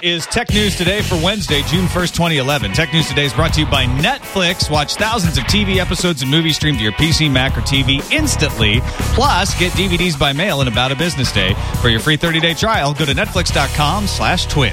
This 0.00 0.20
is 0.20 0.26
Tech 0.26 0.50
News 0.50 0.76
Today 0.76 1.02
for 1.02 1.14
Wednesday, 1.22 1.62
June 1.62 1.86
1st, 1.86 2.12
2011. 2.14 2.72
Tech 2.72 2.92
News 2.92 3.08
Today 3.08 3.24
is 3.24 3.32
brought 3.32 3.54
to 3.54 3.60
you 3.60 3.66
by 3.66 3.84
Netflix. 3.86 4.70
Watch 4.70 4.94
thousands 4.94 5.38
of 5.38 5.44
TV 5.44 5.76
episodes 5.76 6.22
and 6.22 6.30
movies 6.30 6.56
streamed 6.56 6.78
to 6.78 6.84
your 6.84 6.92
PC, 6.92 7.30
Mac, 7.30 7.56
or 7.56 7.62
TV 7.62 8.08
instantly. 8.12 8.80
Plus, 9.14 9.58
get 9.58 9.72
DVDs 9.72 10.18
by 10.18 10.32
mail 10.32 10.60
in 10.60 10.68
about 10.68 10.92
a 10.92 10.96
business 10.96 11.32
day. 11.32 11.54
For 11.80 11.88
your 11.88 12.00
free 12.00 12.16
30-day 12.16 12.54
trial, 12.54 12.94
go 12.94 13.04
to 13.06 13.12
netflix.com 13.12 14.06
slash 14.06 14.46
twit. 14.46 14.72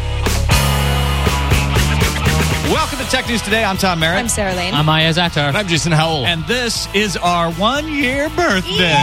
Welcome 2.71 2.99
to 2.99 3.05
Tech 3.09 3.27
News 3.27 3.41
Today. 3.41 3.63
I'm 3.63 3.77
Tom 3.77 3.99
Merritt. 3.99 4.19
I'm 4.19 4.29
Sarah 4.29 4.55
Lane. 4.55 4.73
I'm 4.73 4.85
Iyaz 4.85 5.17
Akhtar. 5.17 5.53
I'm 5.55 5.67
Jason 5.67 5.91
Howell. 5.91 6.25
and 6.25 6.45
this 6.45 6.87
is 6.93 7.17
our 7.17 7.51
one-year 7.53 8.29
birthday. 8.29 8.93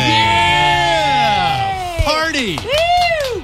party! 2.04 2.58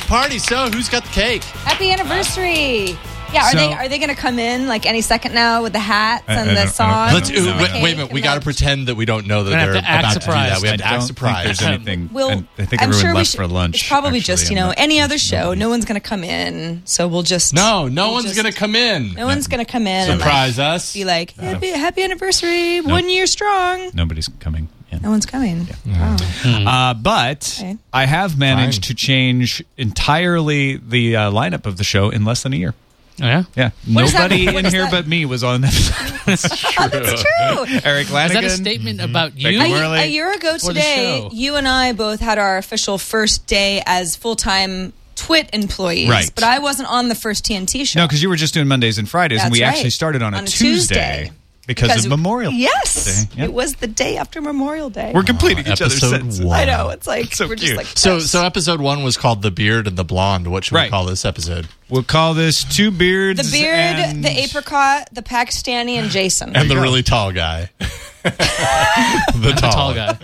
Party! 0.08 0.38
So, 0.38 0.70
who's 0.70 0.88
got 0.88 1.04
the 1.04 1.10
cake? 1.10 1.44
Happy 1.44 1.92
anniversary. 1.92 2.96
Yeah, 3.30 3.42
are 3.44 3.50
So- 3.52 3.58
they 3.58 3.72
are 3.74 3.88
they 3.90 3.98
going 3.98 4.08
to 4.08 4.14
come 4.14 4.38
in 4.38 4.66
like 4.68 4.86
any 4.86 5.02
second 5.02 5.34
now 5.34 5.62
with 5.62 5.74
the 5.74 5.78
hats 5.78 6.24
I- 6.27 6.33
I 6.33 6.36
and 6.36 6.50
I 6.52 6.55
the 6.55 6.60
don't- 6.62 6.72
songs? 6.72 7.12
Let's 7.12 7.28
and 7.28 7.38
ooh, 7.38 7.42
the 7.44 7.52
wait, 7.62 7.83
wait 7.83 7.92
a 7.92 7.96
minute. 7.98 8.10
We 8.12 8.22
got 8.22 8.36
to 8.36 8.41
pretend 8.41 8.86
that 8.88 8.94
we 8.94 9.05
don't 9.05 9.27
know 9.27 9.44
that 9.44 9.50
they're 9.50 9.72
to 9.74 9.86
act 9.86 10.00
about 10.00 10.12
to 10.14 10.18
do 10.20 10.24
surprised. 10.24 10.55
that. 10.55 10.62
We 10.62 10.68
have 10.68 10.78
to 10.78 10.84
I 10.84 10.88
act 10.88 10.98
don't 11.00 11.06
surprised. 11.08 11.46
think 11.46 11.58
there's 11.58 11.68
anything. 11.74 12.08
We'll, 12.10 12.30
I 12.30 12.64
think 12.64 12.80
I'm 12.83 12.88
everyone 12.88 13.00
sure 13.02 13.10
we 13.10 13.16
left 13.18 13.30
should- 13.33 13.36
for 13.36 13.46
lunch. 13.46 13.74
It's 13.80 13.86
probably 13.88 14.08
actually, 14.20 14.20
just 14.20 14.48
you 14.48 14.56
know 14.56 14.68
that- 14.68 14.80
any 14.80 14.98
other 15.00 15.18
show. 15.18 15.52
No 15.52 15.68
one's 15.68 15.84
going 15.84 16.00
to 16.00 16.08
come 16.08 16.24
in, 16.24 16.80
so 16.86 17.06
we'll 17.06 17.22
just 17.22 17.52
no, 17.52 17.86
no 17.86 18.06
we'll 18.06 18.14
one's 18.14 18.34
going 18.34 18.50
to 18.50 18.58
come 18.58 18.74
in. 18.74 19.12
No 19.12 19.27
one's 19.27 19.46
going 19.46 19.62
to 19.62 19.70
come 19.70 19.86
in 19.86 20.06
Surprise 20.18 20.58
and 20.58 20.66
like, 20.68 20.74
us. 20.77 20.92
be 20.94 21.05
like 21.05 21.36
happy, 21.36 21.68
happy 21.68 22.02
anniversary, 22.05 22.80
one 22.80 23.11
year 23.11 23.27
strong. 23.27 23.90
Nobody's 23.92 24.28
coming 24.40 24.68
in. 24.72 24.77
No 25.02 25.10
one's 25.10 25.27
coming. 25.27 25.68
Wow. 25.86 26.16
Uh, 26.44 26.94
but 26.94 27.56
Okay. 27.60 27.77
I 27.92 28.04
have 28.06 28.38
managed 28.38 28.84
Fine. 28.84 28.88
to 28.88 28.94
change 28.94 29.64
entirely 29.77 30.77
the 30.77 31.16
uh, 31.16 31.30
lineup 31.30 31.66
of 31.66 31.77
the 31.77 31.84
show 31.84 32.10
in 32.10 32.24
less 32.24 32.42
than 32.42 32.52
a 32.52 32.56
year. 32.56 32.74
Oh, 33.20 33.27
yeah? 33.27 33.42
Yeah, 33.56 33.70
What 33.92 34.12
nobody 34.12 34.46
in 34.46 34.64
here 34.66 34.82
that- 34.82 34.90
but 34.92 35.08
me 35.08 35.24
was 35.24 35.42
on 35.42 35.62
that. 35.62 35.74
Oh, 36.28 36.88
that's 36.88 37.22
true. 37.22 37.80
Eric 37.84 38.06
Is 38.08 38.12
Lanigan. 38.12 38.42
that 38.42 38.44
a 38.44 38.50
statement 38.50 39.00
about 39.00 39.36
you? 39.38 39.48
A, 39.60 40.02
a 40.02 40.06
year 40.06 40.30
ago 40.30 40.58
today, 40.58 41.27
you 41.33 41.56
and 41.56 41.66
I 41.66 41.92
both 41.92 42.20
had 42.20 42.36
our 42.38 42.58
official 42.58 42.98
first 42.98 43.46
day 43.46 43.83
as 43.86 44.14
full 44.14 44.36
time 44.36 44.92
Twit 45.16 45.48
employees. 45.55 46.08
Right. 46.10 46.30
But 46.34 46.44
I 46.44 46.58
wasn't 46.60 46.90
on 46.90 47.08
the 47.08 47.14
first 47.14 47.44
TNT 47.46 47.86
show. 47.88 48.00
No, 48.00 48.06
because 48.06 48.22
you 48.22 48.28
were 48.28 48.36
just 48.36 48.52
doing 48.55 48.68
Mondays 48.68 48.98
and 48.98 49.08
Fridays, 49.08 49.42
and 49.42 49.50
we 49.50 49.62
right. 49.62 49.68
actually 49.70 49.90
started 49.90 50.22
on 50.22 50.34
a, 50.34 50.36
On 50.38 50.44
a 50.44 50.46
Tuesday, 50.46 51.24
Tuesday. 51.24 51.33
Because, 51.69 52.05
of 52.05 52.11
Memorial. 52.11 52.50
Yes, 52.52 53.27
Day. 53.27 53.36
Yeah. 53.38 53.44
it 53.44 53.52
was 53.52 53.74
the 53.77 53.86
day 53.86 54.16
after 54.16 54.41
Memorial 54.41 54.91
Day. 54.91 55.12
We're 55.14 55.22
completing 55.22 55.61
each 55.66 55.80
other's 55.80 55.92
episode 56.02 56.11
sentences. 56.11 56.44
one. 56.44 56.58
I 56.58 56.64
know 56.64 56.88
it's 56.88 57.06
like 57.06 57.33
So 57.34 57.44
we're 57.47 57.55
cute. 57.55 57.61
just 57.61 57.77
like 57.77 57.86
So, 57.97 58.14
yes. 58.14 58.30
so 58.30 58.44
episode 58.44 58.80
one 58.80 59.05
was 59.05 59.16
called 59.16 59.42
"The 59.42 59.52
Beard 59.52 59.86
and 59.86 59.96
the 59.96 60.05
Blonde." 60.05 60.48
What 60.48 60.64
should 60.64 60.74
Right. 60.74 60.84
we 60.86 60.91
call 60.91 61.05
this 61.05 61.24
episode? 61.24 61.69
We'll 61.89 62.02
call 62.02 62.34
this 62.34 62.64
two 62.64 62.91
beards. 62.91 63.41
the 63.50 63.56
beard, 63.58 63.77
and- 63.96 64.24
the 64.24 64.28
apricot, 64.30 65.08
the 65.12 65.22
Pakistani, 65.22 65.92
and 65.92 66.11
Jason. 66.11 66.56
And 66.56 66.69
the 66.70 66.77
really 66.80 67.02
tall 67.05 67.30
guy. 67.33 67.70
the 68.24 69.55
tall, 69.56 69.73
Tall 69.73 69.95
guy. 69.95 70.18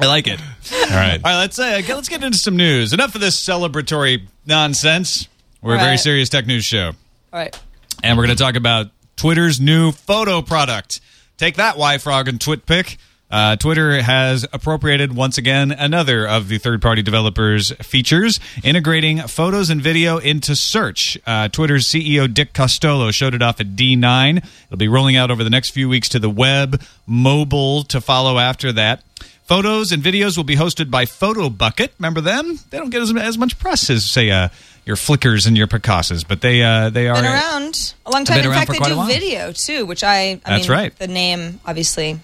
I 0.00 0.06
like 0.06 0.26
it. 0.28 0.40
All 0.72 0.78
right. 0.90 1.20
All 1.24 1.32
right, 1.32 1.38
let's 1.38 1.58
uh, 1.58 1.80
get, 1.80 1.94
let's 1.96 2.08
get 2.08 2.22
into 2.22 2.38
some 2.38 2.56
news. 2.56 2.92
Enough 2.92 3.14
of 3.14 3.20
this 3.20 3.42
celebratory 3.44 4.26
nonsense. 4.46 5.28
We're 5.62 5.74
a 5.74 5.78
very 5.78 5.90
Right. 5.92 6.00
serious 6.00 6.28
tech 6.28 6.46
news 6.46 6.64
show, 6.64 6.88
All 6.88 6.94
right. 7.40 7.58
and 8.04 8.16
we're 8.16 8.26
going 8.26 8.36
to 8.36 8.42
talk 8.42 8.54
about 8.54 8.90
Twitter's 9.18 9.60
new 9.60 9.90
photo 9.90 10.40
product. 10.40 11.00
Take 11.38 11.56
that, 11.56 11.74
YFrog 11.74 12.28
and 12.28 12.38
TwitPic. 12.38 12.96
Uh, 13.30 13.56
Twitter 13.56 14.00
has 14.00 14.46
appropriated 14.52 15.14
once 15.14 15.36
again 15.36 15.72
another 15.72 16.26
of 16.26 16.48
the 16.48 16.56
third-party 16.56 17.02
developers' 17.02 17.72
features, 17.82 18.38
integrating 18.62 19.18
photos 19.18 19.70
and 19.70 19.82
video 19.82 20.18
into 20.18 20.54
search. 20.54 21.18
Uh, 21.26 21.48
Twitter's 21.48 21.88
CEO 21.88 22.32
Dick 22.32 22.52
Costolo 22.54 23.12
showed 23.12 23.34
it 23.34 23.42
off 23.42 23.60
at 23.60 23.74
D9. 23.74 24.38
It'll 24.38 24.76
be 24.78 24.88
rolling 24.88 25.16
out 25.16 25.32
over 25.32 25.42
the 25.42 25.50
next 25.50 25.70
few 25.70 25.88
weeks 25.88 26.08
to 26.10 26.20
the 26.20 26.30
web, 26.30 26.80
mobile 27.04 27.82
to 27.84 28.00
follow 28.00 28.38
after 28.38 28.72
that. 28.72 29.02
Photos 29.44 29.92
and 29.92 30.02
videos 30.02 30.36
will 30.36 30.44
be 30.44 30.56
hosted 30.56 30.90
by 30.90 31.06
PhotoBucket. 31.06 31.90
Remember 31.98 32.20
them? 32.20 32.60
They 32.70 32.78
don't 32.78 32.90
get 32.90 33.02
as, 33.02 33.14
as 33.16 33.36
much 33.36 33.58
press 33.58 33.90
as, 33.90 34.04
say, 34.04 34.30
uh, 34.30 34.48
your 34.88 34.96
Flickrs 34.96 35.46
and 35.46 35.56
your 35.56 35.66
Picasas, 35.66 36.26
but 36.26 36.40
they 36.40 36.62
uh, 36.62 36.88
they 36.88 37.08
are 37.08 37.14
Been 37.14 37.26
around 37.26 37.94
a 38.06 38.10
long 38.10 38.24
time. 38.24 38.42
In 38.42 38.50
fact, 38.50 38.72
they 38.72 38.78
do 38.78 39.06
video 39.06 39.52
too, 39.52 39.84
which 39.84 40.02
I. 40.02 40.40
I 40.44 40.56
That's 40.56 40.68
mean, 40.68 40.76
right. 40.78 40.98
The 40.98 41.06
name 41.06 41.60
obviously 41.66 42.18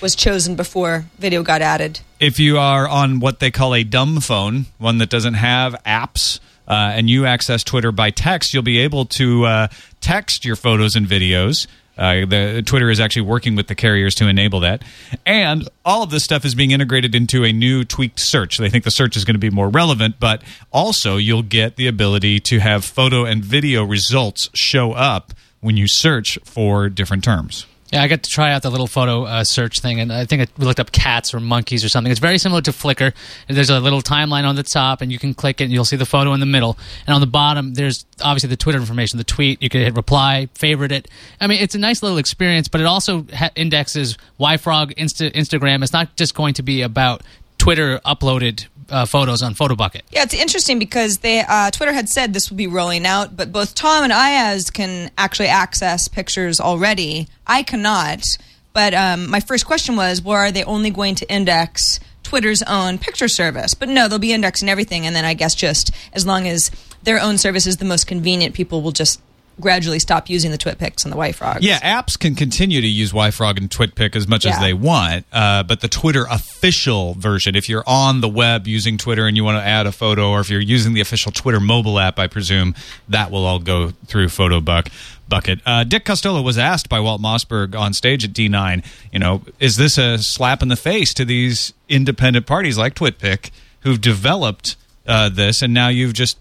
was 0.00 0.16
chosen 0.16 0.56
before 0.56 1.04
video 1.18 1.42
got 1.42 1.60
added. 1.60 2.00
if 2.18 2.40
you 2.40 2.56
are 2.58 2.88
on 2.88 3.20
what 3.20 3.40
they 3.40 3.50
call 3.50 3.74
a 3.74 3.84
dumb 3.84 4.20
phone, 4.20 4.66
one 4.78 4.98
that 4.98 5.10
doesn't 5.10 5.34
have 5.34 5.74
apps, 5.84 6.40
uh, 6.66 6.92
and 6.94 7.10
you 7.10 7.26
access 7.26 7.62
Twitter 7.62 7.92
by 7.92 8.10
text, 8.10 8.54
you'll 8.54 8.62
be 8.62 8.78
able 8.78 9.04
to 9.04 9.44
uh, 9.44 9.68
text 10.00 10.44
your 10.44 10.56
photos 10.56 10.96
and 10.96 11.06
videos. 11.06 11.66
Uh, 11.98 12.24
the 12.26 12.62
Twitter 12.64 12.90
is 12.90 13.00
actually 13.00 13.22
working 13.22 13.56
with 13.56 13.66
the 13.66 13.74
carriers 13.74 14.14
to 14.16 14.28
enable 14.28 14.60
that, 14.60 14.82
and 15.26 15.68
all 15.84 16.02
of 16.02 16.10
this 16.10 16.24
stuff 16.24 16.44
is 16.44 16.54
being 16.54 16.70
integrated 16.70 17.14
into 17.14 17.44
a 17.44 17.52
new 17.52 17.84
tweaked 17.84 18.20
search. 18.20 18.58
They 18.58 18.70
think 18.70 18.84
the 18.84 18.90
search 18.90 19.16
is 19.16 19.24
going 19.24 19.34
to 19.34 19.40
be 19.40 19.50
more 19.50 19.68
relevant, 19.68 20.20
but 20.20 20.42
also 20.72 21.16
you'll 21.16 21.42
get 21.42 21.76
the 21.76 21.86
ability 21.88 22.40
to 22.40 22.60
have 22.60 22.84
photo 22.84 23.24
and 23.24 23.44
video 23.44 23.84
results 23.84 24.48
show 24.54 24.92
up 24.92 25.32
when 25.60 25.76
you 25.76 25.86
search 25.88 26.38
for 26.44 26.88
different 26.88 27.24
terms. 27.24 27.66
Yeah, 27.92 28.02
I 28.02 28.08
got 28.08 28.22
to 28.22 28.30
try 28.30 28.52
out 28.52 28.62
the 28.62 28.70
little 28.70 28.86
photo 28.86 29.24
uh, 29.24 29.44
search 29.44 29.80
thing, 29.80 29.98
and 29.98 30.12
I 30.12 30.26
think 30.26 30.50
we 30.58 30.66
looked 30.66 30.78
up 30.78 30.92
cats 30.92 31.32
or 31.32 31.40
monkeys 31.40 31.82
or 31.82 31.88
something. 31.88 32.10
It's 32.10 32.20
very 32.20 32.36
similar 32.36 32.60
to 32.62 32.70
Flickr. 32.70 33.14
There's 33.48 33.70
a 33.70 33.80
little 33.80 34.02
timeline 34.02 34.44
on 34.44 34.56
the 34.56 34.62
top, 34.62 35.00
and 35.00 35.10
you 35.10 35.18
can 35.18 35.32
click 35.32 35.62
it, 35.62 35.64
and 35.64 35.72
you'll 35.72 35.86
see 35.86 35.96
the 35.96 36.04
photo 36.04 36.34
in 36.34 36.40
the 36.40 36.46
middle. 36.46 36.76
And 37.06 37.14
on 37.14 37.22
the 37.22 37.26
bottom, 37.26 37.72
there's 37.74 38.04
obviously 38.22 38.50
the 38.50 38.58
Twitter 38.58 38.78
information, 38.78 39.16
the 39.16 39.24
tweet. 39.24 39.62
You 39.62 39.70
can 39.70 39.80
hit 39.80 39.96
reply, 39.96 40.50
favorite 40.54 40.92
it. 40.92 41.08
I 41.40 41.46
mean, 41.46 41.62
it's 41.62 41.74
a 41.74 41.78
nice 41.78 42.02
little 42.02 42.18
experience, 42.18 42.68
but 42.68 42.82
it 42.82 42.86
also 42.86 43.24
ha- 43.34 43.50
indexes 43.56 44.18
YFrog, 44.38 44.94
Insta- 44.96 45.32
Instagram. 45.32 45.82
It's 45.82 45.94
not 45.94 46.14
just 46.14 46.34
going 46.34 46.52
to 46.54 46.62
be 46.62 46.82
about 46.82 47.22
Twitter 47.56 48.00
uploaded 48.04 48.66
uh, 48.90 49.06
photos 49.06 49.42
on 49.42 49.54
PhotoBucket. 49.54 50.02
Yeah, 50.10 50.22
it's 50.22 50.34
interesting 50.34 50.78
because 50.78 51.18
they 51.18 51.40
uh, 51.40 51.70
Twitter 51.70 51.92
had 51.92 52.08
said 52.08 52.32
this 52.32 52.50
would 52.50 52.56
be 52.56 52.66
rolling 52.66 53.06
out, 53.06 53.36
but 53.36 53.52
both 53.52 53.74
Tom 53.74 54.04
and 54.04 54.12
Iyaz 54.12 54.72
can 54.72 55.10
actually 55.18 55.48
access 55.48 56.08
pictures 56.08 56.60
already. 56.60 57.28
I 57.46 57.62
cannot. 57.62 58.24
But 58.72 58.94
um, 58.94 59.28
my 59.30 59.40
first 59.40 59.66
question 59.66 59.96
was, 59.96 60.22
well, 60.22 60.36
are 60.36 60.52
they 60.52 60.64
only 60.64 60.90
going 60.90 61.16
to 61.16 61.32
index 61.32 61.98
Twitter's 62.22 62.62
own 62.62 62.98
picture 62.98 63.28
service? 63.28 63.74
But 63.74 63.88
no, 63.88 64.08
they'll 64.08 64.18
be 64.18 64.32
indexing 64.32 64.68
everything, 64.68 65.06
and 65.06 65.16
then 65.16 65.24
I 65.24 65.34
guess 65.34 65.54
just 65.54 65.90
as 66.12 66.26
long 66.26 66.46
as 66.46 66.70
their 67.02 67.20
own 67.20 67.38
service 67.38 67.66
is 67.66 67.78
the 67.78 67.84
most 67.84 68.06
convenient, 68.06 68.54
people 68.54 68.82
will 68.82 68.92
just 68.92 69.20
gradually 69.60 69.98
stop 69.98 70.28
using 70.28 70.50
the 70.50 70.58
TwitPics 70.58 71.04
and 71.04 71.12
the 71.12 71.16
YFrogs. 71.16 71.58
Yeah, 71.60 71.78
apps 71.80 72.18
can 72.18 72.34
continue 72.34 72.80
to 72.80 72.86
use 72.86 73.12
YFrog 73.12 73.58
and 73.58 73.70
TwitPic 73.70 74.16
as 74.16 74.28
much 74.28 74.46
as 74.46 74.58
they 74.60 74.72
want, 74.72 75.24
uh, 75.32 75.62
but 75.62 75.80
the 75.80 75.88
Twitter 75.88 76.26
official 76.30 77.14
version, 77.14 77.54
if 77.54 77.68
you're 77.68 77.84
on 77.86 78.20
the 78.20 78.28
web 78.28 78.66
using 78.66 78.98
Twitter 78.98 79.26
and 79.26 79.36
you 79.36 79.44
want 79.44 79.58
to 79.58 79.66
add 79.66 79.86
a 79.86 79.92
photo, 79.92 80.30
or 80.30 80.40
if 80.40 80.50
you're 80.50 80.60
using 80.60 80.94
the 80.94 81.00
official 81.00 81.32
Twitter 81.32 81.60
mobile 81.60 81.98
app, 81.98 82.18
I 82.18 82.26
presume 82.26 82.74
that 83.08 83.30
will 83.30 83.44
all 83.44 83.58
go 83.58 83.90
through 84.06 84.26
PhotoBuck. 84.26 84.90
Bucket. 85.28 85.60
Uh, 85.66 85.84
Dick 85.84 86.06
Costolo 86.06 86.42
was 86.42 86.56
asked 86.56 86.88
by 86.88 87.00
Walt 87.00 87.20
Mossberg 87.20 87.78
on 87.78 87.92
stage 87.92 88.24
at 88.24 88.32
D9, 88.32 88.82
you 89.12 89.18
know, 89.18 89.42
is 89.60 89.76
this 89.76 89.98
a 89.98 90.16
slap 90.16 90.62
in 90.62 90.68
the 90.68 90.76
face 90.76 91.12
to 91.12 91.24
these 91.26 91.74
independent 91.86 92.46
parties 92.46 92.78
like 92.78 92.94
TwitPic 92.94 93.50
who've 93.80 94.00
developed 94.00 94.76
uh, 95.06 95.28
this, 95.28 95.60
and 95.60 95.74
now 95.74 95.88
you've 95.88 96.14
just 96.14 96.38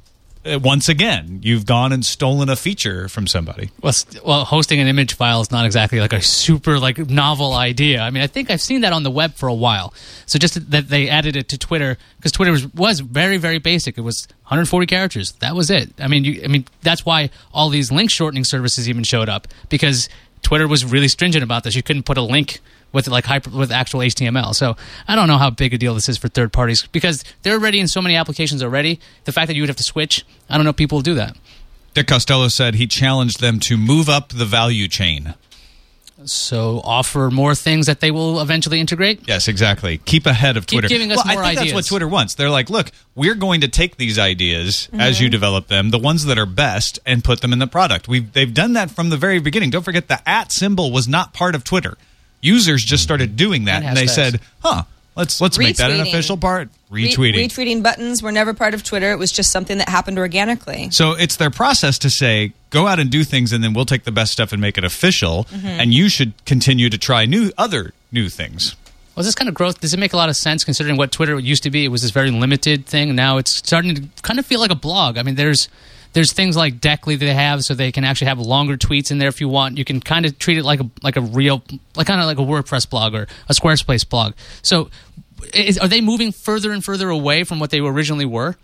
Uh, 0.47 0.59
once 0.59 0.87
again 0.87 1.39
you've 1.43 1.65
gone 1.65 1.91
and 1.91 2.05
stolen 2.05 2.49
a 2.49 2.55
feature 2.55 3.09
from 3.09 3.27
somebody. 3.27 3.69
Well, 3.81 3.93
well, 4.25 4.45
hosting 4.45 4.79
an 4.79 4.87
image 4.87 5.15
file 5.15 5.41
is 5.41 5.51
not 5.51 5.65
exactly 5.65 5.99
like 5.99 6.13
a 6.13 6.21
super 6.21 6.79
like 6.79 6.97
novel 6.97 7.53
idea. 7.53 8.01
I 8.01 8.09
mean, 8.11 8.23
I 8.23 8.27
think 8.27 8.49
I've 8.49 8.61
seen 8.61 8.81
that 8.81 8.93
on 8.93 9.03
the 9.03 9.11
web 9.11 9.33
for 9.35 9.47
a 9.47 9.53
while. 9.53 9.93
So 10.25 10.39
just 10.39 10.71
that 10.71 10.87
they 10.87 11.09
added 11.09 11.35
it 11.35 11.49
to 11.49 11.57
Twitter 11.57 11.97
because 12.17 12.31
Twitter 12.31 12.51
was, 12.51 12.73
was 12.73 12.99
very 13.01 13.37
very 13.37 13.59
basic. 13.59 13.97
It 13.97 14.01
was 14.01 14.27
140 14.43 14.87
characters. 14.87 15.33
That 15.33 15.55
was 15.55 15.69
it. 15.69 15.91
I 15.99 16.07
mean, 16.07 16.23
you, 16.23 16.41
I 16.43 16.47
mean 16.47 16.65
that's 16.81 17.05
why 17.05 17.29
all 17.53 17.69
these 17.69 17.91
link 17.91 18.09
shortening 18.09 18.43
services 18.43 18.87
even 18.87 19.03
showed 19.03 19.29
up 19.29 19.47
because 19.69 20.09
Twitter 20.41 20.67
was 20.67 20.85
really 20.85 21.07
stringent 21.07 21.43
about 21.43 21.63
this. 21.63 21.75
You 21.75 21.83
couldn't 21.83 22.03
put 22.03 22.17
a 22.17 22.21
link 22.21 22.59
with 22.91 23.07
like 23.07 23.25
hyper 23.25 23.49
with 23.49 23.71
actual 23.71 24.01
HTML. 24.01 24.55
So 24.55 24.75
I 25.07 25.15
don't 25.15 25.27
know 25.27 25.37
how 25.37 25.49
big 25.49 25.73
a 25.73 25.77
deal 25.77 25.93
this 25.93 26.09
is 26.09 26.17
for 26.17 26.27
third 26.27 26.53
parties 26.53 26.87
because 26.87 27.23
they're 27.43 27.55
already 27.55 27.79
in 27.79 27.87
so 27.87 28.01
many 28.01 28.15
applications 28.15 28.63
already. 28.63 28.99
The 29.25 29.31
fact 29.31 29.47
that 29.47 29.55
you 29.55 29.61
would 29.61 29.69
have 29.69 29.77
to 29.77 29.83
switch, 29.83 30.25
I 30.49 30.57
don't 30.57 30.63
know 30.63 30.71
if 30.71 30.75
people 30.77 30.97
will 30.97 31.03
do 31.03 31.15
that. 31.15 31.35
Dick 31.93 32.07
Costolo 32.07 32.51
said 32.51 32.75
he 32.75 32.87
challenged 32.87 33.39
them 33.39 33.59
to 33.61 33.75
move 33.77 34.07
up 34.07 34.29
the 34.29 34.45
value 34.45 34.87
chain. 34.87 35.33
So 36.25 36.81
offer 36.83 37.29
more 37.29 37.53
things 37.53 37.85
that 37.85 37.99
they 37.99 38.09
will 38.09 38.41
eventually 38.41 38.79
integrate. 38.79 39.27
Yes, 39.27 39.47
exactly. 39.47 39.99
Keep 39.99 40.25
ahead 40.25 40.57
of 40.57 40.65
Keep 40.65 40.79
Twitter. 40.81 40.87
giving 40.87 41.11
us 41.11 41.23
well, 41.23 41.35
more 41.35 41.43
I 41.43 41.55
think 41.55 41.59
that's 41.59 41.73
what. 41.73 41.85
Twitter 41.85 42.07
wants. 42.07 42.33
They're 42.33 42.49
like, 42.49 42.69
look, 42.69 42.91
we're 43.13 43.35
going 43.35 43.61
to 43.61 43.67
take 43.67 43.97
these 43.97 44.17
ideas 44.17 44.89
as 44.93 45.15
mm-hmm. 45.15 45.23
you 45.23 45.29
develop 45.29 45.67
them, 45.67 45.91
the 45.91 45.99
ones 45.99 46.25
that 46.25 46.39
are 46.39 46.47
best, 46.47 46.99
and 47.05 47.23
put 47.23 47.41
them 47.41 47.53
in 47.53 47.59
the 47.59 47.67
product. 47.67 48.07
We've 48.07 48.31
they've 48.33 48.53
done 48.53 48.73
that 48.73 48.89
from 48.89 49.09
the 49.09 49.17
very 49.17 49.39
beginning. 49.39 49.69
Don't 49.69 49.83
forget 49.83 50.07
the 50.07 50.27
at 50.27 50.51
symbol 50.51 50.91
was 50.91 51.07
not 51.07 51.33
part 51.33 51.53
of 51.53 51.63
Twitter. 51.63 51.97
Users 52.41 52.83
just 52.83 53.03
started 53.03 53.35
doing 53.35 53.65
that, 53.65 53.77
And 53.77 53.87
and, 53.87 53.97
they 53.97 54.07
said, 54.07 54.39
huh, 54.61 54.83
let's 55.15 55.41
let's 55.41 55.57
make 55.57 55.77
that 55.77 55.91
an 55.91 56.01
official 56.01 56.37
part. 56.37 56.69
Re- 56.89 57.09
Retweeting. 57.11 57.33
retweeting 57.35 57.83
buttons 57.83 58.23
were 58.23 58.31
never 58.31 58.53
part 58.53 58.73
of 58.73 58.83
Twitter. 58.83 59.11
It 59.11 59.19
was 59.19 59.31
just 59.31 59.51
something 59.51 59.77
that 59.79 59.89
happened 59.89 60.17
organically. 60.17 60.89
So 60.91 61.11
it's 61.11 61.35
their 61.35 61.49
process 61.49 61.97
to 61.99 62.09
say, 62.09 62.53
go 62.69 62.87
out 62.87 62.99
and 62.99 63.09
do 63.09 63.23
things, 63.25 63.51
and 63.51 63.61
then 63.63 63.73
we'll 63.73 63.85
take 63.85 64.05
the 64.05 64.11
best 64.11 64.31
stuff 64.31 64.53
and 64.53 64.61
make 64.61 64.77
it 64.77 64.85
official. 64.85 65.45
Mm-hmm. 65.45 65.67
And 65.67 65.93
you 65.93 66.07
should 66.07 66.33
continue 66.45 66.89
to 66.89 66.97
try 66.97 67.25
new 67.25 67.51
other 67.57 67.93
new 68.11 68.29
things. 68.29 68.75
Was 69.15 69.25
this 69.25 69.33
kind 69.35 69.49
of 69.49 69.55
growth? 69.55 69.81
Does 69.81 69.95
it 69.95 69.99
make 69.99 70.13
a 70.13 70.17
lot 70.17 70.29
of 70.29 70.37
sense 70.37 70.63
considering 70.63 70.95
what 70.95 71.11
Twitter 71.11 71.39
used 71.39 71.63
to 71.63 71.71
be? 71.71 71.83
It 71.83 71.87
was 71.87 72.03
this 72.03 72.11
very 72.11 72.29
limited 72.29 72.85
thing. 72.85 73.15
Now 73.15 73.37
it's 73.37 73.55
starting 73.55 73.95
to 73.95 74.03
kind 74.21 74.37
of 74.37 74.45
feel 74.45 74.59
like 74.59 74.69
a 74.69 74.75
blog. 74.75 75.17
I 75.17 75.23
mean, 75.23 75.33
there's 75.35 75.67
there's 76.13 76.33
things 76.33 76.55
like 76.57 76.79
Deckly 76.81 77.15
that 77.15 77.25
they 77.25 77.33
have, 77.33 77.63
so 77.63 77.73
they 77.73 77.91
can 77.91 78.03
actually 78.03 78.27
have 78.27 78.39
longer 78.39 78.77
tweets 78.77 79.11
in 79.11 79.17
there 79.17 79.29
if 79.29 79.39
you 79.41 79.49
want. 79.49 79.77
You 79.77 79.85
can 79.85 79.99
kind 79.99 80.25
of 80.25 80.37
treat 80.39 80.57
it 80.57 80.63
like 80.63 80.79
a 80.79 80.89
like 81.03 81.15
a 81.17 81.21
real, 81.21 81.63
like 81.95 82.07
kind 82.07 82.19
of 82.21 82.25
like 82.27 82.37
a 82.39 82.41
WordPress 82.41 82.89
blog 82.89 83.13
or 83.13 83.27
a 83.49 83.53
Squarespace 83.53 84.07
blog. 84.07 84.33
So, 84.61 84.89
is, 85.53 85.77
are 85.77 85.87
they 85.87 86.01
moving 86.01 86.31
further 86.31 86.71
and 86.71 86.83
further 86.83 87.09
away 87.09 87.43
from 87.43 87.59
what 87.59 87.69
they 87.69 87.79
originally 87.79 88.25
were? 88.25 88.55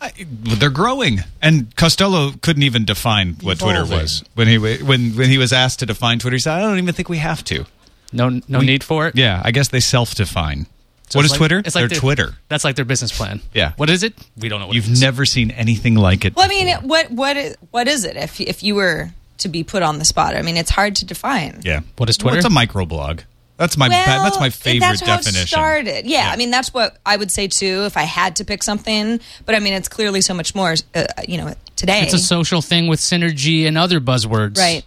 I, 0.00 0.12
they're 0.18 0.70
growing, 0.70 1.20
and 1.42 1.74
Costolo 1.74 2.40
couldn't 2.40 2.62
even 2.62 2.84
define 2.84 3.34
what 3.42 3.58
Twitter 3.58 3.84
was 3.84 4.22
when 4.34 4.46
he 4.46 4.56
wa- 4.56 4.76
when 4.84 5.16
when 5.16 5.28
he 5.28 5.38
was 5.38 5.52
asked 5.52 5.80
to 5.80 5.86
define 5.86 6.20
Twitter. 6.20 6.36
He 6.36 6.40
said, 6.40 6.54
"I 6.56 6.60
don't 6.60 6.78
even 6.78 6.94
think 6.94 7.08
we 7.08 7.18
have 7.18 7.42
to." 7.44 7.66
No, 8.12 8.40
no 8.48 8.60
We- 8.60 8.66
need 8.66 8.84
for 8.84 9.08
it. 9.08 9.16
Yeah, 9.16 9.42
I 9.44 9.50
guess 9.50 9.68
they 9.68 9.80
self-define. 9.80 10.66
So 11.08 11.18
what 11.18 11.24
it's 11.24 11.26
is 11.26 11.30
like- 11.32 11.38
Twitter? 11.38 11.58
It's 11.64 11.74
like 11.74 11.82
they're 11.82 11.88
their- 11.88 11.98
Twitter. 11.98 12.34
That's 12.48 12.64
like 12.64 12.76
their 12.76 12.84
business 12.84 13.16
plan. 13.16 13.40
Yeah. 13.54 13.72
What 13.76 13.88
is 13.90 14.02
it? 14.02 14.14
We 14.36 14.48
don't 14.48 14.60
know. 14.60 14.66
What 14.68 14.76
You've 14.76 14.90
is. 14.90 15.00
never 15.00 15.24
seen 15.24 15.50
anything 15.50 15.94
like 15.94 16.24
it. 16.24 16.36
Well, 16.36 16.44
I 16.44 16.48
mean, 16.48 16.68
it- 16.68 16.82
what 16.82 17.10
what 17.10 17.36
is, 17.36 17.56
what 17.70 17.88
is 17.88 18.04
it? 18.04 18.16
If 18.16 18.40
if 18.40 18.62
you 18.62 18.74
were 18.74 19.10
to 19.38 19.48
be 19.48 19.62
put 19.64 19.82
on 19.82 19.98
the 19.98 20.04
spot, 20.04 20.34
I 20.36 20.42
mean, 20.42 20.56
it's 20.56 20.70
hard 20.70 20.96
to 20.96 21.04
define. 21.04 21.60
yeah. 21.64 21.80
What 21.96 22.10
is 22.10 22.18
Well, 22.18 22.32
Twitter? 22.34 22.38
it's 22.38 22.46
a 22.46 22.50
microblog. 22.50 23.20
That's 23.56 23.76
my 23.76 23.88
Well, 23.88 24.22
that's 24.22 24.38
my 24.38 24.50
favorite 24.50 24.86
that's 24.86 25.00
how 25.00 25.16
definition. 25.16 25.42
It 25.42 25.48
started. 25.48 26.06
Yeah, 26.06 26.26
Yeah. 26.26 26.30
I 26.32 26.36
mean 26.36 26.50
that's 26.52 26.72
what 26.72 26.96
I 27.04 27.16
would 27.16 27.32
say 27.32 27.48
too 27.48 27.84
if 27.86 27.96
I 27.96 28.02
had 28.02 28.36
to 28.36 28.44
pick 28.44 28.62
something. 28.62 29.18
But 29.46 29.54
I 29.56 29.58
mean, 29.58 29.72
it's 29.74 29.88
clearly 29.88 30.20
so 30.20 30.32
much 30.32 30.54
more. 30.54 30.76
Uh, 30.94 31.06
you 31.26 31.38
know, 31.38 31.54
today 31.74 32.02
It's 32.02 32.14
a 32.14 32.18
social 32.20 32.62
thing 32.62 32.86
with 32.86 33.00
synergy 33.00 33.66
and 33.66 33.76
other 33.76 33.98
buzzwords. 34.00 34.58
right? 34.58 34.84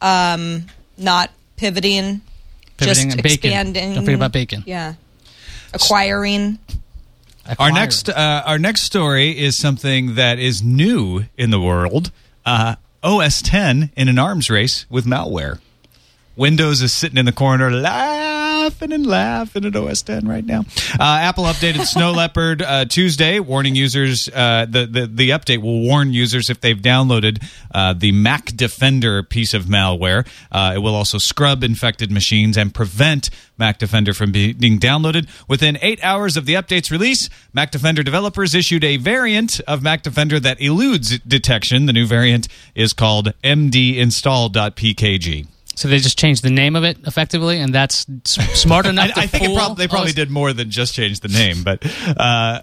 Um, 0.00 0.66
not 0.96 1.30
pivoting, 1.56 2.22
Pivoting 2.76 3.10
just 3.10 3.16
and 3.18 3.22
bacon. 3.22 3.50
expanding. 3.50 3.94
Don't 3.94 4.04
forget 4.04 4.14
about 4.14 4.32
bacon. 4.32 4.62
Yeah, 4.66 4.94
acquiring. 5.72 6.58
Our 7.58 7.72
next 7.72 8.08
uh, 8.10 8.42
our 8.44 8.58
next 8.58 8.82
story 8.82 9.38
is 9.38 9.58
something 9.58 10.16
that 10.16 10.38
is 10.38 10.62
new 10.62 11.24
in 11.36 11.50
the 11.50 11.60
world. 11.60 12.10
Uh, 12.44 12.76
OS 13.02 13.42
10 13.42 13.92
in 13.96 14.08
an 14.08 14.18
arms 14.18 14.50
race 14.50 14.86
with 14.90 15.06
malware. 15.06 15.60
Windows 16.38 16.82
is 16.82 16.92
sitting 16.92 17.18
in 17.18 17.26
the 17.26 17.32
corner 17.32 17.68
laughing 17.68 18.92
and 18.92 19.04
laughing 19.04 19.64
at 19.64 19.74
OS 19.74 20.02
10 20.02 20.28
right 20.28 20.46
now. 20.46 20.60
Uh, 20.92 21.18
Apple 21.20 21.42
updated 21.44 21.84
Snow 21.84 22.12
Leopard 22.16 22.62
uh, 22.62 22.84
Tuesday, 22.84 23.40
warning 23.40 23.74
users. 23.74 24.28
Uh, 24.28 24.64
the, 24.68 24.86
the 24.86 25.08
the 25.08 25.30
update 25.30 25.60
will 25.60 25.80
warn 25.80 26.12
users 26.12 26.48
if 26.48 26.60
they've 26.60 26.78
downloaded 26.78 27.44
uh, 27.74 27.92
the 27.92 28.12
Mac 28.12 28.54
Defender 28.54 29.24
piece 29.24 29.52
of 29.52 29.64
malware. 29.64 30.24
Uh, 30.52 30.74
it 30.76 30.78
will 30.78 30.94
also 30.94 31.18
scrub 31.18 31.64
infected 31.64 32.12
machines 32.12 32.56
and 32.56 32.72
prevent 32.72 33.30
Mac 33.58 33.78
Defender 33.78 34.14
from 34.14 34.30
be- 34.30 34.52
being 34.52 34.78
downloaded. 34.78 35.26
Within 35.48 35.76
eight 35.82 35.98
hours 36.04 36.36
of 36.36 36.46
the 36.46 36.54
update's 36.54 36.92
release, 36.92 37.28
Mac 37.52 37.72
Defender 37.72 38.04
developers 38.04 38.54
issued 38.54 38.84
a 38.84 38.96
variant 38.96 39.58
of 39.66 39.82
Mac 39.82 40.02
Defender 40.02 40.38
that 40.38 40.60
eludes 40.60 41.18
detection. 41.18 41.86
The 41.86 41.92
new 41.92 42.06
variant 42.06 42.46
is 42.76 42.92
called 42.92 43.32
mdinstall.pkg. 43.42 45.48
So 45.78 45.86
they 45.86 45.98
just 45.98 46.18
changed 46.18 46.42
the 46.42 46.50
name 46.50 46.74
of 46.74 46.82
it 46.82 46.98
effectively, 47.06 47.60
and 47.60 47.72
that's 47.72 48.04
smart 48.24 48.84
enough. 48.92 49.10
I, 49.10 49.12
to 49.12 49.20
I 49.20 49.26
think 49.28 49.56
prob- 49.56 49.76
they 49.76 49.86
probably 49.86 50.08
us? 50.08 50.14
did 50.14 50.28
more 50.28 50.52
than 50.52 50.70
just 50.70 50.92
change 50.92 51.20
the 51.20 51.28
name, 51.28 51.62
but 51.62 51.84
uh, 52.18 52.62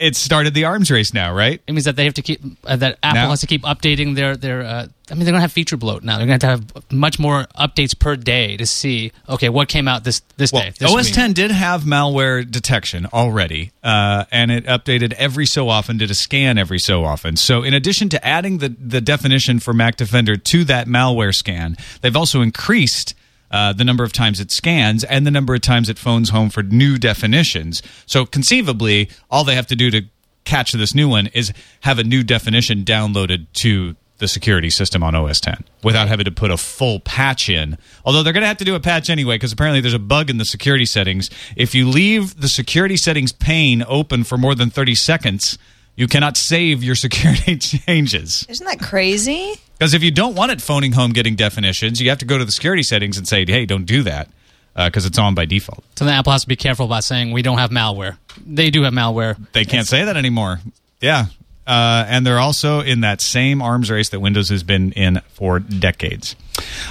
it 0.00 0.16
started 0.16 0.54
the 0.54 0.64
arms 0.64 0.90
race 0.90 1.12
now, 1.14 1.32
right? 1.34 1.60
It 1.66 1.72
means 1.72 1.84
that 1.84 1.96
they 1.96 2.04
have 2.04 2.14
to 2.14 2.22
keep 2.22 2.40
uh, 2.64 2.76
that 2.76 2.98
Apple 3.02 3.22
Now- 3.22 3.30
has 3.30 3.40
to 3.40 3.46
keep 3.46 3.62
updating 3.62 4.14
their 4.14 4.36
their. 4.36 4.62
Uh, 4.62 4.86
I 5.08 5.14
mean, 5.14 5.24
they're 5.24 5.32
gonna 5.32 5.40
have 5.40 5.52
feature 5.52 5.76
bloat 5.76 6.02
now. 6.02 6.16
They're 6.18 6.26
gonna 6.26 6.32
have 6.32 6.40
to 6.40 6.76
have 6.82 6.92
much 6.92 7.18
more 7.20 7.46
updates 7.58 7.96
per 7.96 8.16
day 8.16 8.56
to 8.56 8.66
see. 8.66 9.12
Okay, 9.28 9.48
what 9.48 9.68
came 9.68 9.86
out 9.86 10.02
this 10.04 10.20
this 10.36 10.52
Well, 10.52 10.62
day? 10.64 10.72
This 10.78 10.90
OS 10.92 11.04
week. 11.06 11.14
10 11.14 11.32
did 11.32 11.50
have 11.52 11.82
malware 11.82 12.48
detection 12.50 13.06
already, 13.12 13.70
uh, 13.84 14.24
and 14.32 14.50
it 14.50 14.66
updated 14.66 15.12
every 15.14 15.46
so 15.46 15.68
often, 15.68 15.96
did 15.96 16.10
a 16.10 16.14
scan 16.14 16.58
every 16.58 16.80
so 16.80 17.04
often. 17.04 17.36
So, 17.36 17.62
in 17.62 17.72
addition 17.72 18.08
to 18.10 18.26
adding 18.26 18.58
the, 18.58 18.68
the 18.68 19.00
definition 19.00 19.60
for 19.60 19.72
Mac 19.72 19.96
Defender 19.96 20.36
to 20.36 20.64
that 20.64 20.88
malware 20.88 21.32
scan, 21.32 21.76
they've 22.00 22.16
also 22.16 22.40
increased 22.42 23.14
uh, 23.56 23.72
the 23.72 23.84
number 23.84 24.04
of 24.04 24.12
times 24.12 24.38
it 24.38 24.52
scans 24.52 25.02
and 25.04 25.26
the 25.26 25.30
number 25.30 25.54
of 25.54 25.62
times 25.62 25.88
it 25.88 25.98
phones 25.98 26.28
home 26.28 26.50
for 26.50 26.62
new 26.62 26.98
definitions. 26.98 27.82
So, 28.04 28.26
conceivably, 28.26 29.08
all 29.30 29.44
they 29.44 29.54
have 29.54 29.66
to 29.68 29.76
do 29.76 29.90
to 29.92 30.02
catch 30.44 30.72
this 30.72 30.94
new 30.94 31.08
one 31.08 31.28
is 31.28 31.54
have 31.80 31.98
a 31.98 32.04
new 32.04 32.22
definition 32.22 32.84
downloaded 32.84 33.46
to 33.54 33.96
the 34.18 34.28
security 34.28 34.68
system 34.68 35.02
on 35.02 35.14
OS 35.14 35.40
10 35.40 35.64
without 35.82 36.06
having 36.06 36.26
to 36.26 36.30
put 36.30 36.50
a 36.50 36.58
full 36.58 37.00
patch 37.00 37.48
in. 37.48 37.78
Although 38.04 38.22
they're 38.22 38.34
going 38.34 38.42
to 38.42 38.48
have 38.48 38.58
to 38.58 38.64
do 38.64 38.74
a 38.74 38.80
patch 38.80 39.08
anyway 39.08 39.36
because 39.36 39.52
apparently 39.52 39.80
there's 39.80 39.94
a 39.94 39.98
bug 39.98 40.28
in 40.28 40.36
the 40.36 40.44
security 40.44 40.84
settings. 40.84 41.30
If 41.56 41.74
you 41.74 41.88
leave 41.88 42.38
the 42.38 42.48
security 42.48 42.98
settings 42.98 43.32
pane 43.32 43.82
open 43.88 44.24
for 44.24 44.36
more 44.36 44.54
than 44.54 44.68
30 44.68 44.94
seconds, 44.94 45.56
you 45.94 46.08
cannot 46.08 46.36
save 46.36 46.84
your 46.84 46.94
security 47.06 47.56
changes. 47.56 48.44
Isn't 48.50 48.66
that 48.66 48.80
crazy? 48.80 49.60
Because 49.78 49.94
if 49.94 50.02
you 50.02 50.10
don't 50.10 50.34
want 50.34 50.52
it 50.52 50.60
phoning 50.62 50.92
home 50.92 51.12
getting 51.12 51.36
definitions, 51.36 52.00
you 52.00 52.08
have 52.08 52.18
to 52.18 52.24
go 52.24 52.38
to 52.38 52.44
the 52.44 52.52
security 52.52 52.82
settings 52.82 53.18
and 53.18 53.28
say, 53.28 53.44
hey, 53.46 53.66
don't 53.66 53.84
do 53.84 54.02
that 54.04 54.28
because 54.74 55.06
it's 55.06 55.18
on 55.18 55.34
by 55.34 55.44
default. 55.44 55.84
So 55.96 56.04
then 56.04 56.14
Apple 56.14 56.32
has 56.32 56.42
to 56.42 56.48
be 56.48 56.56
careful 56.56 56.86
about 56.86 57.04
saying 57.04 57.32
we 57.32 57.42
don't 57.42 57.58
have 57.58 57.70
malware. 57.70 58.18
They 58.46 58.70
do 58.70 58.82
have 58.82 58.92
malware. 58.92 59.36
They 59.52 59.64
can't 59.64 59.86
say 59.86 60.04
that 60.04 60.16
anymore. 60.16 60.60
Yeah. 61.00 61.26
Uh, 61.66 62.04
and 62.08 62.24
they're 62.24 62.38
also 62.38 62.80
in 62.80 63.00
that 63.00 63.20
same 63.20 63.60
arms 63.60 63.90
race 63.90 64.10
that 64.10 64.20
Windows 64.20 64.50
has 64.50 64.62
been 64.62 64.92
in 64.92 65.20
for 65.30 65.58
decades. 65.58 66.36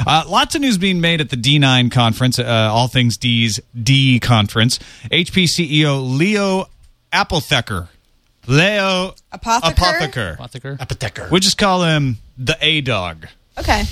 Uh, 0.05 0.23
lots 0.27 0.53
of 0.53 0.61
news 0.61 0.77
being 0.77 0.99
made 0.99 1.21
at 1.21 1.29
the 1.29 1.37
D9 1.37 1.91
conference, 1.91 2.39
uh, 2.39 2.43
all 2.71 2.87
things 2.87 3.15
D's 3.17 3.59
D 3.81 4.19
conference. 4.19 4.79
HP 5.05 5.45
CEO 5.45 6.17
Leo 6.17 6.67
Apotheker. 7.13 7.87
Leo 8.47 9.15
Apotheker? 9.33 9.73
Apotheker. 9.73 10.37
Apotheker. 10.37 10.77
Apotheker. 10.77 11.31
We'll 11.31 11.39
just 11.39 11.57
call 11.57 11.83
him 11.83 12.17
the 12.37 12.57
A 12.61 12.81
Dog. 12.81 13.27
Okay. 13.57 13.83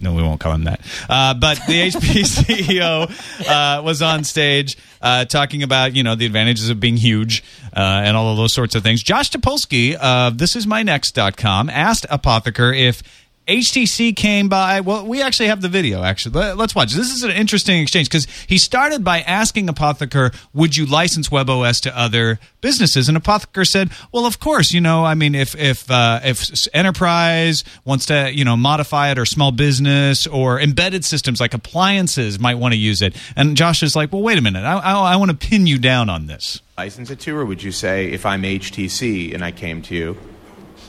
No, 0.00 0.14
we 0.14 0.22
won't 0.22 0.40
call 0.40 0.52
him 0.52 0.64
that. 0.64 0.80
Uh, 1.08 1.34
but 1.34 1.58
the 1.66 1.88
HP 1.88 2.20
CEO 2.24 3.48
uh, 3.48 3.82
was 3.82 4.02
on 4.02 4.24
stage 4.24 4.76
uh, 5.00 5.24
talking 5.24 5.62
about 5.62 5.94
you 5.96 6.02
know 6.02 6.14
the 6.14 6.26
advantages 6.26 6.68
of 6.68 6.80
being 6.80 6.96
huge 6.96 7.42
uh, 7.74 8.02
and 8.04 8.16
all 8.16 8.30
of 8.30 8.36
those 8.36 8.52
sorts 8.52 8.74
of 8.74 8.82
things. 8.82 9.02
Josh 9.02 9.30
Topolsky 9.30 9.94
of 9.94 10.34
thisismynext.com 10.34 11.70
asked 11.70 12.06
Apotheker 12.10 12.78
if 12.78 13.02
HTC 13.48 14.16
came 14.16 14.48
by. 14.48 14.80
Well, 14.80 15.06
we 15.06 15.22
actually 15.22 15.46
have 15.46 15.60
the 15.60 15.68
video. 15.68 16.02
Actually, 16.02 16.40
Let- 16.40 16.56
let's 16.56 16.74
watch. 16.74 16.92
This 16.92 17.12
is 17.12 17.22
an 17.22 17.30
interesting 17.30 17.80
exchange 17.80 18.08
because 18.08 18.26
he 18.48 18.58
started 18.58 19.04
by 19.04 19.20
asking 19.20 19.68
Apotheker, 19.68 20.34
"Would 20.52 20.76
you 20.76 20.84
license 20.84 21.28
WebOS 21.28 21.80
to 21.82 21.96
other 21.96 22.40
businesses?" 22.60 23.08
And 23.08 23.16
Apotheker 23.16 23.64
said, 23.64 23.90
"Well, 24.10 24.26
of 24.26 24.40
course. 24.40 24.72
You 24.72 24.80
know, 24.80 25.04
I 25.04 25.14
mean, 25.14 25.36
if 25.36 25.54
if 25.54 25.88
uh, 25.88 26.20
if 26.24 26.50
enterprise 26.74 27.62
wants 27.84 28.06
to, 28.06 28.32
you 28.34 28.44
know, 28.44 28.56
modify 28.56 29.12
it, 29.12 29.18
or 29.18 29.24
small 29.24 29.52
business, 29.52 30.26
or 30.26 30.60
embedded 30.60 31.04
systems 31.04 31.40
like 31.40 31.54
appliances 31.54 32.40
might 32.40 32.56
want 32.56 32.72
to 32.72 32.78
use 32.78 33.00
it." 33.00 33.14
And 33.36 33.56
Josh 33.56 33.82
is 33.84 33.94
like, 33.94 34.12
"Well, 34.12 34.22
wait 34.22 34.38
a 34.38 34.42
minute. 34.42 34.64
I 34.64 34.78
I, 34.78 35.12
I 35.12 35.16
want 35.16 35.30
to 35.30 35.36
pin 35.36 35.68
you 35.68 35.78
down 35.78 36.10
on 36.10 36.26
this." 36.26 36.60
license 36.76 37.10
it 37.10 37.18
to, 37.20 37.34
or 37.34 37.44
would 37.46 37.62
you 37.62 37.72
say 37.72 38.06
if 38.06 38.26
I'm 38.26 38.42
HTC 38.42 39.32
and 39.32 39.42
I 39.42 39.50
came 39.50 39.80
to 39.82 39.94
you 39.94 40.18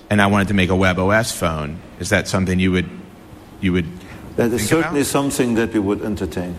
and 0.09 0.21
I 0.21 0.27
wanted 0.27 0.49
to 0.49 0.53
make 0.53 0.69
a 0.69 0.73
WebOS 0.73 1.31
phone, 1.33 1.79
is 1.99 2.09
that 2.09 2.27
something 2.27 2.59
you 2.59 2.71
would 2.71 2.89
you 3.61 3.73
would? 3.73 3.87
That 4.35 4.51
is 4.51 4.61
think 4.61 4.69
certainly 4.69 5.01
about? 5.01 5.09
something 5.09 5.55
that 5.55 5.73
we 5.73 5.79
would 5.79 6.01
entertain. 6.01 6.55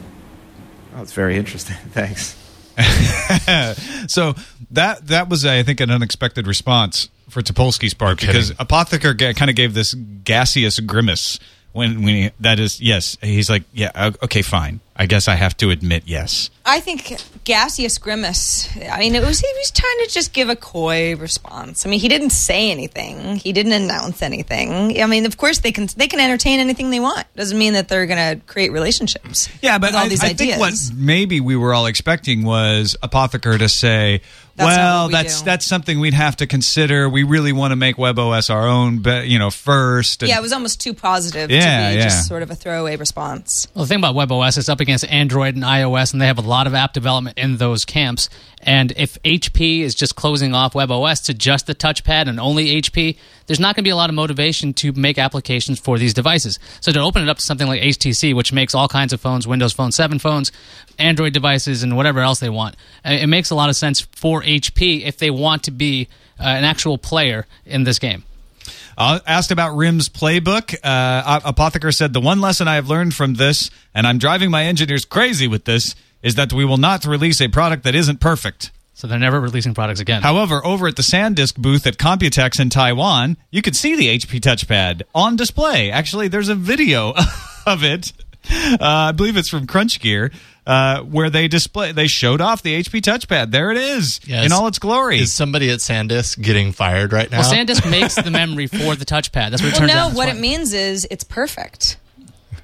Oh, 0.96 1.02
it's 1.02 1.12
very 1.12 1.36
interesting. 1.36 1.76
Thanks. 1.90 2.36
so 4.12 4.34
that 4.70 5.06
that 5.06 5.28
was, 5.28 5.44
I 5.44 5.62
think, 5.62 5.80
an 5.80 5.90
unexpected 5.90 6.46
response 6.46 7.08
for 7.28 7.42
Topolsky's 7.42 7.94
part 7.94 8.20
because 8.20 8.52
Apotheker 8.52 9.16
ga- 9.16 9.34
kind 9.34 9.50
of 9.50 9.56
gave 9.56 9.74
this 9.74 9.94
gaseous 9.94 10.80
grimace 10.80 11.38
when 11.72 12.02
when 12.02 12.14
he, 12.14 12.30
that 12.40 12.58
is 12.58 12.80
yes, 12.80 13.16
he's 13.20 13.50
like, 13.50 13.64
yeah, 13.72 14.12
okay, 14.22 14.42
fine, 14.42 14.80
I 14.96 15.06
guess 15.06 15.28
I 15.28 15.34
have 15.36 15.56
to 15.58 15.70
admit 15.70 16.04
yes. 16.06 16.50
I 16.64 16.80
think 16.80 17.16
gaseous 17.44 17.98
grimace. 17.98 18.68
I 18.90 18.98
mean, 18.98 19.14
it 19.14 19.24
was 19.24 19.40
he 19.40 19.52
was 19.56 19.70
trying 19.70 19.98
to 20.04 20.10
just 20.10 20.32
give 20.32 20.48
a 20.48 20.56
coy 20.56 21.16
response. 21.16 21.86
I 21.86 21.88
mean, 21.88 22.00
he 22.00 22.08
didn't 22.08 22.30
say 22.30 22.70
anything. 22.70 23.36
He 23.36 23.52
didn't 23.52 23.72
announce 23.72 24.22
anything. 24.22 25.00
I 25.00 25.06
mean, 25.06 25.24
of 25.24 25.36
course 25.36 25.60
they 25.60 25.72
can 25.72 25.88
they 25.96 26.08
can 26.08 26.20
entertain 26.20 26.58
anything 26.60 26.90
they 26.90 27.00
want. 27.00 27.26
Doesn't 27.36 27.56
mean 27.56 27.74
that 27.74 27.88
they're 27.88 28.06
going 28.06 28.38
to 28.38 28.44
create 28.46 28.72
relationships. 28.72 29.48
Yeah, 29.62 29.78
but 29.78 29.94
all 29.94 30.04
I, 30.04 30.08
these 30.08 30.22
I 30.22 30.28
ideas. 30.30 30.58
think 30.58 30.58
what 30.58 30.74
maybe 30.98 31.40
we 31.40 31.56
were 31.56 31.72
all 31.74 31.86
expecting 31.86 32.44
was 32.44 32.96
Apotheker 33.02 33.58
to 33.58 33.68
say, 33.68 34.20
That's 34.58 34.76
"Well, 34.76 35.06
we 35.06 35.12
that's 35.12 35.40
do." 35.40 35.44
that's 35.44 35.64
something 35.64 36.00
we'd 36.00 36.14
have 36.14 36.36
to 36.36 36.46
consider. 36.46 37.08
We 37.08 37.22
really 37.22 37.52
want 37.52 37.70
to 37.72 37.76
make 37.76 37.96
WebOS 37.96 38.50
our 38.52 38.66
own, 38.66 38.98
but 38.98 39.28
you 39.28 39.38
know, 39.38 39.50
first. 39.50 40.22
And- 40.22 40.28
yeah, 40.28 40.38
it 40.38 40.42
was 40.42 40.52
almost 40.52 40.80
too 40.80 40.94
positive 40.94 41.50
Yeah, 41.50 41.90
to 41.90 41.94
be 41.94 41.98
yeah. 41.98 42.04
just 42.04 42.26
sort 42.26 42.42
of 42.42 42.50
a 42.50 42.54
throwaway 42.56 42.96
response. 42.96 43.68
Well, 43.74 43.84
the 43.84 43.88
thing 43.88 43.98
about 43.98 44.16
WebOS 44.16 44.58
is 44.58 44.68
up 44.68 44.80
against 44.80 45.04
Android 45.06 45.54
and 45.54 45.64
iOS, 45.64 46.12
and 46.12 46.20
they 46.20 46.26
have 46.26 46.38
a 46.38 46.42
lot 46.42 46.66
of 46.66 46.74
app 46.74 46.92
development 46.92 47.38
in 47.38 47.56
those 47.56 47.84
camps. 47.84 48.28
And 48.62 48.92
if 48.96 49.22
HP 49.22 49.80
is 49.80 49.94
just 49.94 50.16
closing 50.16 50.54
off 50.54 50.74
WebOS 50.74 51.24
to 51.26 51.34
just 51.34 51.66
the 51.66 51.74
touchpad 51.74 52.28
and 52.28 52.40
only 52.40 52.80
HP, 52.82 53.16
there's 53.46 53.60
not 53.60 53.76
going 53.76 53.84
to 53.84 53.86
be 53.86 53.90
a 53.90 53.96
lot 53.96 54.10
of 54.10 54.14
motivation 54.14 54.74
to 54.74 54.92
make 54.92 55.18
applications 55.18 55.78
for 55.78 55.98
these 55.98 56.12
devices. 56.12 56.58
So 56.80 56.92
to 56.92 57.00
open 57.00 57.22
it 57.22 57.28
up 57.28 57.38
to 57.38 57.42
something 57.42 57.66
like 57.66 57.82
HTC, 57.82 58.34
which 58.34 58.52
makes 58.52 58.74
all 58.74 58.88
kinds 58.88 59.12
of 59.12 59.20
phones, 59.20 59.46
Windows 59.46 59.72
Phone 59.72 59.92
7 59.92 60.18
phones, 60.18 60.50
Android 60.98 61.32
devices, 61.32 61.82
and 61.82 61.96
whatever 61.96 62.20
else 62.20 62.40
they 62.40 62.50
want, 62.50 62.76
uh, 63.04 63.10
it 63.10 63.26
makes 63.28 63.50
a 63.50 63.54
lot 63.54 63.68
of 63.68 63.76
sense 63.76 64.00
for 64.00 64.42
HP 64.42 65.02
if 65.04 65.18
they 65.18 65.30
want 65.30 65.62
to 65.64 65.70
be 65.70 66.08
uh, 66.40 66.44
an 66.44 66.64
actual 66.64 66.98
player 66.98 67.46
in 67.64 67.84
this 67.84 67.98
game. 67.98 68.24
Uh, 68.96 69.20
asked 69.28 69.52
about 69.52 69.76
RIM's 69.76 70.08
playbook, 70.08 70.74
uh, 70.82 71.40
Apotheker 71.40 71.94
said, 71.94 72.12
The 72.12 72.20
one 72.20 72.40
lesson 72.40 72.66
I 72.66 72.74
have 72.74 72.88
learned 72.88 73.14
from 73.14 73.34
this, 73.34 73.70
and 73.94 74.08
I'm 74.08 74.18
driving 74.18 74.50
my 74.50 74.64
engineers 74.64 75.04
crazy 75.04 75.46
with 75.46 75.64
this, 75.66 75.94
is 76.22 76.34
that 76.36 76.52
we 76.52 76.64
will 76.64 76.76
not 76.76 77.04
release 77.04 77.40
a 77.40 77.48
product 77.48 77.84
that 77.84 77.94
isn't 77.94 78.20
perfect. 78.20 78.70
So 78.94 79.06
they're 79.06 79.18
never 79.18 79.40
releasing 79.40 79.74
products 79.74 80.00
again. 80.00 80.22
However, 80.22 80.60
over 80.66 80.88
at 80.88 80.96
the 80.96 81.02
SanDisk 81.02 81.56
booth 81.56 81.86
at 81.86 81.98
Computex 81.98 82.58
in 82.58 82.68
Taiwan, 82.68 83.36
you 83.52 83.62
could 83.62 83.76
see 83.76 83.94
the 83.94 84.08
HP 84.08 84.40
touchpad 84.40 85.02
on 85.14 85.36
display. 85.36 85.90
Actually, 85.92 86.26
there's 86.26 86.48
a 86.48 86.56
video 86.56 87.14
of 87.66 87.84
it. 87.84 88.12
Uh, 88.50 88.76
I 88.80 89.12
believe 89.12 89.36
it's 89.36 89.48
from 89.50 89.66
Crunch 89.68 90.00
Gear, 90.00 90.32
uh, 90.66 91.02
where 91.02 91.28
they 91.30 91.46
display 91.48 91.92
they 91.92 92.08
showed 92.08 92.40
off 92.40 92.62
the 92.62 92.74
HP 92.82 93.00
touchpad. 93.00 93.50
There 93.52 93.70
it 93.70 93.76
is 93.76 94.20
Yes. 94.26 94.46
in 94.46 94.52
all 94.52 94.66
its 94.66 94.78
glory. 94.80 95.20
Is 95.20 95.32
somebody 95.32 95.70
at 95.70 95.78
SanDisk 95.78 96.42
getting 96.42 96.72
fired 96.72 97.12
right 97.12 97.30
now? 97.30 97.40
well, 97.40 97.52
SanDisk 97.52 97.88
makes 97.90 98.14
the 98.16 98.30
memory 98.32 98.66
for 98.66 98.96
the 98.96 99.04
touchpad. 99.04 99.50
That's 99.50 99.62
what 99.62 99.68
it 99.68 99.72
Well, 99.78 99.80
turns 99.80 99.92
no, 99.92 99.98
out. 99.98 100.12
what 100.14 100.28
it 100.28 100.38
means 100.40 100.72
is 100.72 101.06
it's 101.10 101.24
perfect. 101.24 101.98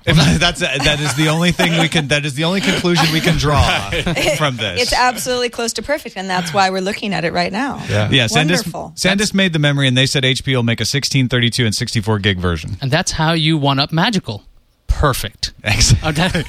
That's 0.05 0.63
uh, 0.63 0.79
that 0.85 1.01
is 1.01 1.15
the 1.15 1.29
only 1.29 1.51
thing 1.53 1.81
we 1.81 1.89
can. 1.89 2.09
That 2.09 2.27
is 2.27 2.35
the 2.35 2.45
only 2.45 2.61
conclusion 2.61 3.07
we 3.13 3.21
can 3.21 3.39
draw 3.39 3.91
from 4.37 4.57
this. 4.57 4.83
It's 4.83 4.93
absolutely 4.93 5.49
close 5.49 5.73
to 5.75 5.83
perfect, 5.83 6.17
and 6.17 6.29
that's 6.29 6.53
why 6.53 6.71
we're 6.71 6.83
looking 6.83 7.15
at 7.15 7.25
it 7.25 7.33
right 7.33 7.53
now. 7.53 7.83
Yeah. 7.89 8.11
yeah, 8.11 8.27
SanDisk, 8.27 8.67
Wonderful. 8.67 8.93
SanDisk 8.97 9.35
made 9.35 9.53
the 9.53 9.59
memory, 9.59 9.89
and 9.89 9.97
they 9.97 10.07
said 10.07 10.25
HP 10.25 10.55
will 10.55 10.63
make 10.63 10.81
a 10.81 10.85
16, 10.85 11.29
32, 11.29 11.65
and 11.65 11.75
64 11.75 12.19
gig 12.19 12.39
version. 12.39 12.77
And 12.83 12.91
that's 12.91 13.13
how 13.13 13.33
you 13.33 13.57
one 13.57 13.79
up 13.79 13.93
Magical. 13.93 14.45
Perfect. 14.87 15.53
Excellent. 15.65 16.19
Oh, 16.19 16.43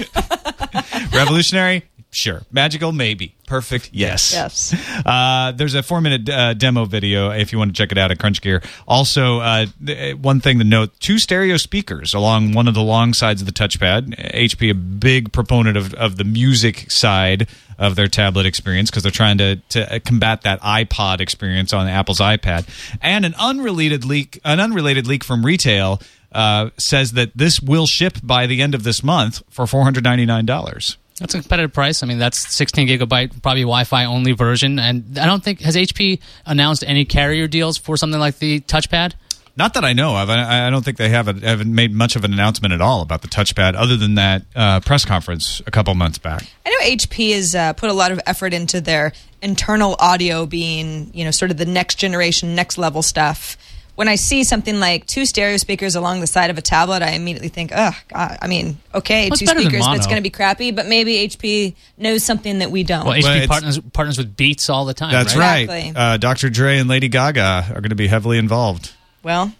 Revolutionary? 1.13 1.85
Sure. 2.15 2.43
Magical? 2.49 2.93
Maybe. 2.93 3.35
Perfect? 3.45 3.89
Yes. 3.91 4.33
Yes. 4.33 4.73
Uh, 5.05 5.51
there's 5.51 5.75
a 5.75 5.83
four 5.83 6.01
minute 6.01 6.27
uh, 6.29 6.53
demo 6.55 6.85
video 6.85 7.29
if 7.29 7.51
you 7.51 7.59
want 7.59 7.75
to 7.75 7.77
check 7.77 7.91
it 7.91 7.97
out 7.97 8.09
at 8.09 8.17
Crunch 8.17 8.41
Gear. 8.41 8.63
Also, 8.87 9.39
uh, 9.39 9.65
th- 9.85 10.15
one 10.15 10.39
thing 10.39 10.57
to 10.57 10.63
note 10.63 10.99
two 10.99 11.19
stereo 11.19 11.57
speakers 11.57 12.13
along 12.13 12.53
one 12.53 12.67
of 12.67 12.73
the 12.73 12.81
long 12.81 13.13
sides 13.13 13.41
of 13.41 13.45
the 13.45 13.53
touchpad. 13.53 14.15
HP, 14.33 14.71
a 14.71 14.73
big 14.73 15.31
proponent 15.31 15.77
of, 15.77 15.93
of 15.93 16.15
the 16.15 16.23
music 16.23 16.89
side 16.89 17.47
of 17.77 17.95
their 17.95 18.07
tablet 18.07 18.45
experience 18.45 18.89
because 18.89 19.03
they're 19.03 19.11
trying 19.11 19.37
to, 19.37 19.57
to 19.69 19.99
combat 19.99 20.41
that 20.41 20.59
iPod 20.61 21.19
experience 21.19 21.71
on 21.73 21.87
Apple's 21.87 22.19
iPad. 22.19 22.67
And 23.01 23.25
an 23.25 23.35
unrelated 23.37 24.05
leak, 24.05 24.39
an 24.43 24.59
unrelated 24.59 25.05
leak 25.05 25.23
from 25.23 25.45
retail 25.45 26.01
uh, 26.31 26.69
says 26.77 27.11
that 27.13 27.31
this 27.35 27.61
will 27.61 27.85
ship 27.85 28.17
by 28.23 28.47
the 28.47 28.61
end 28.61 28.73
of 28.73 28.83
this 28.83 29.03
month 29.03 29.43
for 29.49 29.65
$499. 29.65 30.97
That's 31.19 31.33
a 31.33 31.39
competitive 31.41 31.73
price. 31.73 32.03
I 32.03 32.07
mean, 32.07 32.19
that's 32.19 32.53
16 32.55 32.87
gigabyte, 32.87 33.41
probably 33.41 33.61
Wi-Fi 33.61 34.05
only 34.05 34.33
version. 34.33 34.79
And 34.79 35.17
I 35.17 35.25
don't 35.25 35.43
think 35.43 35.61
has 35.61 35.75
HP 35.75 36.19
announced 36.45 36.83
any 36.85 37.05
carrier 37.05 37.47
deals 37.47 37.77
for 37.77 37.95
something 37.95 38.19
like 38.19 38.39
the 38.39 38.59
touchpad. 38.61 39.13
Not 39.57 39.73
that 39.75 39.85
I 39.85 39.93
know 39.93 40.17
of. 40.17 40.29
I, 40.29 40.67
I 40.67 40.69
don't 40.69 40.83
think 40.83 40.97
they 40.97 41.07
have 41.09 41.29
a, 41.29 41.33
haven't 41.33 41.73
made 41.73 41.93
much 41.93 42.17
of 42.17 42.25
an 42.25 42.33
announcement 42.33 42.73
at 42.73 42.81
all 42.81 43.01
about 43.01 43.21
the 43.21 43.29
touchpad, 43.29 43.75
other 43.75 43.95
than 43.95 44.15
that 44.15 44.41
uh, 44.53 44.81
press 44.81 45.05
conference 45.05 45.61
a 45.65 45.71
couple 45.71 45.95
months 45.95 46.17
back. 46.17 46.45
I 46.65 46.69
know 46.69 46.95
HP 46.95 47.33
has 47.33 47.55
uh, 47.55 47.71
put 47.71 47.89
a 47.89 47.93
lot 47.93 48.11
of 48.11 48.19
effort 48.25 48.53
into 48.53 48.81
their 48.81 49.13
internal 49.41 49.95
audio 49.99 50.45
being, 50.45 51.09
you 51.13 51.23
know, 51.23 51.31
sort 51.31 51.51
of 51.51 51.57
the 51.57 51.65
next 51.65 51.95
generation, 51.95 52.53
next 52.53 52.77
level 52.77 53.01
stuff. 53.01 53.55
When 53.95 54.07
I 54.09 54.15
see 54.15 54.43
something 54.43 54.79
like 54.79 55.05
two 55.07 55.25
stereo 55.25 55.57
speakers 55.57 55.95
along 55.95 56.19
the 56.19 56.27
side 56.27 56.49
of 56.49 56.57
a 56.57 56.61
tablet, 56.61 57.01
I 57.01 57.11
immediately 57.11 57.47
think, 57.49 57.71
ugh, 57.73 57.93
God, 58.09 58.37
I 58.41 58.47
mean, 58.47 58.77
okay, 58.93 59.29
Well, 59.29 59.37
two 59.37 59.45
speakers, 59.47 59.85
but 59.85 59.95
it's 59.97 60.05
going 60.05 60.17
to 60.17 60.21
be 60.21 60.29
crappy. 60.29 60.71
But 60.71 60.85
maybe 60.87 61.27
HP 61.27 61.75
knows 61.97 62.23
something 62.23 62.59
that 62.59 62.71
we 62.71 62.83
don't. 62.83 63.05
Well, 63.05 63.17
Well, 63.21 63.37
HP 63.39 63.47
partners 63.47 63.79
partners 63.93 64.17
with 64.17 64.35
Beats 64.35 64.69
all 64.69 64.83
the 64.85 64.93
time. 64.93 65.11
That's 65.13 65.35
right. 65.35 65.67
right. 65.67 65.77
Exactly. 65.87 65.93
Uh, 66.01 66.17
Dr. 66.17 66.49
Dre 66.49 66.77
and 66.77 66.89
Lady 66.89 67.07
Gaga 67.07 67.67
are 67.69 67.81
going 67.81 67.89
to 67.89 67.95
be 67.95 68.07
heavily 68.07 68.37
involved. 68.37 68.91
well, 69.23 69.53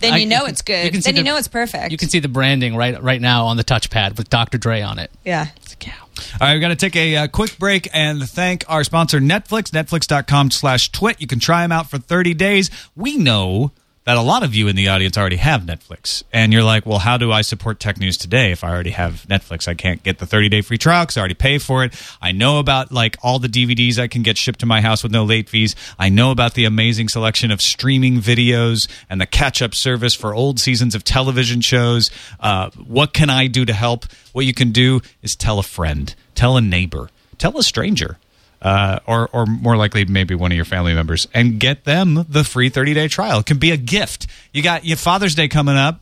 then 0.00 0.14
I- 0.14 0.16
you 0.18 0.26
know 0.26 0.46
it's 0.46 0.62
good. 0.62 0.84
you 0.86 0.90
can 0.90 1.00
see 1.02 1.12
then 1.12 1.16
you 1.16 1.22
know 1.22 1.36
it's 1.36 1.46
perfect. 1.46 1.92
You 1.92 1.98
can 1.98 2.08
see 2.08 2.18
the 2.18 2.26
branding 2.28 2.74
right 2.74 3.00
right 3.00 3.20
now 3.20 3.46
on 3.46 3.56
the 3.56 3.64
touchpad 3.64 4.18
with 4.18 4.28
Dr. 4.28 4.58
Dre 4.58 4.80
on 4.82 4.98
it. 4.98 5.12
yeah. 5.24 5.46
It's 5.58 5.74
a 5.74 5.76
cow. 5.76 5.92
All 6.40 6.46
right, 6.46 6.54
we've 6.54 6.60
got 6.60 6.68
to 6.68 6.76
take 6.76 6.96
a 6.96 7.16
uh, 7.16 7.28
quick 7.28 7.58
break 7.58 7.88
and 7.92 8.28
thank 8.28 8.64
our 8.68 8.84
sponsor, 8.84 9.20
Netflix, 9.20 9.70
netflix.com 9.70 10.50
slash 10.50 10.90
twit. 10.92 11.20
You 11.20 11.26
can 11.26 11.40
try 11.40 11.62
them 11.62 11.72
out 11.72 11.90
for 11.90 11.98
30 11.98 12.34
days. 12.34 12.70
We 12.94 13.16
know 13.16 13.72
that 14.08 14.16
a 14.16 14.22
lot 14.22 14.42
of 14.42 14.54
you 14.54 14.68
in 14.68 14.74
the 14.74 14.88
audience 14.88 15.18
already 15.18 15.36
have 15.36 15.64
Netflix. 15.64 16.22
And 16.32 16.50
you're 16.50 16.62
like, 16.62 16.86
well, 16.86 16.98
how 16.98 17.18
do 17.18 17.30
I 17.30 17.42
support 17.42 17.78
Tech 17.78 17.98
News 17.98 18.16
today 18.16 18.52
if 18.52 18.64
I 18.64 18.70
already 18.70 18.92
have 18.92 19.26
Netflix? 19.28 19.68
I 19.68 19.74
can't 19.74 20.02
get 20.02 20.18
the 20.18 20.24
30 20.24 20.48
day 20.48 20.62
free 20.62 20.78
trial 20.78 21.04
because 21.04 21.18
I 21.18 21.20
already 21.20 21.34
pay 21.34 21.58
for 21.58 21.84
it. 21.84 21.92
I 22.22 22.32
know 22.32 22.58
about 22.58 22.90
like 22.90 23.18
all 23.22 23.38
the 23.38 23.48
DVDs 23.48 23.98
I 23.98 24.08
can 24.08 24.22
get 24.22 24.38
shipped 24.38 24.60
to 24.60 24.66
my 24.66 24.80
house 24.80 25.02
with 25.02 25.12
no 25.12 25.24
late 25.24 25.50
fees. 25.50 25.76
I 25.98 26.08
know 26.08 26.30
about 26.30 26.54
the 26.54 26.64
amazing 26.64 27.10
selection 27.10 27.50
of 27.50 27.60
streaming 27.60 28.14
videos 28.22 28.88
and 29.10 29.20
the 29.20 29.26
catch 29.26 29.60
up 29.60 29.74
service 29.74 30.14
for 30.14 30.32
old 30.34 30.58
seasons 30.58 30.94
of 30.94 31.04
television 31.04 31.60
shows. 31.60 32.10
Uh, 32.40 32.70
what 32.86 33.12
can 33.12 33.28
I 33.28 33.46
do 33.46 33.66
to 33.66 33.74
help? 33.74 34.06
What 34.32 34.46
you 34.46 34.54
can 34.54 34.72
do 34.72 35.02
is 35.20 35.36
tell 35.36 35.58
a 35.58 35.62
friend, 35.62 36.14
tell 36.34 36.56
a 36.56 36.62
neighbor, 36.62 37.10
tell 37.36 37.58
a 37.58 37.62
stranger 37.62 38.16
uh, 38.62 38.98
or 39.06 39.28
or 39.32 39.46
more 39.46 39.76
likely 39.76 40.04
maybe 40.04 40.34
one 40.34 40.50
of 40.52 40.56
your 40.56 40.64
family 40.64 40.94
members, 40.94 41.26
and 41.34 41.58
get 41.60 41.84
them 41.84 42.24
the 42.28 42.44
free 42.44 42.68
30 42.68 42.94
day 42.94 43.08
trial. 43.08 43.40
It 43.40 43.46
can 43.46 43.58
be 43.58 43.70
a 43.70 43.76
gift. 43.76 44.26
You 44.52 44.62
got 44.62 44.84
your 44.84 44.96
Father's 44.96 45.34
Day 45.34 45.48
coming 45.48 45.76
up. 45.76 46.00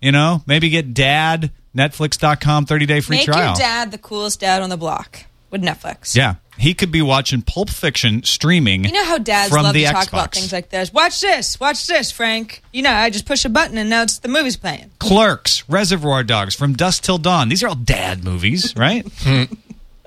You 0.00 0.12
know, 0.12 0.42
maybe 0.46 0.68
get 0.70 0.94
dad 0.94 1.50
Netflix.com 1.76 2.66
30 2.66 2.86
day 2.86 3.00
free 3.00 3.16
Make 3.18 3.26
trial. 3.26 3.46
your 3.48 3.56
dad 3.56 3.90
the 3.90 3.98
coolest 3.98 4.40
dad 4.40 4.62
on 4.62 4.70
the 4.70 4.76
block 4.76 5.24
with 5.50 5.62
Netflix. 5.62 6.14
Yeah, 6.14 6.36
he 6.56 6.72
could 6.74 6.90
be 6.92 7.02
watching 7.02 7.42
Pulp 7.42 7.68
Fiction 7.70 8.22
streaming. 8.22 8.84
You 8.84 8.92
know 8.92 9.04
how 9.04 9.18
dads 9.18 9.50
from 9.52 9.64
love 9.64 9.74
the 9.74 9.84
to 9.84 9.90
talk 9.92 10.04
Xbox. 10.06 10.12
about 10.12 10.34
things 10.34 10.52
like 10.52 10.68
this. 10.70 10.92
Watch 10.92 11.20
this. 11.20 11.58
Watch 11.58 11.86
this, 11.86 12.10
Frank. 12.12 12.62
You 12.72 12.82
know, 12.82 12.92
I 12.92 13.10
just 13.10 13.26
push 13.26 13.44
a 13.44 13.48
button 13.48 13.76
and 13.78 13.90
now 13.90 14.02
it's 14.02 14.18
the 14.18 14.28
movie's 14.28 14.56
playing. 14.56 14.90
Clerks, 14.98 15.68
Reservoir 15.68 16.22
Dogs, 16.22 16.54
From 16.54 16.74
Dusk 16.74 17.02
Till 17.02 17.18
Dawn. 17.18 17.48
These 17.48 17.62
are 17.62 17.68
all 17.68 17.74
dad 17.74 18.22
movies, 18.24 18.74
right? 18.76 19.06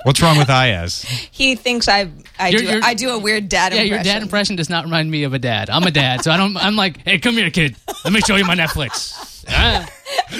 What's 0.03 0.22
wrong 0.22 0.38
with 0.38 0.48
Iyaz? 0.48 1.05
He 1.31 1.55
thinks 1.55 1.88
I 1.88 2.10
I 2.39 2.50
You're- 2.50 2.65
do 2.65 2.72
you're- 2.72 2.81
I 2.84 2.93
do 2.93 3.10
a 3.12 3.20
weird 3.20 3.50
dad 3.50 3.74
Yeah, 3.74 3.81
impression. 3.81 3.93
your 3.93 4.13
dad 4.13 4.22
impression 4.24 4.55
does 4.55 4.70
not 4.70 4.86
remind 4.86 5.10
me 5.10 5.24
of 5.24 5.34
a 5.34 5.39
dad. 5.39 5.70
I'm 5.70 5.84
a 5.84 5.91
dad, 5.91 6.24
so 6.24 6.31
I 6.31 6.38
don't. 6.38 6.55
I'm 6.58 6.75
like, 6.75 7.03
hey, 7.05 7.20
come 7.20 7.36
here, 7.36 7.50
kid. 7.50 7.75
Let 8.03 8.13
me 8.13 8.22
show 8.22 8.36
you 8.36 8.46
my 8.46 8.55
Netflix. 8.55 9.46
Ah. 9.50 9.88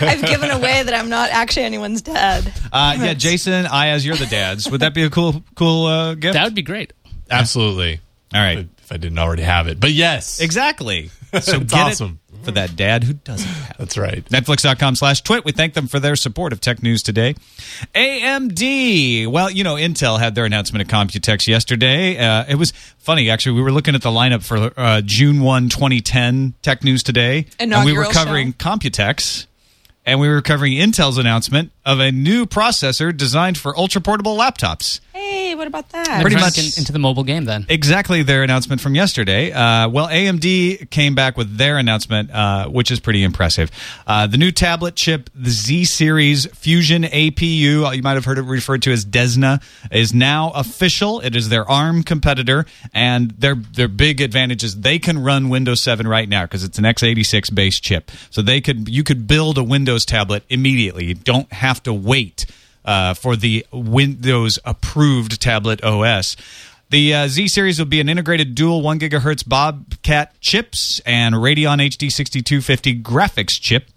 I've 0.00 0.22
given 0.22 0.50
away 0.50 0.82
that 0.82 0.94
I'm 0.94 1.08
not 1.08 1.30
actually 1.30 1.64
anyone's 1.64 2.02
dad. 2.02 2.52
Uh, 2.72 2.96
yeah, 2.98 3.14
Jason, 3.26 3.64
Iyaz, 3.66 4.04
you're 4.04 4.16
the 4.16 4.26
dads. 4.26 4.70
Would 4.70 4.80
that 4.80 4.94
be 4.94 5.02
a 5.02 5.10
cool, 5.10 5.42
cool 5.56 5.86
uh, 5.86 6.14
gift? 6.14 6.34
That 6.34 6.44
would 6.44 6.54
be 6.54 6.62
great. 6.62 6.92
Absolutely. 7.30 8.00
all 8.34 8.40
right. 8.40 8.68
If 8.78 8.92
I 8.92 8.96
didn't 8.98 9.18
already 9.18 9.42
have 9.42 9.66
it. 9.66 9.80
But 9.80 9.92
yes. 9.92 10.40
Exactly. 10.40 11.10
So 11.40 11.60
It's 11.60 11.72
get 11.72 11.80
awesome. 11.80 12.20
It 12.44 12.46
for 12.46 12.52
that 12.52 12.76
dad 12.76 13.04
who 13.04 13.14
doesn't 13.14 13.48
have 13.48 13.70
it. 13.70 13.78
That's 13.78 13.98
right. 13.98 14.24
Netflix.com 14.26 14.96
slash 14.96 15.22
twit. 15.22 15.44
We 15.44 15.52
thank 15.52 15.74
them 15.74 15.86
for 15.86 15.98
their 15.98 16.16
support 16.16 16.52
of 16.52 16.60
Tech 16.60 16.82
News 16.82 17.02
today. 17.02 17.34
AMD. 17.94 19.26
Well, 19.28 19.50
you 19.50 19.64
know, 19.64 19.74
Intel 19.74 20.18
had 20.18 20.34
their 20.34 20.44
announcement 20.44 20.82
at 20.82 20.94
Computex 20.94 21.46
yesterday. 21.46 22.16
Uh, 22.18 22.44
it 22.48 22.56
was 22.56 22.72
funny, 22.98 23.30
actually. 23.30 23.56
We 23.56 23.62
were 23.62 23.72
looking 23.72 23.94
at 23.94 24.02
the 24.02 24.10
lineup 24.10 24.44
for 24.44 24.72
uh, 24.78 25.00
June 25.04 25.40
1, 25.40 25.68
2010 25.68 26.54
Tech 26.62 26.84
News 26.84 27.02
today. 27.02 27.46
and 27.58 27.72
we 27.84 27.92
were 27.92 28.04
covering 28.04 28.52
show. 28.52 28.58
Computex. 28.70 29.46
And 30.06 30.20
we 30.20 30.28
were 30.28 30.42
covering 30.42 30.74
Intel's 30.74 31.16
announcement 31.16 31.72
of 31.86 32.00
a 32.00 32.10
new 32.10 32.46
processor 32.46 33.14
designed 33.16 33.58
for 33.58 33.76
ultra 33.78 34.00
portable 34.00 34.36
laptops. 34.36 35.00
Hey, 35.12 35.54
What 35.54 35.68
about 35.68 35.88
that? 35.90 36.20
Pretty 36.22 36.36
much- 36.36 36.54
to 36.54 36.62
get 36.62 36.78
into 36.78 36.90
the 36.92 36.98
mobile 36.98 37.22
game 37.22 37.44
then. 37.44 37.64
exactly 37.68 38.22
their 38.24 38.42
announcement 38.42 38.80
from 38.80 38.94
yesterday. 38.96 39.52
Uh, 39.52 39.88
well, 39.88 40.08
AMD 40.08 40.90
came 40.90 41.14
back 41.14 41.36
with 41.36 41.56
their 41.56 41.78
announcement, 41.78 42.30
uh, 42.32 42.66
which 42.66 42.90
is 42.90 42.98
pretty 42.98 43.22
impressive. 43.22 43.70
Uh, 44.06 44.26
the 44.26 44.36
new 44.36 44.50
tablet 44.50 44.96
chip, 44.96 45.30
the 45.34 45.50
Z 45.50 45.84
Series 45.84 46.46
Fusion 46.46 47.04
APU, 47.04 47.86
uh, 47.86 47.90
you 47.92 48.02
might 48.02 48.14
have 48.14 48.24
heard 48.24 48.38
it 48.38 48.42
referred 48.42 48.82
to 48.82 48.92
as 48.92 49.04
Desna, 49.04 49.62
is 49.92 50.12
now 50.12 50.50
official. 50.56 51.20
It 51.20 51.36
is 51.36 51.48
their 51.48 51.68
ARM 51.70 52.02
competitor, 52.02 52.66
and 52.92 53.30
their 53.38 53.54
their 53.54 53.88
big 53.88 54.20
advantage 54.20 54.64
is 54.64 54.80
they 54.80 54.98
can 54.98 55.22
run 55.22 55.48
Windows 55.48 55.82
7 55.82 56.06
right 56.08 56.28
now 56.28 56.42
because 56.42 56.64
it's 56.64 56.78
an 56.78 56.84
x86 56.84 57.54
based 57.54 57.82
chip. 57.84 58.10
So 58.30 58.42
they 58.42 58.60
could 58.60 58.88
you 58.88 59.04
could 59.04 59.28
build 59.28 59.58
a 59.58 59.64
Windows 59.64 60.04
tablet 60.04 60.42
immediately. 60.48 61.04
You 61.06 61.14
don't 61.14 61.50
have 61.52 61.73
to 61.82 61.92
wait 61.92 62.46
uh, 62.84 63.14
for 63.14 63.36
the 63.36 63.66
Windows 63.72 64.58
approved 64.64 65.40
tablet 65.40 65.82
OS. 65.82 66.36
The 66.90 67.14
uh, 67.14 67.28
Z 67.28 67.48
series 67.48 67.78
will 67.78 67.86
be 67.86 68.00
an 68.00 68.08
integrated 68.08 68.54
dual 68.54 68.82
1 68.82 69.00
gigahertz 69.00 69.46
Bobcat 69.48 70.38
chips 70.40 71.00
and 71.04 71.34
Radeon 71.34 71.78
HD 71.78 72.12
6250 72.12 73.02
graphics 73.02 73.52
chip. 73.60 73.88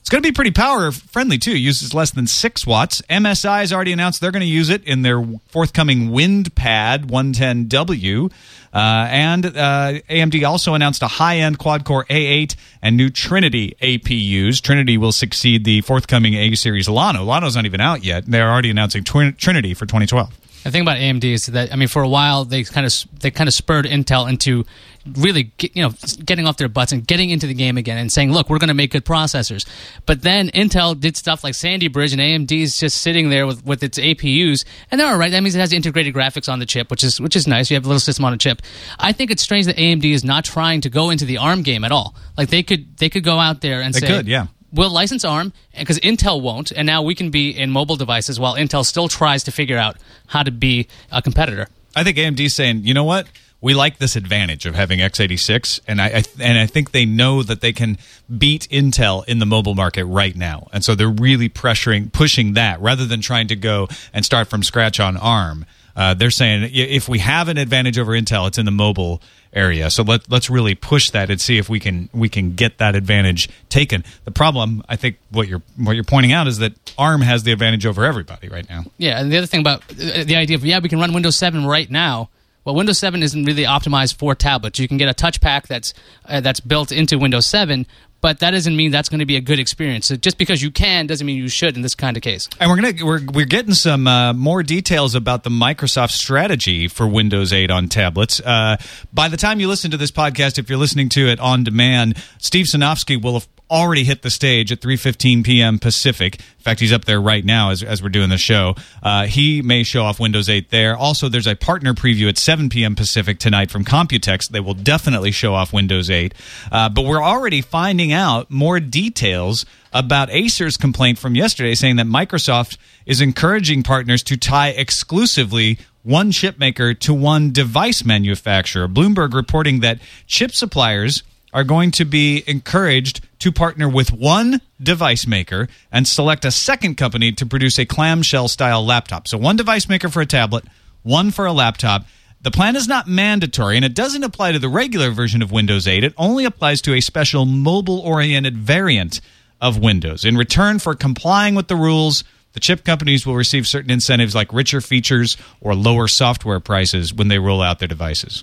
It's 0.00 0.08
going 0.08 0.22
to 0.22 0.28
be 0.28 0.32
pretty 0.32 0.50
power 0.50 0.90
friendly 0.90 1.36
too. 1.36 1.56
Uses 1.56 1.92
less 1.92 2.10
than 2.10 2.26
six 2.26 2.66
watts. 2.66 3.02
MSI 3.02 3.60
has 3.60 3.72
already 3.72 3.92
announced 3.92 4.20
they're 4.20 4.30
going 4.30 4.40
to 4.40 4.46
use 4.46 4.70
it 4.70 4.82
in 4.84 5.02
their 5.02 5.22
forthcoming 5.48 6.08
WindPad 6.08 7.06
110W. 7.06 8.32
Uh, 8.72 8.76
and 8.76 9.44
uh, 9.44 10.00
AMD 10.08 10.46
also 10.48 10.74
announced 10.74 11.02
a 11.02 11.08
high-end 11.08 11.58
quad-core 11.58 12.06
A8 12.06 12.56
and 12.80 12.96
new 12.96 13.10
Trinity 13.10 13.76
APUs. 13.82 14.62
Trinity 14.62 14.96
will 14.96 15.12
succeed 15.12 15.64
the 15.64 15.80
forthcoming 15.82 16.34
A 16.34 16.54
series 16.54 16.88
Llano. 16.88 17.22
Llano's 17.24 17.56
not 17.56 17.66
even 17.66 17.80
out 17.80 18.02
yet. 18.02 18.24
They're 18.26 18.50
already 18.50 18.70
announcing 18.70 19.04
Trinity 19.04 19.74
for 19.74 19.86
2012. 19.86 20.39
The 20.62 20.70
thing 20.70 20.82
about 20.82 20.98
AMD 20.98 21.24
is 21.24 21.46
that 21.46 21.72
I 21.72 21.76
mean, 21.76 21.88
for 21.88 22.02
a 22.02 22.08
while 22.08 22.44
they 22.44 22.64
kind 22.64 22.86
of 22.86 22.92
they 23.18 23.30
kind 23.30 23.48
of 23.48 23.54
spurred 23.54 23.86
Intel 23.86 24.28
into 24.28 24.64
really 25.06 25.44
get, 25.56 25.74
you 25.74 25.82
know 25.82 25.94
getting 26.24 26.46
off 26.46 26.58
their 26.58 26.68
butts 26.68 26.92
and 26.92 27.06
getting 27.06 27.30
into 27.30 27.46
the 27.46 27.54
game 27.54 27.78
again 27.78 27.96
and 27.96 28.12
saying, 28.12 28.32
look, 28.32 28.50
we're 28.50 28.58
going 28.58 28.68
to 28.68 28.74
make 28.74 28.90
good 28.90 29.04
processors. 29.04 29.66
But 30.06 30.22
then 30.22 30.50
Intel 30.50 30.98
did 30.98 31.16
stuff 31.16 31.42
like 31.42 31.54
Sandy 31.54 31.88
Bridge 31.88 32.12
and 32.12 32.20
AMD's 32.20 32.78
just 32.78 33.00
sitting 33.00 33.30
there 33.30 33.46
with, 33.46 33.64
with 33.64 33.82
its 33.82 33.98
APUs, 33.98 34.64
and 34.90 35.00
they're 35.00 35.08
all 35.08 35.16
right. 35.16 35.30
That 35.30 35.42
means 35.42 35.54
it 35.54 35.60
has 35.60 35.72
integrated 35.72 36.14
graphics 36.14 36.52
on 36.52 36.58
the 36.58 36.66
chip, 36.66 36.90
which 36.90 37.04
is 37.04 37.20
which 37.20 37.36
is 37.36 37.46
nice. 37.46 37.70
You 37.70 37.76
have 37.76 37.84
a 37.84 37.88
little 37.88 38.00
system 38.00 38.24
on 38.24 38.32
a 38.32 38.38
chip. 38.38 38.60
I 38.98 39.12
think 39.12 39.30
it's 39.30 39.42
strange 39.42 39.66
that 39.66 39.76
AMD 39.76 40.04
is 40.04 40.24
not 40.24 40.44
trying 40.44 40.82
to 40.82 40.90
go 40.90 41.10
into 41.10 41.24
the 41.24 41.38
ARM 41.38 41.62
game 41.62 41.84
at 41.84 41.92
all. 41.92 42.14
Like 42.36 42.50
they 42.50 42.62
could 42.62 42.96
they 42.98 43.08
could 43.08 43.24
go 43.24 43.38
out 43.38 43.60
there 43.62 43.80
and 43.80 43.94
They 43.94 44.00
say, 44.00 44.06
could, 44.06 44.28
yeah. 44.28 44.48
We'll 44.72 44.90
license 44.90 45.24
ARM 45.24 45.52
because 45.76 45.98
Intel 46.00 46.40
won't, 46.40 46.70
and 46.70 46.86
now 46.86 47.02
we 47.02 47.14
can 47.14 47.30
be 47.30 47.50
in 47.50 47.70
mobile 47.70 47.96
devices 47.96 48.38
while 48.38 48.54
Intel 48.54 48.84
still 48.84 49.08
tries 49.08 49.44
to 49.44 49.52
figure 49.52 49.76
out 49.76 49.96
how 50.26 50.42
to 50.42 50.50
be 50.50 50.86
a 51.10 51.20
competitor. 51.20 51.66
I 51.96 52.04
think 52.04 52.16
AMD's 52.16 52.54
saying, 52.54 52.84
you 52.84 52.94
know 52.94 53.04
what? 53.04 53.26
We 53.62 53.74
like 53.74 53.98
this 53.98 54.16
advantage 54.16 54.64
of 54.64 54.74
having 54.74 55.00
x86, 55.00 55.80
and 55.86 56.00
I, 56.00 56.06
I 56.06 56.22
and 56.40 56.58
I 56.58 56.64
think 56.64 56.92
they 56.92 57.04
know 57.04 57.42
that 57.42 57.60
they 57.60 57.74
can 57.74 57.98
beat 58.38 58.66
Intel 58.70 59.26
in 59.26 59.38
the 59.38 59.44
mobile 59.44 59.74
market 59.74 60.06
right 60.06 60.34
now, 60.34 60.68
and 60.72 60.82
so 60.82 60.94
they're 60.94 61.10
really 61.10 61.50
pressuring, 61.50 62.10
pushing 62.10 62.54
that 62.54 62.80
rather 62.80 63.04
than 63.04 63.20
trying 63.20 63.48
to 63.48 63.56
go 63.56 63.88
and 64.14 64.24
start 64.24 64.48
from 64.48 64.62
scratch 64.62 64.98
on 64.98 65.18
ARM. 65.18 65.66
Uh, 65.96 66.14
they're 66.14 66.30
saying 66.30 66.70
if 66.72 67.08
we 67.08 67.18
have 67.18 67.48
an 67.48 67.58
advantage 67.58 67.98
over 67.98 68.12
Intel, 68.12 68.46
it's 68.48 68.58
in 68.58 68.64
the 68.64 68.70
mobile 68.70 69.20
area. 69.52 69.90
So 69.90 70.02
let 70.02 70.30
let's 70.30 70.48
really 70.48 70.74
push 70.74 71.10
that 71.10 71.30
and 71.30 71.40
see 71.40 71.58
if 71.58 71.68
we 71.68 71.80
can 71.80 72.08
we 72.12 72.28
can 72.28 72.54
get 72.54 72.78
that 72.78 72.94
advantage 72.94 73.48
taken. 73.68 74.04
The 74.24 74.30
problem, 74.30 74.82
I 74.88 74.96
think, 74.96 75.18
what 75.30 75.48
you're 75.48 75.62
what 75.76 75.92
you're 75.92 76.04
pointing 76.04 76.32
out 76.32 76.46
is 76.46 76.58
that 76.58 76.72
ARM 76.98 77.22
has 77.22 77.42
the 77.42 77.52
advantage 77.52 77.86
over 77.86 78.04
everybody 78.04 78.48
right 78.48 78.68
now. 78.68 78.84
Yeah, 78.98 79.20
and 79.20 79.32
the 79.32 79.38
other 79.38 79.46
thing 79.46 79.60
about 79.60 79.82
uh, 79.90 80.24
the 80.24 80.36
idea 80.36 80.56
of 80.56 80.64
yeah, 80.64 80.78
we 80.78 80.88
can 80.88 81.00
run 81.00 81.12
Windows 81.12 81.36
7 81.36 81.66
right 81.66 81.90
now. 81.90 82.30
Well, 82.64 82.74
Windows 82.74 82.98
7 82.98 83.22
isn't 83.22 83.44
really 83.44 83.64
optimized 83.64 84.16
for 84.16 84.34
tablets. 84.34 84.78
You 84.78 84.86
can 84.86 84.98
get 84.98 85.08
a 85.08 85.14
touch 85.14 85.40
pack 85.40 85.66
that's 85.66 85.94
uh, 86.26 86.40
that's 86.40 86.60
built 86.60 86.92
into 86.92 87.18
Windows 87.18 87.46
7, 87.46 87.86
but 88.20 88.40
that 88.40 88.50
doesn't 88.50 88.76
mean 88.76 88.90
that's 88.90 89.08
going 89.08 89.20
to 89.20 89.26
be 89.26 89.36
a 89.36 89.40
good 89.40 89.58
experience. 89.58 90.06
So 90.06 90.16
just 90.16 90.38
because 90.38 90.62
you 90.62 90.70
can 90.70 91.06
doesn't 91.06 91.26
mean 91.26 91.36
you 91.36 91.48
should 91.48 91.76
in 91.76 91.82
this 91.82 91.94
kind 91.94 92.16
of 92.16 92.22
case. 92.22 92.48
And 92.58 92.70
we're 92.70 92.76
gonna 92.76 93.04
we're 93.04 93.20
we're 93.32 93.46
getting 93.46 93.74
some 93.74 94.06
uh, 94.06 94.32
more 94.32 94.62
details 94.62 95.14
about 95.14 95.44
the 95.44 95.50
Microsoft 95.50 96.10
strategy 96.10 96.88
for 96.88 97.06
Windows 97.06 97.52
8 97.52 97.70
on 97.70 97.88
tablets. 97.88 98.40
Uh, 98.40 98.76
by 99.12 99.28
the 99.28 99.36
time 99.36 99.60
you 99.60 99.68
listen 99.68 99.90
to 99.90 99.96
this 99.96 100.10
podcast, 100.10 100.58
if 100.58 100.68
you're 100.68 100.78
listening 100.78 101.08
to 101.10 101.28
it 101.28 101.40
on 101.40 101.64
demand, 101.64 102.22
Steve 102.38 102.66
Sinofsky 102.66 103.20
will 103.20 103.42
already 103.70 104.04
hit 104.04 104.22
the 104.22 104.30
stage 104.30 104.72
at 104.72 104.80
3:15 104.80 105.44
p.m. 105.44 105.78
Pacific. 105.78 106.36
In 106.36 106.62
fact, 106.62 106.80
he's 106.80 106.92
up 106.92 107.06
there 107.06 107.20
right 107.20 107.44
now 107.44 107.70
as, 107.70 107.82
as 107.82 108.02
we're 108.02 108.10
doing 108.10 108.28
the 108.28 108.36
show. 108.36 108.74
Uh, 109.02 109.26
he 109.26 109.62
may 109.62 109.82
show 109.82 110.02
off 110.02 110.20
Windows 110.20 110.48
8 110.48 110.70
there. 110.70 110.96
Also, 110.96 111.28
there's 111.28 111.46
a 111.46 111.54
partner 111.54 111.94
preview 111.94 112.28
at 112.28 112.36
7 112.36 112.68
p.m. 112.68 112.94
Pacific 112.94 113.38
tonight 113.38 113.70
from 113.70 113.84
Computex. 113.84 114.48
They 114.48 114.60
will 114.60 114.74
definitely 114.74 115.30
show 115.30 115.54
off 115.54 115.72
Windows 115.72 116.10
8. 116.10 116.34
Uh, 116.70 116.88
but 116.90 117.06
we're 117.06 117.22
already 117.22 117.62
finding 117.62 118.12
out 118.12 118.50
more 118.50 118.78
details 118.78 119.64
about 119.92 120.30
Acer's 120.30 120.76
complaint 120.76 121.18
from 121.18 121.34
yesterday 121.34 121.74
saying 121.74 121.96
that 121.96 122.06
Microsoft 122.06 122.76
is 123.06 123.20
encouraging 123.20 123.82
partners 123.82 124.22
to 124.24 124.36
tie 124.36 124.68
exclusively 124.68 125.78
one 126.02 126.30
chipmaker 126.30 126.98
to 126.98 127.12
one 127.12 127.52
device 127.52 128.04
manufacturer. 128.04 128.88
Bloomberg 128.88 129.34
reporting 129.34 129.80
that 129.80 129.98
chip 130.26 130.52
suppliers 130.52 131.22
are 131.52 131.64
going 131.64 131.90
to 131.90 132.04
be 132.04 132.44
encouraged 132.46 133.20
to 133.40 133.50
partner 133.50 133.88
with 133.88 134.12
one 134.12 134.60
device 134.80 135.26
maker 135.26 135.68
and 135.90 136.06
select 136.06 136.44
a 136.44 136.50
second 136.50 136.96
company 136.96 137.32
to 137.32 137.44
produce 137.44 137.78
a 137.78 137.86
clamshell 137.86 138.48
style 138.48 138.84
laptop. 138.84 139.26
So, 139.26 139.36
one 139.36 139.56
device 139.56 139.88
maker 139.88 140.08
for 140.08 140.20
a 140.20 140.26
tablet, 140.26 140.64
one 141.02 141.30
for 141.30 141.46
a 141.46 141.52
laptop. 141.52 142.04
The 142.42 142.50
plan 142.50 142.74
is 142.74 142.88
not 142.88 143.06
mandatory 143.06 143.76
and 143.76 143.84
it 143.84 143.94
doesn't 143.94 144.24
apply 144.24 144.52
to 144.52 144.58
the 144.58 144.68
regular 144.68 145.10
version 145.10 145.42
of 145.42 145.52
Windows 145.52 145.86
8. 145.86 146.04
It 146.04 146.14
only 146.16 146.46
applies 146.46 146.80
to 146.82 146.94
a 146.94 147.00
special 147.00 147.44
mobile 147.44 148.00
oriented 148.00 148.56
variant 148.56 149.20
of 149.60 149.78
Windows. 149.78 150.24
In 150.24 150.38
return 150.38 150.78
for 150.78 150.94
complying 150.94 151.54
with 151.54 151.68
the 151.68 151.76
rules, 151.76 152.24
the 152.52 152.60
chip 152.60 152.82
companies 152.84 153.26
will 153.26 153.36
receive 153.36 153.66
certain 153.66 153.90
incentives 153.90 154.34
like 154.34 154.52
richer 154.52 154.80
features 154.80 155.36
or 155.60 155.74
lower 155.74 156.08
software 156.08 156.60
prices 156.60 157.12
when 157.12 157.28
they 157.28 157.38
roll 157.38 157.60
out 157.60 157.78
their 157.78 157.88
devices. 157.88 158.42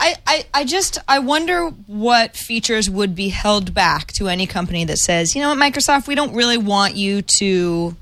I, 0.00 0.16
I, 0.26 0.46
I 0.54 0.64
just 0.64 0.98
I 1.06 1.18
wonder 1.18 1.68
what 1.86 2.34
features 2.34 2.88
would 2.88 3.14
be 3.14 3.28
held 3.28 3.74
back 3.74 4.12
to 4.14 4.28
any 4.28 4.46
company 4.46 4.84
that 4.86 4.96
says, 4.96 5.36
you 5.36 5.42
know 5.42 5.50
what, 5.50 5.58
Microsoft, 5.58 6.08
we 6.08 6.14
don't 6.14 6.34
really 6.34 6.56
want 6.56 6.96
you 6.96 7.20
to 7.38 7.94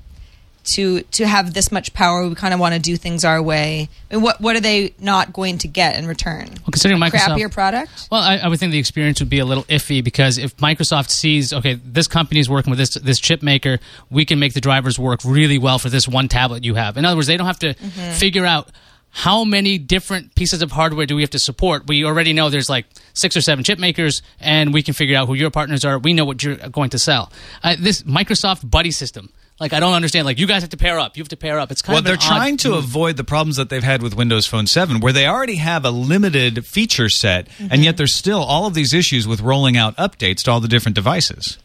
to 0.63 1.01
to 1.01 1.27
have 1.27 1.53
this 1.53 1.71
much 1.71 1.93
power. 1.93 2.27
We 2.27 2.35
kind 2.35 2.53
of 2.53 2.59
want 2.59 2.73
to 2.75 2.79
do 2.79 2.95
things 2.95 3.25
our 3.25 3.41
way. 3.41 3.89
I 4.09 4.15
mean, 4.15 4.23
what 4.23 4.39
what 4.39 4.55
are 4.55 4.61
they 4.61 4.93
not 4.99 5.33
going 5.33 5.57
to 5.59 5.67
get 5.67 5.97
in 5.97 6.07
return? 6.07 6.47
Well, 6.47 6.71
considering 6.71 7.01
Microsoft, 7.01 7.37
Crappier 7.37 7.51
product. 7.51 8.07
Well, 8.09 8.21
I, 8.21 8.37
I 8.37 8.47
would 8.47 8.59
think 8.59 8.71
the 8.71 8.79
experience 8.79 9.19
would 9.19 9.29
be 9.29 9.39
a 9.39 9.45
little 9.45 9.63
iffy 9.65 10.01
because 10.03 10.37
if 10.37 10.55
Microsoft 10.57 11.09
sees, 11.09 11.51
okay, 11.51 11.73
this 11.73 12.07
company 12.07 12.39
is 12.39 12.49
working 12.49 12.71
with 12.71 12.79
this 12.79 12.93
this 12.93 13.19
chip 13.19 13.41
maker, 13.43 13.79
we 14.09 14.25
can 14.25 14.39
make 14.39 14.53
the 14.53 14.61
drivers 14.61 14.97
work 14.97 15.21
really 15.25 15.57
well 15.57 15.79
for 15.79 15.89
this 15.89 16.07
one 16.07 16.27
tablet 16.27 16.63
you 16.63 16.75
have. 16.75 16.97
In 16.97 17.03
other 17.03 17.17
words, 17.17 17.27
they 17.27 17.37
don't 17.37 17.47
have 17.47 17.59
to 17.59 17.73
mm-hmm. 17.73 18.11
figure 18.13 18.45
out 18.45 18.69
how 19.11 19.43
many 19.43 19.77
different 19.77 20.35
pieces 20.35 20.61
of 20.61 20.71
hardware 20.71 21.05
do 21.05 21.15
we 21.15 21.21
have 21.23 21.31
to 21.31 21.39
support. 21.39 21.87
We 21.87 22.05
already 22.05 22.31
know 22.33 22.49
there's 22.49 22.69
like 22.69 22.85
six 23.13 23.35
or 23.35 23.41
seven 23.41 23.63
chip 23.63 23.79
makers, 23.79 24.21
and 24.39 24.73
we 24.73 24.83
can 24.83 24.93
figure 24.93 25.17
out 25.17 25.27
who 25.27 25.33
your 25.33 25.49
partners 25.49 25.83
are. 25.83 25.97
We 25.97 26.13
know 26.13 26.25
what 26.25 26.43
you're 26.43 26.55
going 26.55 26.91
to 26.91 26.99
sell. 26.99 27.31
Uh, 27.63 27.75
this 27.79 28.03
Microsoft 28.03 28.69
buddy 28.69 28.91
system. 28.91 29.31
Like 29.59 29.73
I 29.73 29.81
don't 29.81 29.93
understand. 29.93 30.25
Like 30.25 30.39
you 30.39 30.47
guys 30.47 30.61
have 30.61 30.69
to 30.69 30.77
pair 30.77 30.99
up. 30.99 31.17
You 31.17 31.21
have 31.23 31.27
to 31.29 31.35
pair 31.37 31.59
up. 31.59 31.69
It's 31.69 31.81
kind 31.81 31.93
Well, 31.95 31.99
of 31.99 32.05
they're 32.05 32.13
an 32.13 32.19
odd 32.21 32.27
trying 32.27 32.57
to 32.57 32.69
move. 32.69 32.83
avoid 32.85 33.17
the 33.17 33.25
problems 33.25 33.57
that 33.57 33.69
they've 33.69 33.83
had 33.83 34.01
with 34.01 34.15
Windows 34.15 34.45
Phone 34.47 34.67
7, 34.67 35.01
where 35.01 35.11
they 35.11 35.27
already 35.27 35.55
have 35.55 35.83
a 35.83 35.91
limited 35.91 36.65
feature 36.65 37.09
set, 37.09 37.47
and 37.59 37.83
yet 37.83 37.97
there's 37.97 38.15
still 38.15 38.39
all 38.41 38.67
of 38.67 38.73
these 38.73 38.93
issues 38.93 39.27
with 39.27 39.41
rolling 39.41 39.75
out 39.75 39.97
updates 39.97 40.43
to 40.43 40.51
all 40.51 40.61
the 40.61 40.69
different 40.69 40.95
devices. 40.95 41.57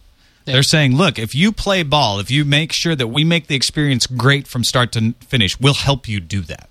They're 0.45 0.65
saying, 0.65 0.97
look, 0.97 1.19
if 1.21 1.35
you 1.37 1.53
play 1.53 1.85
ball, 1.85 2.19
if 2.19 2.31
you 2.33 2.45
make 2.45 2.73
sure 2.73 2.97
that 2.97 3.07
we 3.07 3.23
make 3.23 3.47
the 3.47 3.55
experience 3.55 4.07
great 4.09 4.49
from 4.49 4.65
start 4.65 4.91
to 4.93 5.13
finish, 5.29 5.59
we'll 5.61 5.73
help 5.75 6.09
you 6.09 6.19
do 6.21 6.41
that. 6.43 6.69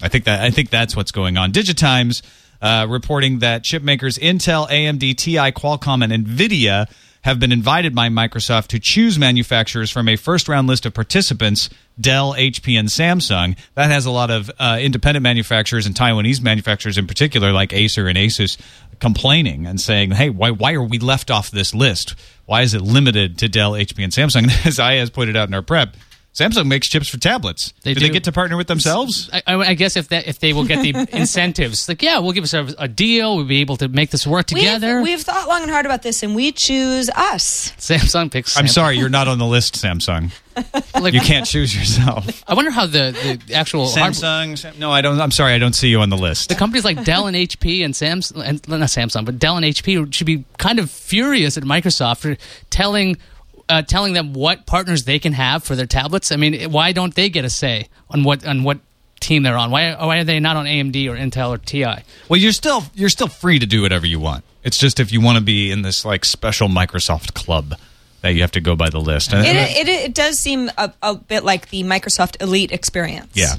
I 0.00 0.08
think 0.08 0.24
that 0.24 0.40
I 0.42 0.50
think 0.50 0.70
that's 0.70 0.94
what's 0.94 1.12
going 1.12 1.36
on. 1.36 1.52
Digitimes 1.52 2.22
uh, 2.60 2.86
reporting 2.88 3.40
that 3.40 3.64
chip 3.64 3.82
makers 3.82 4.18
Intel, 4.18 4.68
AMD, 4.68 5.16
TI, 5.16 5.52
Qualcomm, 5.52 6.02
and 6.02 6.26
Nvidia 6.26 6.90
have 7.22 7.40
been 7.40 7.52
invited 7.52 7.94
by 7.94 8.08
Microsoft 8.08 8.68
to 8.68 8.78
choose 8.78 9.18
manufacturers 9.18 9.90
from 9.90 10.08
a 10.08 10.16
first 10.16 10.48
round 10.48 10.66
list 10.66 10.86
of 10.86 10.94
participants 10.94 11.68
Dell, 12.00 12.34
HP, 12.34 12.78
and 12.78 12.88
Samsung. 12.88 13.58
That 13.74 13.90
has 13.90 14.06
a 14.06 14.10
lot 14.10 14.30
of 14.30 14.50
uh, 14.58 14.78
independent 14.80 15.22
manufacturers 15.22 15.84
and 15.84 15.94
Taiwanese 15.94 16.40
manufacturers 16.40 16.96
in 16.96 17.06
particular, 17.06 17.52
like 17.52 17.72
Acer 17.72 18.06
and 18.06 18.16
Asus, 18.16 18.56
complaining 19.00 19.66
and 19.66 19.80
saying, 19.80 20.12
hey, 20.12 20.30
why, 20.30 20.50
why 20.50 20.74
are 20.74 20.82
we 20.82 20.98
left 20.98 21.30
off 21.30 21.50
this 21.50 21.74
list? 21.74 22.14
Why 22.46 22.62
is 22.62 22.74
it 22.74 22.82
limited 22.82 23.38
to 23.38 23.48
Dell, 23.48 23.72
HP, 23.72 24.02
and 24.02 24.12
Samsung? 24.12 24.44
And 24.44 24.52
as 24.66 24.78
has 24.78 25.10
pointed 25.10 25.36
out 25.36 25.48
in 25.48 25.54
our 25.54 25.62
prep, 25.62 25.96
Samsung 26.34 26.66
makes 26.66 26.88
chips 26.88 27.08
for 27.08 27.18
tablets. 27.18 27.72
They 27.82 27.94
do, 27.94 28.00
they 28.00 28.10
get 28.10 28.22
to 28.24 28.32
partner 28.32 28.56
with 28.56 28.68
themselves? 28.68 29.28
I, 29.32 29.42
I 29.46 29.54
I 29.70 29.74
guess 29.74 29.96
if 29.96 30.08
that 30.10 30.28
if 30.28 30.38
they 30.38 30.52
will 30.52 30.64
get 30.64 30.82
the 30.82 31.08
incentives, 31.16 31.88
like 31.88 32.00
yeah, 32.00 32.18
we'll 32.20 32.30
give 32.32 32.44
us 32.44 32.54
a, 32.54 32.68
a 32.78 32.86
deal. 32.86 33.36
We'll 33.36 33.44
be 33.46 33.60
able 33.60 33.76
to 33.78 33.88
make 33.88 34.10
this 34.10 34.24
work 34.26 34.46
together. 34.46 34.96
We've, 34.96 35.16
we've 35.16 35.20
thought 35.22 35.48
long 35.48 35.62
and 35.62 35.70
hard 35.70 35.84
about 35.84 36.02
this, 36.02 36.22
and 36.22 36.36
we 36.36 36.52
choose 36.52 37.10
us. 37.10 37.72
Samsung 37.78 38.30
picks. 38.30 38.56
I'm 38.56 38.68
sorry, 38.68 38.98
you're 38.98 39.08
not 39.08 39.26
on 39.26 39.38
the 39.38 39.46
list, 39.46 39.74
Samsung. 39.74 40.30
Like, 41.00 41.14
You 41.14 41.20
can't 41.20 41.46
choose 41.46 41.72
yourself. 41.76 42.42
I 42.48 42.54
wonder 42.54 42.72
how 42.72 42.86
the, 42.86 43.38
the 43.46 43.54
actual 43.54 43.88
hard- 43.88 44.12
Samsung. 44.14 44.58
Sam- 44.58 44.74
no, 44.76 44.90
I 44.90 45.02
don't. 45.02 45.20
I'm 45.20 45.30
sorry, 45.30 45.52
I 45.52 45.58
don't 45.58 45.74
see 45.74 45.88
you 45.88 46.00
on 46.00 46.08
the 46.10 46.16
list. 46.16 46.48
the 46.48 46.56
companies 46.56 46.84
like 46.84 47.04
Dell 47.04 47.28
and 47.28 47.36
HP 47.36 47.84
and 47.84 47.94
Samsung, 47.94 48.42
and 48.44 48.68
not 48.68 48.80
Samsung, 48.80 49.24
but 49.24 49.38
Dell 49.38 49.56
and 49.56 49.64
HP 49.64 50.12
should 50.12 50.26
be 50.26 50.44
kind 50.58 50.80
of 50.80 50.90
furious 50.90 51.56
at 51.56 51.62
Microsoft 51.62 52.18
for 52.18 52.36
telling 52.70 53.18
uh, 53.68 53.82
telling 53.82 54.12
them 54.12 54.32
what 54.32 54.66
partners 54.66 55.04
they 55.04 55.18
can 55.18 55.32
have 55.32 55.64
for 55.64 55.76
their 55.76 55.86
tablets. 55.86 56.32
I 56.32 56.36
mean, 56.36 56.70
why 56.70 56.92
don't 56.92 57.14
they 57.14 57.28
get 57.28 57.44
a 57.44 57.50
say 57.50 57.88
on 58.10 58.24
what 58.24 58.46
on 58.46 58.62
what 58.62 58.78
team 59.20 59.42
they're 59.42 59.56
on? 59.56 59.70
Why 59.70 59.94
why 59.94 60.18
are 60.18 60.24
they 60.24 60.40
not 60.40 60.56
on 60.56 60.66
AMD 60.66 61.08
or 61.08 61.16
Intel 61.16 61.50
or 61.50 61.58
TI? 61.58 62.04
Well, 62.28 62.40
you're 62.40 62.52
still 62.52 62.84
you're 62.94 63.08
still 63.08 63.28
free 63.28 63.58
to 63.58 63.66
do 63.66 63.82
whatever 63.82 64.06
you 64.06 64.20
want. 64.20 64.44
It's 64.64 64.78
just 64.78 65.00
if 65.00 65.12
you 65.12 65.20
want 65.20 65.38
to 65.38 65.44
be 65.44 65.70
in 65.70 65.82
this 65.82 66.04
like 66.04 66.24
special 66.24 66.68
Microsoft 66.68 67.34
club 67.34 67.74
that 68.22 68.34
you 68.34 68.40
have 68.40 68.52
to 68.52 68.60
go 68.60 68.74
by 68.74 68.90
the 68.90 68.98
list. 68.98 69.32
It, 69.32 69.44
it, 69.44 69.88
it 69.88 70.14
does 70.14 70.38
seem 70.38 70.70
a, 70.76 70.92
a 71.02 71.14
bit 71.14 71.44
like 71.44 71.70
the 71.70 71.84
Microsoft 71.84 72.42
Elite 72.42 72.72
experience. 72.72 73.30
Yeah. 73.34 73.54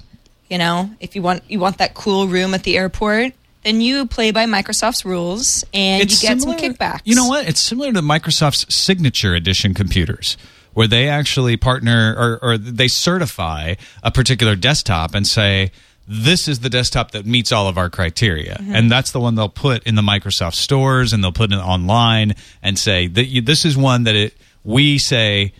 You 0.49 0.57
know, 0.57 0.89
if 0.99 1.15
you 1.15 1.21
want 1.21 1.43
you 1.47 1.59
want 1.59 1.77
that 1.77 1.93
cool 1.93 2.27
room 2.27 2.53
at 2.53 2.63
the 2.63 2.77
airport, 2.77 3.33
then 3.63 3.81
you 3.81 4.05
play 4.05 4.31
by 4.31 4.45
Microsoft's 4.45 5.05
rules 5.05 5.65
and 5.73 6.09
you 6.09 6.17
get 6.17 6.41
some 6.41 6.53
kickbacks. 6.53 7.01
You 7.03 7.15
know 7.15 7.27
what? 7.27 7.47
It's 7.47 7.61
similar 7.61 7.91
to 7.91 8.01
Microsoft's 8.01 8.73
Signature 8.73 9.35
Edition 9.35 9.73
computers, 9.73 10.37
where 10.73 10.87
they 10.87 11.09
actually 11.09 11.57
partner 11.57 12.15
or, 12.17 12.39
or 12.41 12.57
they 12.57 12.87
certify 12.87 13.75
a 14.01 14.11
particular 14.11 14.55
desktop 14.55 15.13
and 15.13 15.27
say, 15.27 15.71
this 16.07 16.47
is 16.47 16.61
the 16.61 16.69
desktop 16.69 17.11
that 17.11 17.25
meets 17.25 17.51
all 17.51 17.67
of 17.67 17.77
our 17.77 17.89
criteria. 17.89 18.55
Mm-hmm. 18.55 18.75
And 18.75 18.91
that's 18.91 19.11
the 19.11 19.19
one 19.19 19.35
they'll 19.35 19.47
put 19.47 19.83
in 19.83 19.93
the 19.93 20.01
Microsoft 20.01 20.55
stores 20.55 21.13
and 21.13 21.23
they'll 21.23 21.31
put 21.31 21.51
it 21.51 21.57
online 21.57 22.33
and 22.63 22.79
say 22.79 23.07
that 23.07 23.41
this 23.45 23.63
is 23.63 23.77
one 23.77 24.05
that 24.05 24.15
it 24.15 24.33
we 24.63 24.97
say 24.97 25.53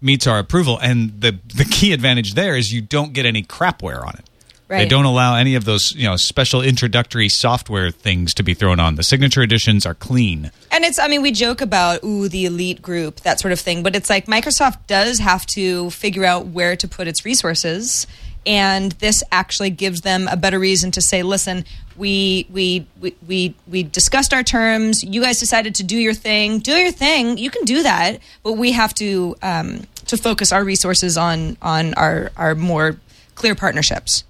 meets 0.00 0.26
our 0.26 0.38
approval. 0.38 0.78
And 0.78 1.20
the, 1.20 1.38
the 1.54 1.64
key 1.64 1.92
advantage 1.92 2.34
there 2.34 2.56
is 2.56 2.72
you 2.72 2.80
don't 2.80 3.12
get 3.12 3.26
any 3.26 3.42
crapware 3.42 4.04
on 4.04 4.14
it. 4.14 4.24
They 4.68 4.86
don't 4.86 5.04
allow 5.04 5.36
any 5.36 5.54
of 5.54 5.64
those, 5.64 5.94
you 5.94 6.06
know, 6.06 6.16
special 6.16 6.60
introductory 6.60 7.28
software 7.28 7.90
things 7.90 8.34
to 8.34 8.42
be 8.42 8.54
thrown 8.54 8.80
on. 8.80 8.96
The 8.96 9.04
signature 9.04 9.42
editions 9.42 9.86
are 9.86 9.94
clean. 9.94 10.50
And 10.72 10.84
it's, 10.84 10.98
I 10.98 11.06
mean, 11.06 11.22
we 11.22 11.30
joke 11.30 11.60
about, 11.60 12.02
ooh, 12.02 12.28
the 12.28 12.46
elite 12.46 12.82
group, 12.82 13.20
that 13.20 13.38
sort 13.38 13.52
of 13.52 13.60
thing, 13.60 13.82
but 13.82 13.94
it's 13.94 14.10
like 14.10 14.26
Microsoft 14.26 14.86
does 14.88 15.20
have 15.20 15.46
to 15.46 15.90
figure 15.90 16.24
out 16.24 16.46
where 16.46 16.74
to 16.76 16.88
put 16.88 17.06
its 17.06 17.24
resources. 17.24 18.06
And 18.44 18.92
this 18.92 19.22
actually 19.32 19.70
gives 19.70 20.02
them 20.02 20.28
a 20.28 20.36
better 20.36 20.58
reason 20.58 20.92
to 20.92 21.00
say, 21.00 21.22
listen, 21.22 21.64
we, 21.96 22.46
we, 22.50 22.86
we, 23.00 23.14
we, 23.26 23.54
we 23.66 23.82
discussed 23.82 24.32
our 24.32 24.44
terms. 24.44 25.02
You 25.02 25.20
guys 25.20 25.40
decided 25.40 25.76
to 25.76 25.84
do 25.84 25.96
your 25.96 26.14
thing. 26.14 26.60
Do 26.60 26.72
your 26.72 26.92
thing. 26.92 27.38
You 27.38 27.50
can 27.50 27.64
do 27.64 27.82
that. 27.82 28.18
But 28.42 28.52
we 28.52 28.72
have 28.72 28.94
to, 28.94 29.36
um, 29.42 29.82
to 30.06 30.16
focus 30.16 30.52
our 30.52 30.62
resources 30.62 31.16
on, 31.16 31.56
on 31.60 31.94
our, 31.94 32.30
our 32.36 32.54
more 32.54 32.98
clear 33.34 33.54
partnerships. 33.56 34.24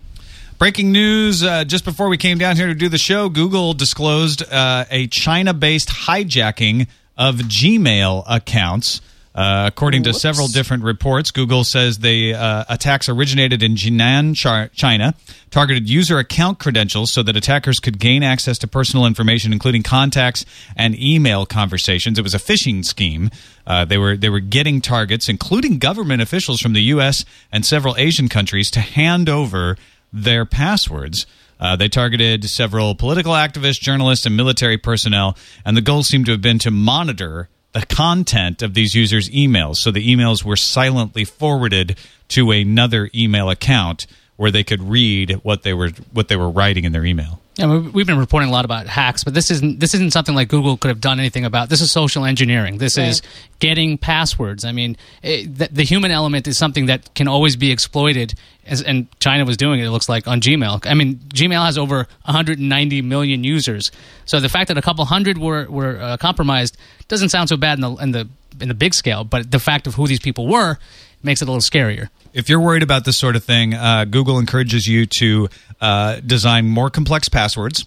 Breaking 0.59 0.91
news 0.91 1.43
uh, 1.43 1.65
just 1.65 1.85
before 1.85 2.09
we 2.09 2.17
came 2.17 2.39
down 2.39 2.57
here 2.57 2.69
to 2.69 2.75
do 2.75 2.89
the 2.89 2.97
show, 2.97 3.29
Google 3.29 3.75
disclosed 3.75 4.43
uh, 4.43 4.87
a 4.91 5.07
China 5.09 5.53
based 5.53 5.91
hijacking 5.91 6.89
of 7.19 7.37
Gmail 7.37 8.25
accounts. 8.27 9.03
Uh, 9.35 9.67
according 9.67 10.03
to 10.05 10.15
several 10.15 10.49
different 10.49 10.83
reports, 10.83 11.31
Google 11.31 11.63
says 11.63 11.99
the 11.99 12.33
uh, 12.33 12.65
attacks 12.71 13.07
originated 13.11 13.63
in 13.63 13.75
Jinan, 13.75 14.35
China, 14.75 15.15
targeted 15.51 15.91
user 15.91 16.19
account 16.19 16.59
credentials 16.59 17.13
so 17.13 17.23
that 17.23 17.37
attackers 17.37 17.79
could 17.79 17.99
gain 17.99 18.23
access 18.23 18.57
to 18.57 18.67
personal 18.67 19.05
information, 19.05 19.53
including 19.53 19.83
contacts 19.83 20.47
and 20.75 20.99
email 20.99 21.45
conversations. 21.45 22.19
It 22.19 22.23
was 22.23 22.35
a 22.35 22.39
phishing 22.39 22.83
scheme. 22.83 23.31
Uh, 23.67 23.85
they 23.85 23.99
were 23.99 24.17
they 24.17 24.31
were 24.31 24.41
getting 24.41 24.81
targets, 24.81 25.29
including 25.29 25.79
government 25.79 26.23
officials 26.23 26.61
from 26.61 26.73
the 26.73 26.83
U.S. 26.85 27.27
and 27.53 27.67
several 27.67 27.95
Asian 27.99 28.31
countries, 28.31 28.71
to 28.71 28.81
hand 28.81 29.29
over 29.29 29.77
their 30.17 30.45
passwords. 30.45 31.27
Uh, 31.59 31.77
they 31.77 31.89
targeted 31.89 32.45
several 32.45 32.95
political 32.95 33.33
activists, 33.33 33.81
journalists, 33.81 34.27
and 34.27 34.37
military 34.37 34.77
personnel, 34.77 35.37
and 35.65 35.77
the 35.77 35.81
goal 35.81 36.03
seemed 36.03 36.27
to 36.27 36.33
have 36.33 36.43
been 36.43 36.59
to 36.59 36.71
monitor 36.71 37.49
the 37.73 37.87
content 37.87 38.63
of 38.63 38.75
these 38.75 38.95
users' 38.95 39.29
emails. 39.31 39.77
So 39.77 39.91
the 39.91 40.07
emails 40.07 40.45
were 40.45 40.57
silently 40.57 41.25
forwarded 41.25 41.99
to 42.29 42.51
another 42.51 43.11
email 43.15 43.51
account 43.51 44.07
where 44.37 44.51
they 44.51 44.65
could 44.65 44.83
read 44.83 45.33
what 45.43 45.63
they 45.63 45.73
were 45.73 45.91
what 46.13 46.29
they 46.29 46.37
were 46.37 46.51
writing 46.51 46.85
in 46.85 46.93
their 46.93 47.05
email. 47.05 47.41
Yeah, 47.57 47.67
we- 47.69 47.89
we've 47.89 48.07
been 48.07 48.19
reporting 48.19 48.51
a 48.51 48.53
lot 48.53 48.67
about 48.67 48.87
hacks, 48.87 49.25
but 49.25 49.33
this 49.33 49.51
isn't 49.51 49.81
this 49.81 49.95
isn't 49.95 50.13
something 50.13 50.35
like 50.35 50.49
Google 50.49 50.77
could 50.77 50.89
have 50.89 51.01
done 51.01 51.19
anything 51.19 51.47
about. 51.47 51.71
This 51.71 51.81
is 51.81 51.91
social 51.91 52.27
engineering. 52.27 52.77
This 52.77 52.99
is 52.99 53.23
getting 53.61 53.97
passwords. 53.97 54.63
I 54.65 54.73
mean, 54.73 54.99
it, 55.23 55.57
the, 55.57 55.69
the 55.73 55.83
human 55.83 56.11
element 56.11 56.47
is 56.47 56.59
something 56.59 56.87
that 56.87 57.15
can 57.15 57.29
always 57.29 57.57
be 57.57 57.71
exploited, 57.73 58.35
as, 58.67 58.83
and 58.83 59.07
China 59.21 59.47
was 59.47 59.57
doing 59.57 59.81
it. 59.81 59.87
It 59.87 59.91
looks 59.91 60.07
like 60.09 60.29
on 60.29 60.43
Gmail. 60.43 60.87
I 60.87 60.93
mean, 60.93 61.17
Gmail 61.35 61.65
has 61.65 61.79
over 61.79 62.07
190 62.27 63.01
million 63.01 63.43
users, 63.43 63.91
so 64.27 64.39
the 64.39 64.51
fact 64.51 64.69
that 64.69 64.77
a 64.77 64.83
couple 64.83 65.05
hundred 65.07 65.39
were 65.39 65.65
were 65.71 65.99
uh, 65.99 66.17
compromised 66.19 66.77
doesn't 67.09 67.31
sound 67.31 67.49
so 67.49 67.57
bad 67.57 67.79
in 67.79 67.81
the 67.81 67.95
in 67.97 68.11
the 68.13 68.29
in 68.61 68.69
the 68.69 68.75
big 68.75 68.93
scale. 68.93 69.25
But 69.25 69.51
the 69.51 69.59
fact 69.61 69.87
of 69.87 69.95
who 69.95 70.07
these 70.07 70.21
people 70.21 70.47
were 70.47 70.77
makes 71.23 71.41
it 71.41 71.49
a 71.49 71.51
little 71.51 71.63
scarier. 71.63 72.11
If 72.37 72.51
you're 72.51 72.61
worried 72.61 72.83
about 72.83 73.07
this 73.07 73.17
sort 73.17 73.35
of 73.35 73.45
thing, 73.45 73.73
uh, 73.73 74.05
Google 74.05 74.39
encourages 74.39 74.87
you 74.87 75.07
to 75.07 75.49
uh, 75.81 76.21
design 76.21 76.69
more 76.69 76.91
complex 76.91 77.31
passwords. 77.31 77.87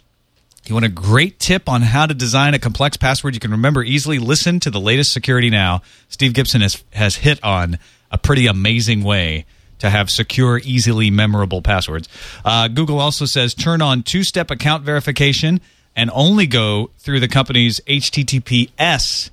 You 0.65 0.73
want 0.73 0.87
a 0.87 0.89
great 0.89 1.37
tip 1.37 1.69
on 1.69 1.83
how 1.83 2.07
to 2.07 2.15
design 2.15 2.55
a 2.55 2.59
complex 2.59 2.97
password 2.97 3.35
you 3.35 3.39
can 3.39 3.51
remember 3.51 3.83
easily, 3.83 4.17
listen 4.17 4.59
to 4.61 4.71
the 4.71 4.79
latest 4.79 5.13
Security 5.13 5.51
Now. 5.51 5.83
Steve 6.07 6.33
Gibson 6.33 6.61
has, 6.61 6.83
has 6.93 7.17
hit 7.17 7.39
on 7.43 7.77
a 8.09 8.17
pretty 8.17 8.47
amazing 8.47 9.03
way 9.03 9.45
to 9.77 9.91
have 9.91 10.09
secure, 10.09 10.59
easily 10.63 11.11
memorable 11.11 11.61
passwords. 11.61 12.09
Uh, 12.43 12.67
Google 12.69 12.99
also 12.99 13.25
says 13.25 13.53
turn 13.53 13.83
on 13.83 14.01
two 14.01 14.23
step 14.23 14.49
account 14.49 14.83
verification 14.83 15.61
and 15.95 16.09
only 16.11 16.47
go 16.47 16.89
through 16.97 17.19
the 17.19 17.27
company's 17.27 17.81
HTTPS 17.81 19.29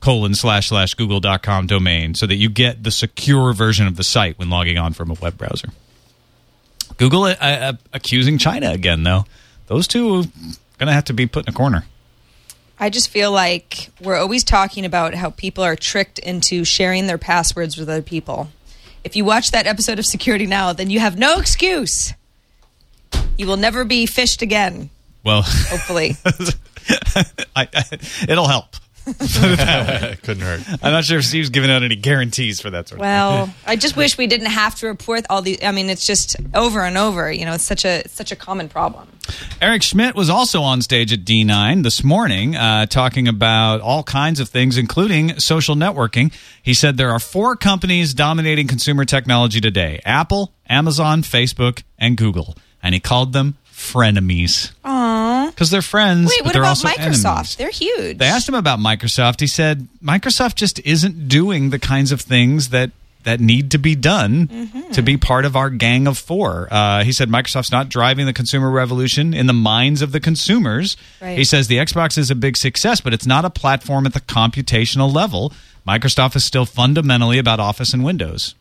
colon 0.00 0.34
slash 0.34 0.68
slash 0.68 0.94
google.com 0.94 1.66
domain 1.66 2.14
so 2.14 2.26
that 2.26 2.36
you 2.36 2.48
get 2.48 2.82
the 2.82 2.90
secure 2.90 3.52
version 3.52 3.86
of 3.86 3.96
the 3.96 4.04
site 4.04 4.38
when 4.38 4.50
logging 4.50 4.78
on 4.78 4.92
from 4.92 5.10
a 5.10 5.14
web 5.14 5.36
browser. 5.36 5.68
Google 6.96 7.24
uh, 7.24 7.34
uh, 7.40 7.72
accusing 7.92 8.38
China 8.38 8.72
again, 8.72 9.02
though. 9.02 9.24
Those 9.66 9.86
two 9.86 10.08
are 10.08 10.22
going 10.78 10.86
to 10.86 10.92
have 10.92 11.04
to 11.04 11.12
be 11.12 11.26
put 11.26 11.46
in 11.46 11.54
a 11.54 11.56
corner. 11.56 11.84
I 12.78 12.88
just 12.88 13.10
feel 13.10 13.30
like 13.30 13.90
we're 14.00 14.16
always 14.16 14.42
talking 14.42 14.84
about 14.86 15.14
how 15.14 15.30
people 15.30 15.62
are 15.62 15.76
tricked 15.76 16.18
into 16.18 16.64
sharing 16.64 17.06
their 17.06 17.18
passwords 17.18 17.76
with 17.76 17.88
other 17.88 18.02
people. 18.02 18.48
If 19.04 19.16
you 19.16 19.24
watch 19.24 19.50
that 19.50 19.66
episode 19.66 19.98
of 19.98 20.06
Security 20.06 20.46
Now, 20.46 20.72
then 20.72 20.90
you 20.90 20.98
have 21.00 21.18
no 21.18 21.38
excuse. 21.38 22.14
You 23.36 23.46
will 23.46 23.56
never 23.56 23.84
be 23.84 24.06
phished 24.06 24.42
again, 24.42 24.90
Well, 25.24 25.42
hopefully. 25.44 26.16
I, 27.54 27.68
I, 27.74 27.98
it'll 28.28 28.48
help. 28.48 28.76
Couldn't 30.22 30.40
hurt. 30.40 30.62
I'm 30.82 30.92
not 30.92 31.04
sure 31.04 31.18
if 31.18 31.24
Steve's 31.24 31.50
giving 31.50 31.70
out 31.70 31.82
any 31.82 31.96
guarantees 31.96 32.60
for 32.60 32.70
that 32.70 32.88
sort 32.88 33.00
of 33.00 33.04
thing. 33.04 33.10
well, 33.10 33.54
I 33.66 33.76
just 33.76 33.96
wish 33.96 34.18
we 34.18 34.26
didn't 34.26 34.48
have 34.48 34.74
to 34.76 34.86
report 34.86 35.24
all 35.30 35.42
these. 35.42 35.62
I 35.62 35.72
mean, 35.72 35.88
it's 35.90 36.06
just 36.06 36.36
over 36.54 36.80
and 36.80 36.98
over. 36.98 37.32
You 37.32 37.44
know, 37.44 37.54
it's 37.54 37.64
such 37.64 37.84
a 37.84 38.00
it's 38.00 38.14
such 38.14 38.32
a 38.32 38.36
common 38.36 38.68
problem. 38.68 39.08
Eric 39.60 39.82
Schmidt 39.82 40.14
was 40.14 40.28
also 40.28 40.62
on 40.62 40.82
stage 40.82 41.12
at 41.12 41.20
D9 41.20 41.82
this 41.82 42.02
morning 42.02 42.56
uh, 42.56 42.86
talking 42.86 43.28
about 43.28 43.80
all 43.80 44.02
kinds 44.02 44.40
of 44.40 44.48
things, 44.48 44.76
including 44.76 45.38
social 45.38 45.74
networking. 45.74 46.32
He 46.62 46.74
said 46.74 46.96
there 46.96 47.10
are 47.10 47.20
four 47.20 47.56
companies 47.56 48.12
dominating 48.14 48.66
consumer 48.66 49.04
technology 49.04 49.60
today 49.60 50.00
Apple, 50.04 50.52
Amazon, 50.68 51.22
Facebook, 51.22 51.82
and 51.98 52.16
Google. 52.16 52.56
And 52.82 52.94
he 52.94 53.00
called 53.00 53.32
them 53.32 53.56
frenemies. 53.80 54.72
Aww. 54.84 55.50
Because 55.50 55.70
they're 55.70 55.82
friends, 55.82 56.28
Wait, 56.28 56.38
but 56.40 56.46
what 56.46 56.52
they're 56.52 56.62
about 56.62 56.68
also 56.70 56.88
Microsoft? 56.88 57.30
enemies. 57.34 57.56
They're 57.56 57.70
huge. 57.70 58.18
They 58.18 58.26
asked 58.26 58.48
him 58.48 58.54
about 58.54 58.78
Microsoft. 58.78 59.40
He 59.40 59.46
said 59.46 59.88
Microsoft 60.02 60.54
just 60.56 60.78
isn't 60.86 61.28
doing 61.28 61.70
the 61.70 61.78
kinds 61.78 62.12
of 62.12 62.20
things 62.20 62.68
that 62.70 62.90
that 63.24 63.38
need 63.38 63.70
to 63.72 63.78
be 63.78 63.94
done 63.94 64.46
Mm-hmm. 64.48 64.92
to 64.92 65.02
be 65.02 65.18
part 65.18 65.44
of 65.44 65.54
our 65.54 65.68
gang 65.68 66.06
of 66.06 66.16
four. 66.16 66.68
Uh, 66.70 67.04
he 67.04 67.12
said 67.12 67.28
Microsoft's 67.28 67.70
not 67.70 67.90
driving 67.90 68.24
the 68.24 68.32
consumer 68.32 68.70
revolution 68.70 69.34
in 69.34 69.46
the 69.46 69.52
minds 69.52 70.00
of 70.00 70.12
the 70.12 70.20
consumers. 70.20 70.96
Right. 71.20 71.36
He 71.36 71.44
says 71.44 71.66
the 71.68 71.76
Xbox 71.76 72.16
is 72.16 72.30
a 72.30 72.34
big 72.34 72.56
success, 72.56 73.02
but 73.02 73.12
it's 73.12 73.26
not 73.26 73.44
a 73.44 73.50
platform 73.50 74.06
at 74.06 74.14
the 74.14 74.22
computational 74.22 75.12
level. 75.14 75.52
Microsoft 75.86 76.34
is 76.34 76.46
still 76.46 76.64
fundamentally 76.64 77.38
about 77.38 77.60
Office 77.60 77.92
and 77.92 78.02
Windows. 78.04 78.54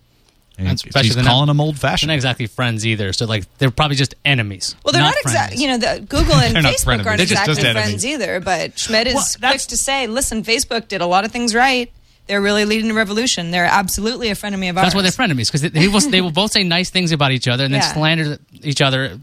And 0.60 0.68
And 0.68 0.80
he's 0.80 0.86
especially 0.86 1.10
they're 1.16 1.24
not- 1.24 1.30
calling 1.32 1.48
them 1.48 1.60
old 1.62 1.76
They're 1.76 1.90
fashioned. 1.92 2.10
not 2.10 2.16
exactly 2.16 2.46
friends 2.48 2.86
either. 2.86 3.14
So 3.14 3.26
like 3.26 3.46
they're 3.58 3.72
probably 3.72 3.96
just 3.96 4.14
enemies. 4.26 4.76
well, 4.84 4.92
they're 4.92 5.02
not, 5.02 5.14
friends. 5.16 5.26
exactly. 5.36 5.62
You 5.64 5.68
know, 5.70 5.78
the, 5.78 6.02
Google 6.02 6.36
and 6.36 6.56
Facebook 6.58 7.06
aren't 7.06 7.06
They're 7.06 7.18
just- 7.18 7.32
exactly 7.32 7.56
just 7.56 7.66
enemies. 7.66 7.84
friends 7.86 8.06
either. 8.06 8.40
But 8.40 8.78
Schmidt 8.78 9.08
is 9.08 9.14
Well, 9.16 9.24
quick 9.24 9.42
that's- 9.42 9.66
to 9.68 9.78
say, 9.78 10.08
"Listen, 10.08 10.44
Facebook 10.44 10.88
did 10.88 11.02
a 11.02 11.06
lot 11.08 11.26
of 11.26 11.32
things 11.32 11.56
right. 11.56 11.92
they're 12.28 12.42
really 12.42 12.64
leading 12.66 12.88
the 12.90 12.94
revolution. 12.94 13.50
They're 13.50 13.66
absolutely 13.66 14.30
a 14.30 14.36
friend 14.36 14.54
of 14.54 14.62
me 14.62 14.68
of 14.70 14.78
ours. 14.78 14.86
That's 14.86 14.96
why 14.96 15.02
they're 15.02 15.10
frenemies 15.12 15.48
because 15.48 15.62
they, 15.62 15.70
they 15.70 15.88
will 15.88 16.00
they 16.02 16.22
will 16.22 16.30
both 16.32 16.52
say 16.52 16.64
nice 16.64 16.92
things 16.92 17.12
about 17.12 17.32
each 17.32 17.48
other 17.48 17.64
and 17.66 17.74
then 17.74 17.82
Yeah. 17.82 17.94
slander 17.94 18.38
each 18.62 18.82
other, 18.82 19.18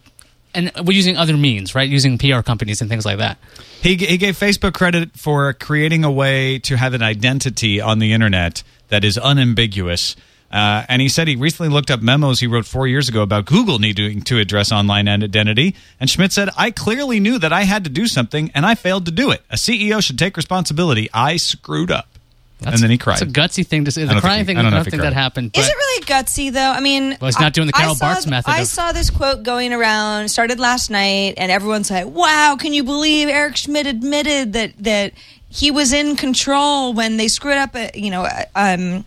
and 0.55 0.73
we're 0.85 0.97
using 0.97 1.17
other 1.17 1.37
means, 1.37 1.75
right? 1.77 1.89
Using 1.89 2.19
PR 2.19 2.41
companies 2.41 2.81
and 2.81 2.91
things 2.91 3.05
like 3.05 3.19
that. 3.19 3.39
He, 3.83 3.95
he 3.95 4.17
gave 4.19 4.37
Facebook 4.37 4.75
credit 4.75 5.11
for 5.17 5.53
creating 5.53 6.03
a 6.03 6.11
way 6.11 6.59
to 6.61 6.77
have 6.77 6.95
an 6.95 7.03
identity 7.03 7.81
on 7.81 8.01
the 8.01 8.13
internet 8.13 8.65
that 8.89 9.05
is 9.05 9.17
unambiguous. 9.19 10.17
Uh, 10.53 10.85
and 10.89 11.03
he 11.03 11.09
said 11.09 11.27
he 11.29 11.37
recently 11.37 11.69
looked 11.71 11.91
up 11.91 12.01
memos 12.03 12.39
he 12.41 12.47
wrote 12.47 12.67
four 12.67 12.87
years 12.87 13.09
ago 13.09 13.23
about 13.23 13.45
Google 13.47 13.79
needing 13.79 14.23
to 14.23 14.39
address 14.39 14.71
online 14.73 15.09
identity. 15.09 15.75
And 16.01 16.09
Schmidt 16.09 16.33
said, 16.33 16.49
I 16.57 16.71
clearly 16.71 17.19
knew 17.21 17.39
that 17.41 17.53
I 17.53 17.63
had 17.63 17.85
to 17.85 17.91
do 17.91 18.07
something 18.07 18.51
and 18.55 18.65
I 18.65 18.75
failed 18.77 19.07
to 19.07 19.11
do 19.11 19.31
it. 19.33 19.43
A 19.51 19.57
CEO 19.57 20.03
should 20.03 20.19
take 20.19 20.37
responsibility. 20.37 21.11
I 21.13 21.37
screwed 21.37 21.91
up. 21.91 22.09
and 22.65 22.79
then 22.79 22.91
he 22.91 22.97
cried. 22.97 23.21
It's 23.21 23.23
a 23.23 23.27
gutsy 23.27 23.67
thing 23.67 23.85
to 23.85 23.91
say. 23.91 24.05
The 24.05 24.15
crying 24.21 24.39
he- 24.41 24.45
thing, 24.47 24.57
I 24.57 24.61
I 24.61 24.63
don't 24.63 24.71
don't, 24.73 24.79
know 24.79 24.81
if 24.81 24.87
he 24.87 24.91
think 24.93 25.03
that 25.03 25.13
cried. 25.13 25.23
happened. 25.23 25.51
Is 25.55 25.67
it 25.69 25.75
really 25.77 26.05
gutsy 26.07 26.51
though? 26.53 26.71
I 26.71 26.81
mean, 26.81 27.19
Well, 27.21 27.27
he's 27.29 27.39
not 27.41 27.53
doing 27.53 27.67
the 27.67 27.75
I- 27.77 27.81
Carol 27.81 27.93
I 27.93 27.97
saw- 27.97 28.15
Bartz 28.15 28.27
method 28.27 28.51
I 28.51 28.61
of- 28.61 28.67
saw 28.69 28.93
this 28.93 29.11
quote 29.11 29.43
going 29.43 29.73
around. 29.75 30.29
Started 30.31 30.59
last 30.59 30.91
night, 30.91 31.35
and 31.37 31.53
everyone's 31.53 31.91
like, 31.91 32.07
"Wow, 32.07 32.57
can 32.59 32.73
you 32.73 32.83
believe 32.85 33.29
Eric 33.29 33.57
Schmidt 33.59 33.87
admitted 33.87 34.55
that 34.55 34.73
that 34.79 35.13
he 35.51 35.71
was 35.71 35.93
in 35.93 36.17
control 36.17 36.95
when 36.95 37.19
they 37.19 37.29
screwed 37.29 37.59
up 37.59 37.75
a 37.75 37.91
you 37.95 38.11
know 38.11 38.27
um, 38.55 39.05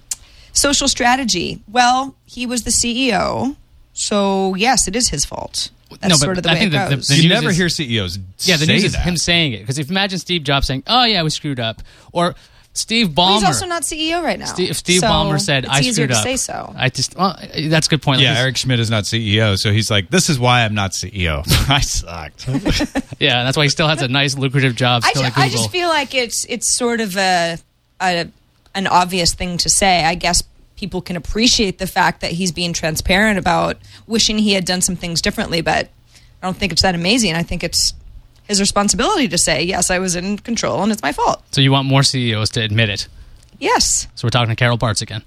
social 0.60 0.88
strategy?" 0.88 1.62
Well, 1.68 2.16
he 2.26 2.46
was 2.46 2.64
the 2.64 2.72
CEO, 2.72 3.56
so 3.94 4.56
yes, 4.56 4.88
it 4.88 4.96
is 4.96 5.10
his 5.10 5.26
fault. 5.26 5.70
That's 5.90 6.04
No, 6.04 6.10
but 6.10 6.18
sort 6.20 6.38
of 6.38 6.44
the 6.44 6.50
I 6.52 6.54
way 6.54 6.60
think 6.60 6.74
it 6.74 6.76
that 6.76 6.90
the- 6.92 6.96
goes. 6.98 7.08
the 7.08 7.16
you 7.16 7.30
never 7.30 7.50
is- 7.50 7.58
hear 7.58 7.68
CEOs 7.70 8.20
Yeah, 8.42 8.58
the 8.58 8.66
say 8.68 8.74
news 8.74 8.84
is 8.84 8.92
that. 8.94 9.02
him 9.02 9.18
saying 9.18 9.54
it. 9.54 9.62
Because 9.62 9.80
if 9.80 9.90
imagine 9.90 10.20
Steve 10.20 10.44
Jobs 10.44 10.68
saying, 10.68 10.84
"Oh 10.86 11.04
yeah, 11.04 11.24
we 11.24 11.32
screwed 11.32 11.60
up," 11.60 11.82
or 12.12 12.36
Steve 12.74 13.18
Well, 13.18 13.28
Ballmer. 13.28 13.34
he's 13.40 13.44
also 13.46 13.66
not 13.66 13.82
CEO 13.84 14.22
right 14.24 14.38
now. 14.38 14.46
Steve, 14.46 14.70
if 14.70 14.78
Steve 14.78 15.00
so 15.02 15.08
Ballmer 15.08 15.42
said, 15.42 15.64
it's 15.66 15.74
"I 15.74 15.80
easier 15.80 15.94
screwed 15.94 16.10
to 16.12 16.18
up," 16.18 16.24
say 16.24 16.38
so. 16.38 16.74
I 16.78 16.90
just 16.90 17.16
well, 17.18 17.36
that's 17.68 17.88
a 17.88 17.90
good 17.90 18.04
point. 18.04 18.22
yeah, 18.22 18.30
Like, 18.30 18.38
Eric 18.40 18.58
Schmidt 18.58 18.80
is 18.80 18.92
not 18.92 19.06
CEO, 19.06 19.58
so 19.58 19.74
he's 19.74 19.90
like, 19.90 20.12
"This 20.12 20.30
is 20.30 20.38
why 20.38 20.64
I'm 20.64 20.76
not 20.76 20.92
CEO. 20.92 21.44
I 21.70 21.80
sucked." 21.82 22.48
yeah, 23.20 23.44
that's 23.44 23.58
why 23.58 23.64
he 23.64 23.70
still 23.70 23.88
has 23.88 24.04
a 24.04 24.08
nice, 24.08 24.38
lucrative 24.38 24.76
job 24.76 25.02
I, 25.04 25.14
ju- 25.14 25.24
at 25.24 25.36
I 25.38 25.50
just 25.50 25.72
feel 25.72 25.90
like 25.90 26.14
it's 26.14 26.46
it's 26.48 26.78
sort 26.78 27.02
of 27.02 27.18
a, 27.18 27.58
a 28.00 28.28
an 28.76 28.86
obvious 28.86 29.34
thing 29.34 29.58
to 29.58 29.70
say. 29.70 30.06
I 30.06 30.14
guess 30.14 30.44
people 30.80 31.02
can 31.02 31.16
appreciate 31.18 31.78
the 31.78 31.86
fact 31.88 32.22
that 32.22 32.32
he's 32.32 32.52
being 32.54 32.72
transparent 32.72 33.38
about 33.38 33.78
wishing 34.08 34.38
he 34.38 34.54
had 34.54 34.64
done 34.64 34.80
some 34.82 34.96
things 34.96 35.22
differently, 35.22 35.60
but 35.62 35.90
I 36.42 36.48
don't 36.48 36.56
think 36.56 36.72
it's 36.72 36.82
that 36.84 36.96
amazing. 36.96 37.36
I 37.36 37.44
think 37.44 37.64
it's 37.64 37.94
his 38.48 38.62
responsibility 38.62 39.28
to 39.28 39.38
say, 39.38 39.62
"Yes, 39.64 39.92
I 39.92 40.00
was 40.00 40.16
in 40.16 40.38
control 40.38 40.82
and 40.82 40.92
it's 40.92 41.02
my 41.02 41.12
fault." 41.12 41.44
so 41.52 41.60
you 41.62 41.72
want 41.72 41.88
more 41.88 42.02
CEOs 42.04 42.50
to 42.52 42.62
admit 42.62 42.90
it. 42.90 43.08
Yes, 43.60 44.08
So 44.16 44.26
we're 44.26 44.30
talking 44.30 44.50
to 44.50 44.56
Carol 44.56 44.78
Bartz 44.78 45.02
again. 45.02 45.22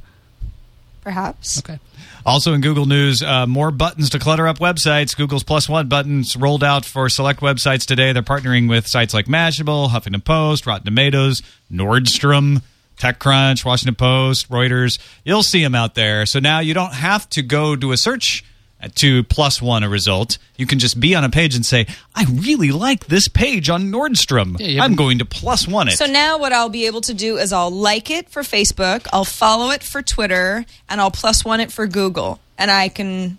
perhaps. 1.03 1.59
Okay. 1.59 1.79
Also 2.25 2.55
in 2.55 2.61
Google 2.61 2.87
News, 2.87 3.21
uh, 3.23 3.47
more 3.47 3.71
buttons 3.73 4.09
to 4.11 4.19
clutter 4.19 4.47
up 4.47 4.59
websites. 4.59 5.17
Google's 5.17 5.43
Plus 5.43 5.69
One 5.69 5.89
buttons 5.89 6.37
rolled 6.37 6.63
out 6.65 6.85
for 6.85 7.09
select 7.09 7.41
websites 7.41 7.85
today. 7.85 8.13
They're 8.13 8.23
partnering 8.23 8.69
with 8.69 8.87
sites 8.87 9.13
like 9.13 9.27
Mashable, 9.27 9.91
Huffington 9.91 10.25
Post, 10.25 10.65
Rotten 10.67 10.85
Tomatoes, 10.85 11.43
Nordstrom, 11.71 12.63
TechCrunch, 12.99 13.65
Washington 13.65 13.95
Post, 13.95 14.49
Reuters. 14.51 14.99
You'll 15.25 15.43
see 15.43 15.63
them 15.63 15.75
out 15.75 15.95
there. 15.95 16.27
So 16.27 16.39
now 16.39 16.61
you 16.61 16.75
don't 16.75 16.95
have 16.95 17.29
to 17.31 17.43
go 17.43 17.77
do 17.77 17.93
a 17.93 17.97
search 17.97 18.45
to 18.97 19.23
plus 19.25 19.63
one 19.63 19.83
a 19.83 19.89
result. 19.89 20.39
You 20.57 20.67
can 20.67 20.79
just 20.79 20.99
be 20.99 21.15
on 21.15 21.25
a 21.25 21.31
page 21.31 21.55
and 21.55 21.65
say, 21.65 21.87
I 22.15 22.25
really 22.25 22.73
like 22.73 23.07
this 23.07 23.29
page 23.29 23.71
on 23.71 23.93
Nordstrom. 23.93 24.59
Yeah, 24.59 24.67
you 24.67 24.81
I'm 24.81 24.97
going 24.97 25.19
to 25.19 25.25
plus 25.25 25.69
one 25.69 25.89
it. 25.89 25.93
So 25.93 26.07
now 26.07 26.39
what 26.39 26.53
I'll 26.53 26.69
be 26.69 26.87
able 26.87 27.01
to 27.03 27.15
do 27.15 27.39
is 27.39 27.53
I'll 27.53 27.71
like 27.71 28.11
it 28.11 28.29
for 28.29 28.43
Facebook, 28.43 29.07
I'll 29.13 29.25
follow 29.25 29.71
it 29.71 29.83
for 29.83 30.03
Twitter, 30.03 30.65
and 30.89 31.01
I'll 31.01 31.11
plus 31.11 31.45
one 31.45 31.61
it 31.61 31.71
for 31.71 31.87
Google. 31.87 32.41
And 32.59 32.71
I 32.71 32.89
can 32.89 33.39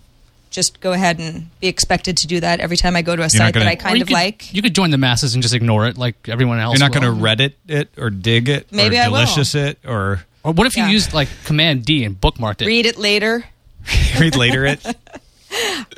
just 0.54 0.80
go 0.80 0.94
ahead 0.94 1.20
and 1.20 1.50
be 1.60 1.68
expected 1.68 2.16
to 2.18 2.28
do 2.28 2.40
that 2.40 2.60
every 2.62 2.78
time 2.78 2.96
I 2.96 3.02
go 3.02 3.16
to 3.16 3.22
a 3.22 3.26
not 3.26 3.32
site 3.32 3.54
gonna- 3.54 3.66
that 3.66 3.72
I 3.72 3.76
kind 3.76 4.02
of 4.02 4.08
could, 4.08 4.14
like. 4.14 4.54
You 4.54 4.62
could 4.62 4.74
join 4.76 4.92
the 4.92 4.98
masses 4.98 5.34
and 5.34 5.42
just 5.44 5.54
ignore 5.56 5.88
it 5.88 5.98
like 5.98 6.30
everyone 6.30 6.60
else. 6.60 6.80
You're 6.80 6.88
not 6.90 6.98
going 6.98 7.04
to 7.14 7.22
Reddit 7.22 7.54
it 7.68 7.90
or 7.98 8.10
dig 8.10 8.48
it 8.48 8.72
Maybe 8.72 8.98
or 8.98 9.02
I 9.02 9.08
will. 9.10 9.16
delicious 9.18 9.56
it 9.56 9.80
or 9.86 10.24
Or 10.44 10.54
what 10.54 10.68
if 10.68 10.78
you 10.78 10.84
Yeah. 10.84 10.90
used 10.92 11.14
like 11.14 11.28
Command 11.46 11.84
D 11.86 12.04
and 12.06 12.20
bookmarked 12.20 12.62
it? 12.62 12.68
Read 12.68 12.86
it 12.86 12.98
later. 12.98 13.44
read 14.20 14.36
later 14.38 14.66
it. 14.66 14.80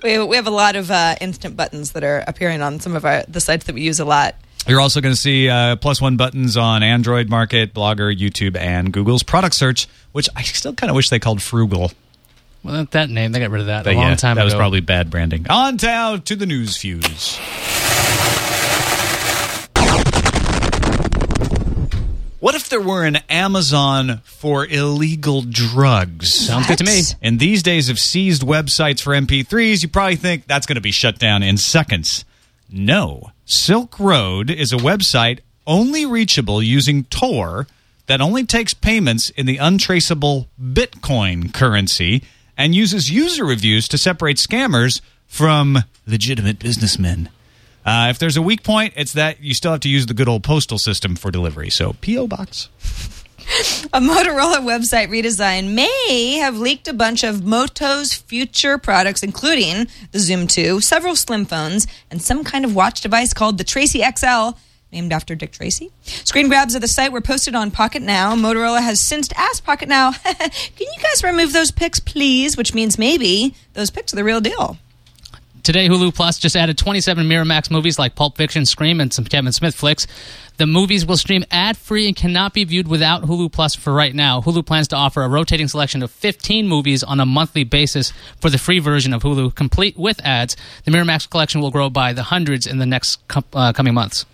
We, 0.04 0.20
we 0.20 0.36
have 0.36 0.48
a 0.48 0.52
lot 0.52 0.76
of 0.76 0.91
uh, 0.91 1.15
instant 1.22 1.56
buttons 1.56 1.94
that 1.94 2.04
are 2.04 2.24
appearing 2.28 2.62
on 2.62 2.82
some 2.82 2.94
of 2.94 3.06
our 3.06 3.24
the 3.30 3.39
sites 3.39 3.65
that 3.68 3.74
we 3.76 3.82
use 3.84 4.02
a 4.02 4.06
lot. 4.06 4.36
You're 4.68 4.82
also 4.82 5.00
going 5.00 5.13
to 5.15 5.20
see 5.20 5.48
uh, 5.48 5.78
plus 5.78 6.02
one 6.02 6.18
buttons 6.18 6.58
on 6.58 6.84
Android 6.84 7.30
Market, 7.30 7.74
Blogger, 7.74 8.13
YouTube, 8.13 8.58
and 8.58 8.91
Google's 8.91 9.24
product 9.24 9.56
search, 9.56 9.88
which 10.12 10.28
I 10.36 10.41
still 10.41 10.74
kind 10.74 10.89
of 10.89 10.96
wish 10.98 11.10
they 11.10 11.20
called 11.20 11.39
Froogle. 11.39 11.94
Well, 12.65 12.73
that, 12.73 12.91
that 12.91 13.10
name 13.12 13.32
they 13.32 13.39
got 13.39 13.51
rid 13.51 13.62
of 13.62 13.67
that 13.67 13.84
But 13.84 13.93
a 13.93 13.97
long 13.97 14.10
yeah, 14.10 14.15
time 14.15 14.38
that 14.38 14.41
ago. 14.41 14.49
That 14.49 14.56
was 14.56 14.60
probably 14.60 14.80
bad 14.80 15.12
branding. 15.12 15.45
On 15.51 15.78
down 15.78 16.23
to 16.23 16.36
the 16.36 16.47
news 16.47 16.78
fuse. 16.78 17.38
What 22.39 22.56
if 22.56 22.69
there 22.69 22.82
were 22.82 23.04
an 23.04 23.17
Amazon 23.30 24.21
for 24.23 24.65
illegal 24.65 25.43
drugs? 25.43 26.34
Sounds 26.34 26.65
good 26.65 26.80
to 26.80 26.84
me. 26.84 27.01
In 27.21 27.38
these 27.38 27.62
days 27.62 27.89
of 27.89 27.99
seized 27.99 28.41
websites 28.41 28.99
for 28.99 29.13
MP3s, 29.13 29.84
you 29.84 29.88
probably 29.88 30.15
think 30.15 30.47
that's 30.47 30.65
going 30.65 30.75
to 30.75 30.82
be 30.82 30.91
shut 30.91 31.19
down 31.19 31.43
in 31.43 31.58
seconds. 31.58 32.25
No. 32.67 33.32
Silk 33.45 33.99
Road 33.99 34.49
is 34.49 34.73
a 34.73 34.78
website 34.78 35.41
only 35.67 36.08
reachable 36.08 36.63
using 36.63 37.04
Tor 37.06 37.67
that 38.08 38.21
only 38.21 38.43
takes 38.43 38.73
payments 38.73 39.30
in 39.32 39.45
the 39.45 39.58
untraceable 39.58 40.47
Bitcoin 40.60 41.54
currency 41.54 42.23
and 42.58 42.76
uses 42.76 43.10
user 43.10 43.46
reviews 43.46 43.88
to 43.89 43.98
separate 43.98 44.38
scammers 44.38 45.02
from 45.28 45.80
legitimate 46.08 46.60
businessmen. 46.60 47.30
Uh, 47.86 48.08
if 48.10 48.18
there's 48.18 48.38
a 48.38 48.41
weak 48.41 48.63
point, 48.63 48.94
it's 48.96 49.13
that 49.13 49.41
you 49.41 49.54
still 49.54 49.72
have 49.72 49.82
to 49.82 49.89
use 49.89 50.08
the 50.08 50.13
good 50.13 50.28
old 50.28 50.44
postal 50.44 50.80
system 50.80 51.15
for 51.15 51.30
delivery. 51.30 51.70
So, 51.70 51.94
P.O. 52.02 52.28
Box. 52.28 52.70
A 53.94 54.00
Motorola 54.00 54.58
website 54.58 55.10
redesign 55.10 55.76
may 55.76 56.38
have 56.39 56.58
leaked 56.58 56.88
a 56.88 56.94
bunch 56.94 57.24
of 57.24 57.44
Moto's 57.44 58.12
future 58.12 58.80
products, 58.80 59.22
including 59.22 59.88
the 60.12 60.18
Xoom 60.18 60.50
2, 60.50 60.82
several 60.82 61.15
slim 61.15 61.46
phones, 61.46 61.86
and 62.10 62.24
some 62.24 62.44
kind 62.44 62.65
of 62.65 62.74
watch 62.74 63.02
device 63.02 63.36
called 63.36 63.60
the 63.60 63.63
Tracy 63.63 64.00
XL, 64.00 64.58
named 64.96 65.14
after 65.14 65.36
Dick 65.36 65.52
Tracy. 65.52 65.92
Screen 66.04 66.48
grabs 66.48 66.74
of 66.74 66.82
the 66.82 66.88
site 66.88 67.12
were 67.12 67.22
posted 67.22 67.54
on 67.54 67.70
Pocket 67.70 68.02
Now. 68.02 68.36
Motorola 68.36 68.82
has 68.82 69.00
since 69.00 69.30
asked 69.36 69.64
Pocket 69.64 69.90
Now, 69.90 70.12
can 70.24 70.50
you 70.80 71.02
guys 71.04 71.24
remove 71.24 71.54
those 71.54 71.70
pics, 71.70 72.00
please? 72.00 72.58
Which 72.58 72.74
means 72.74 72.98
maybe 72.98 73.54
those 73.74 73.92
pics 73.92 74.14
are 74.14 74.16
the 74.16 74.24
real 74.24 74.42
deal. 74.42 74.78
Today, 75.66 75.90
Hulu 75.90 76.14
Plus 76.14 76.38
just 76.38 76.56
added 76.56 76.78
27 76.78 77.28
Miramax 77.28 77.72
movies 77.72 77.98
like 77.98 78.14
Pulp 78.14 78.38
Fiction, 78.38 78.68
Scream, 78.68 79.02
and 79.02 79.12
some 79.12 79.26
Kevin 79.26 79.52
Smith 79.52 79.74
flicks. 79.74 80.06
The 80.58 80.68
movies 80.68 81.08
will 81.08 81.18
stream 81.18 81.44
ad 81.50 81.76
free 81.76 82.06
and 82.06 82.16
cannot 82.16 82.54
be 82.54 82.64
viewed 82.66 82.88
without 82.88 83.24
Hulu 83.24 83.52
Plus 83.52 83.74
for 83.74 83.92
right 83.92 84.14
now. 84.14 84.42
Hulu 84.42 84.64
plans 84.64 84.88
to 84.90 84.96
offer 84.96 85.24
a 85.24 85.28
rotating 85.28 85.68
selection 85.68 86.04
of 86.04 86.12
15 86.12 86.68
movies 86.68 87.02
on 87.02 87.20
a 87.20 87.26
monthly 87.26 87.64
basis 87.64 88.14
for 88.40 88.52
the 88.52 88.60
free 88.60 88.78
version 88.78 89.12
of 89.12 89.24
Hulu, 89.24 89.56
complete 89.56 89.98
with 89.98 90.24
ads. 90.24 90.56
The 90.84 90.92
Miramax 90.92 91.28
collection 91.28 91.62
will 91.62 91.72
grow 91.72 91.90
by 91.90 92.14
the 92.14 92.24
hundreds 92.24 92.68
in 92.68 92.78
the 92.78 92.86
next 92.86 93.28
com- 93.28 93.44
uh, 93.52 93.74
coming 93.74 93.96
months. 93.96 94.28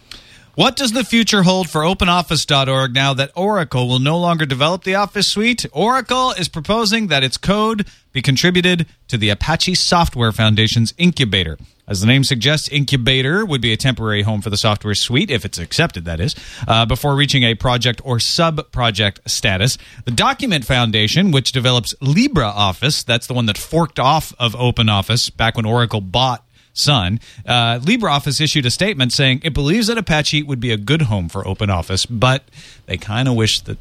What 0.55 0.75
does 0.75 0.91
the 0.91 1.05
future 1.05 1.43
hold 1.43 1.69
for 1.69 1.79
OpenOffice.org 1.79 2.93
now 2.93 3.13
that 3.13 3.31
Oracle 3.35 3.87
will 3.87 3.99
no 3.99 4.19
longer 4.19 4.45
develop 4.45 4.83
the 4.83 4.95
Office 4.95 5.29
suite? 5.29 5.65
Oracle 5.71 6.31
is 6.31 6.49
proposing 6.49 7.07
that 7.07 7.23
its 7.23 7.37
code 7.37 7.87
be 8.11 8.21
contributed 8.21 8.85
to 9.07 9.17
the 9.17 9.29
Apache 9.29 9.75
Software 9.75 10.33
Foundation's 10.33 10.93
incubator. 10.97 11.57
As 11.87 12.01
the 12.01 12.07
name 12.07 12.25
suggests, 12.25 12.67
incubator 12.67 13.45
would 13.45 13.61
be 13.61 13.71
a 13.71 13.77
temporary 13.77 14.23
home 14.23 14.41
for 14.41 14.49
the 14.49 14.57
software 14.57 14.93
suite, 14.93 15.31
if 15.31 15.45
it's 15.45 15.57
accepted, 15.57 16.03
that 16.03 16.19
is, 16.19 16.35
uh, 16.67 16.85
before 16.85 17.15
reaching 17.15 17.43
a 17.43 17.55
project 17.55 18.01
or 18.03 18.19
sub 18.19 18.73
project 18.73 19.21
status. 19.27 19.77
The 20.03 20.11
Document 20.11 20.65
Foundation, 20.65 21.31
which 21.31 21.53
develops 21.53 21.93
LibreOffice, 22.01 23.05
that's 23.05 23.27
the 23.27 23.33
one 23.33 23.45
that 23.45 23.57
forked 23.57 23.99
off 23.99 24.33
of 24.37 24.53
OpenOffice 24.55 25.35
back 25.37 25.55
when 25.55 25.65
Oracle 25.65 26.01
bought 26.01 26.45
Sun, 26.73 27.19
uh, 27.45 27.79
LibreOffice 27.79 28.39
issued 28.41 28.65
a 28.65 28.71
statement 28.71 29.13
saying 29.13 29.41
it 29.43 29.53
believes 29.53 29.87
that 29.87 29.97
Apache 29.97 30.43
would 30.43 30.59
be 30.59 30.71
a 30.71 30.77
good 30.77 31.03
home 31.03 31.29
for 31.29 31.43
OpenOffice, 31.43 32.07
but 32.09 32.43
they 32.85 32.97
kind 32.97 33.27
of 33.27 33.35
wish 33.35 33.61
that 33.61 33.77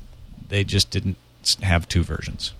they 0.48 0.64
just 0.64 0.90
didn't 0.90 1.16
have 1.62 1.88
two 1.88 2.02
versions. 2.02 2.52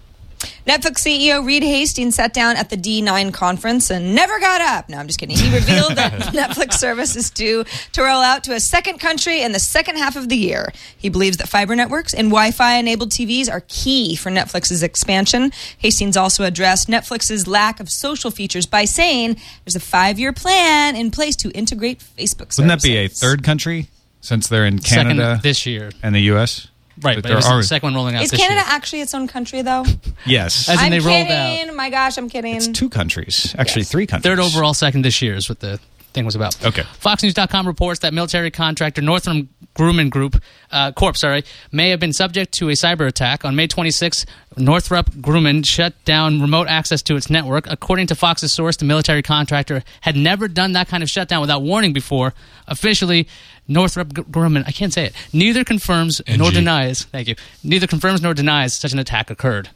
Netflix 0.66 0.98
CEO 1.05 1.44
Reed 1.44 1.62
Hastings 1.62 2.14
sat 2.14 2.33
down 2.33 2.57
at 2.57 2.70
the 2.70 2.76
D9 2.76 3.33
conference 3.33 3.90
and 3.90 4.14
never 4.14 4.38
got 4.38 4.61
up. 4.61 4.88
No, 4.88 4.98
I'm 4.98 5.07
just 5.07 5.18
kidding. 5.18 5.37
He 5.37 5.53
revealed 5.55 5.96
that 5.96 6.12
Netflix 6.35 6.74
service 6.74 7.16
is 7.16 7.31
due 7.31 7.64
to 7.92 8.03
roll 8.03 8.20
out 8.22 8.44
to 8.44 8.53
a 8.55 8.61
second 8.61 8.98
country 9.00 9.42
in 9.42 9.53
the 9.53 9.59
second 9.59 9.96
half 9.96 10.16
of 10.16 10.29
the 10.29 10.37
year. 10.37 10.72
He 10.96 11.09
believes 11.09 11.38
that 11.38 11.48
fiber 11.48 11.74
networks 11.74 12.14
and 12.14 12.29
Wi 12.29 12.50
Fi 12.53 12.76
enabled 12.79 13.11
TVs 13.11 13.50
are 13.50 13.62
key 13.68 14.16
for 14.16 14.31
Netflix's 14.31 14.83
expansion. 14.83 15.53
Hastings 15.79 16.16
also 16.16 16.44
addressed 16.44 16.88
Netflix's 16.88 17.46
lack 17.46 17.81
of 17.81 17.90
social 17.90 18.31
features 18.31 18.66
by 18.66 18.85
saying 18.85 19.37
there's 19.64 19.76
a 19.76 19.81
five 19.81 20.18
year 20.18 20.33
plan 20.33 20.96
in 20.96 21.11
place 21.11 21.37
to 21.37 21.50
integrate 21.50 21.98
Facebook 22.00 22.53
services. 22.53 22.59
Wouldn't 22.59 22.83
that 22.83 22.87
be 22.87 22.96
a 22.96 23.09
third 23.09 23.42
country 23.42 23.88
since 24.20 24.48
they're 24.48 24.66
in 24.66 24.79
Canada 24.79 25.22
Second 25.37 25.42
this 25.42 25.66
year. 25.66 25.90
and 26.03 26.14
the 26.14 26.20
U.S.? 26.22 26.68
Right, 27.03 27.17
But 27.17 27.23
but, 27.23 27.29
there 27.29 27.33
it 27.33 27.37
was 27.37 27.47
are- 27.47 27.57
the 27.59 27.63
second 27.65 27.87
one 27.89 27.95
rolling 27.95 28.15
out 28.17 28.23
Is 28.23 28.31
this 28.31 28.41
Canada 28.41 28.61
year. 28.61 28.65
actually 28.69 29.01
its 29.01 29.15
own 29.15 29.27
country, 29.29 29.63
though? 29.63 29.85
Yes. 30.27 30.69
As 30.69 30.79
in 30.79 30.85
I'm 30.85 30.91
they 30.91 30.99
rolled 31.01 31.27
kidding. 31.29 31.69
out. 31.71 31.75
My 31.77 31.89
gosh, 31.89 32.19
I'm 32.19 32.29
kidding. 32.29 32.55
It's 32.57 32.69
two 32.69 32.91
countries. 32.91 33.55
Actually, 33.59 33.83
Yes. 33.83 33.91
three 33.91 34.07
countries. 34.07 34.31
Third 34.31 34.39
overall, 34.39 34.75
second 34.75 35.03
this 35.03 35.23
year 35.23 35.35
is 35.35 35.49
what 35.49 35.61
the 35.61 35.81
thing 36.12 36.25
was 36.25 36.35
about. 36.35 36.64
Okay. 36.64 36.83
FoxNews.com 36.83 37.66
reports 37.66 38.01
that 38.01 38.14
military 38.14 38.51
contractor 38.51 39.03
Northrop 39.03 39.46
Grumman 39.75 40.11
Group 40.11 40.42
uh, 40.70 40.92
Corp, 40.92 41.16
sorry, 41.16 41.44
may 41.73 41.90
have 41.90 42.01
been 42.01 42.12
subject 42.12 42.53
to 42.55 42.68
a 42.68 42.73
cyber 42.73 43.07
attack 43.07 43.44
on 43.44 43.57
May 43.57 43.66
26. 43.66 44.27
Northrop 44.57 45.11
Grumman 45.12 45.64
shut 45.64 45.94
down 46.05 46.40
remote 46.40 46.68
access 46.68 47.03
to 47.03 47.16
its 47.16 47.31
network. 47.31 47.66
According 47.68 48.09
to 48.09 48.14
Fox's 48.14 48.53
source, 48.53 48.77
the 48.77 48.85
military 48.85 49.23
contractor 49.23 49.83
had 50.01 50.16
never 50.16 50.49
done 50.49 50.73
that 50.73 50.88
kind 50.88 51.03
of 51.03 51.09
shutdown 51.09 51.40
without 51.40 51.62
warning 51.62 51.92
before. 51.92 52.35
Officially, 52.66 53.29
Northrop 53.68 54.09
Grumman, 54.09 54.64
I 54.66 54.73
can't 54.73 54.92
say 54.92 55.07
it, 55.07 55.14
neither 55.33 55.64
confirms 55.64 56.20
nor 56.29 56.51
denies. 56.51 57.05
Thank 57.05 57.29
you. 57.29 57.37
Neither 57.62 57.87
confirms 57.87 58.20
nor 58.20 58.35
denies 58.35 58.75
such 58.75 58.92
an 58.92 58.99
attack 58.99 59.31
occurred. 59.31 59.70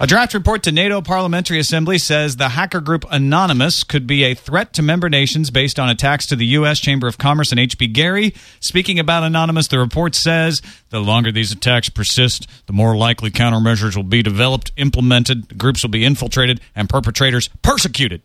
A 0.00 0.06
draft 0.06 0.32
report 0.32 0.62
to 0.62 0.72
NATO 0.72 1.02
Parliamentary 1.02 1.58
Assembly 1.58 1.98
says 1.98 2.36
the 2.36 2.48
hacker 2.50 2.80
group 2.80 3.04
Anonymous 3.10 3.84
could 3.84 4.06
be 4.06 4.24
a 4.24 4.34
threat 4.34 4.72
to 4.72 4.82
member 4.82 5.08
nations 5.08 5.50
based 5.50 5.78
on 5.78 5.90
attacks 5.90 6.26
to 6.26 6.36
the 6.36 6.46
U.S. 6.46 6.80
Chamber 6.80 7.06
of 7.06 7.18
Commerce 7.18 7.52
and 7.52 7.60
H.B. 7.60 7.88
Gary. 7.88 8.34
Speaking 8.58 8.98
about 8.98 9.22
Anonymous, 9.22 9.68
the 9.68 9.78
report 9.78 10.14
says 10.14 10.62
the 10.88 10.98
longer 10.98 11.30
these 11.30 11.52
attacks 11.52 11.90
persist, 11.90 12.48
the 12.66 12.72
more 12.72 12.96
likely 12.96 13.30
countermeasures 13.30 13.94
will 13.94 14.02
be 14.02 14.22
developed, 14.22 14.72
implemented, 14.76 15.58
groups 15.58 15.82
will 15.82 15.90
be 15.90 16.04
infiltrated, 16.04 16.60
and 16.74 16.88
perpetrators 16.88 17.48
persecuted. 17.60 18.22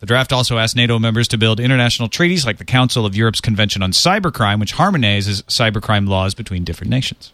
The 0.00 0.06
draft 0.06 0.32
also 0.32 0.56
asked 0.56 0.74
NATO 0.74 0.98
members 0.98 1.28
to 1.28 1.38
build 1.38 1.60
international 1.60 2.08
treaties 2.08 2.46
like 2.46 2.56
the 2.56 2.64
Council 2.64 3.04
of 3.04 3.14
Europe's 3.14 3.42
Convention 3.42 3.82
on 3.82 3.92
Cybercrime, 3.92 4.58
which 4.58 4.72
harmonizes 4.72 5.42
cybercrime 5.42 6.08
laws 6.08 6.34
between 6.34 6.64
different 6.64 6.90
nations. 6.90 7.32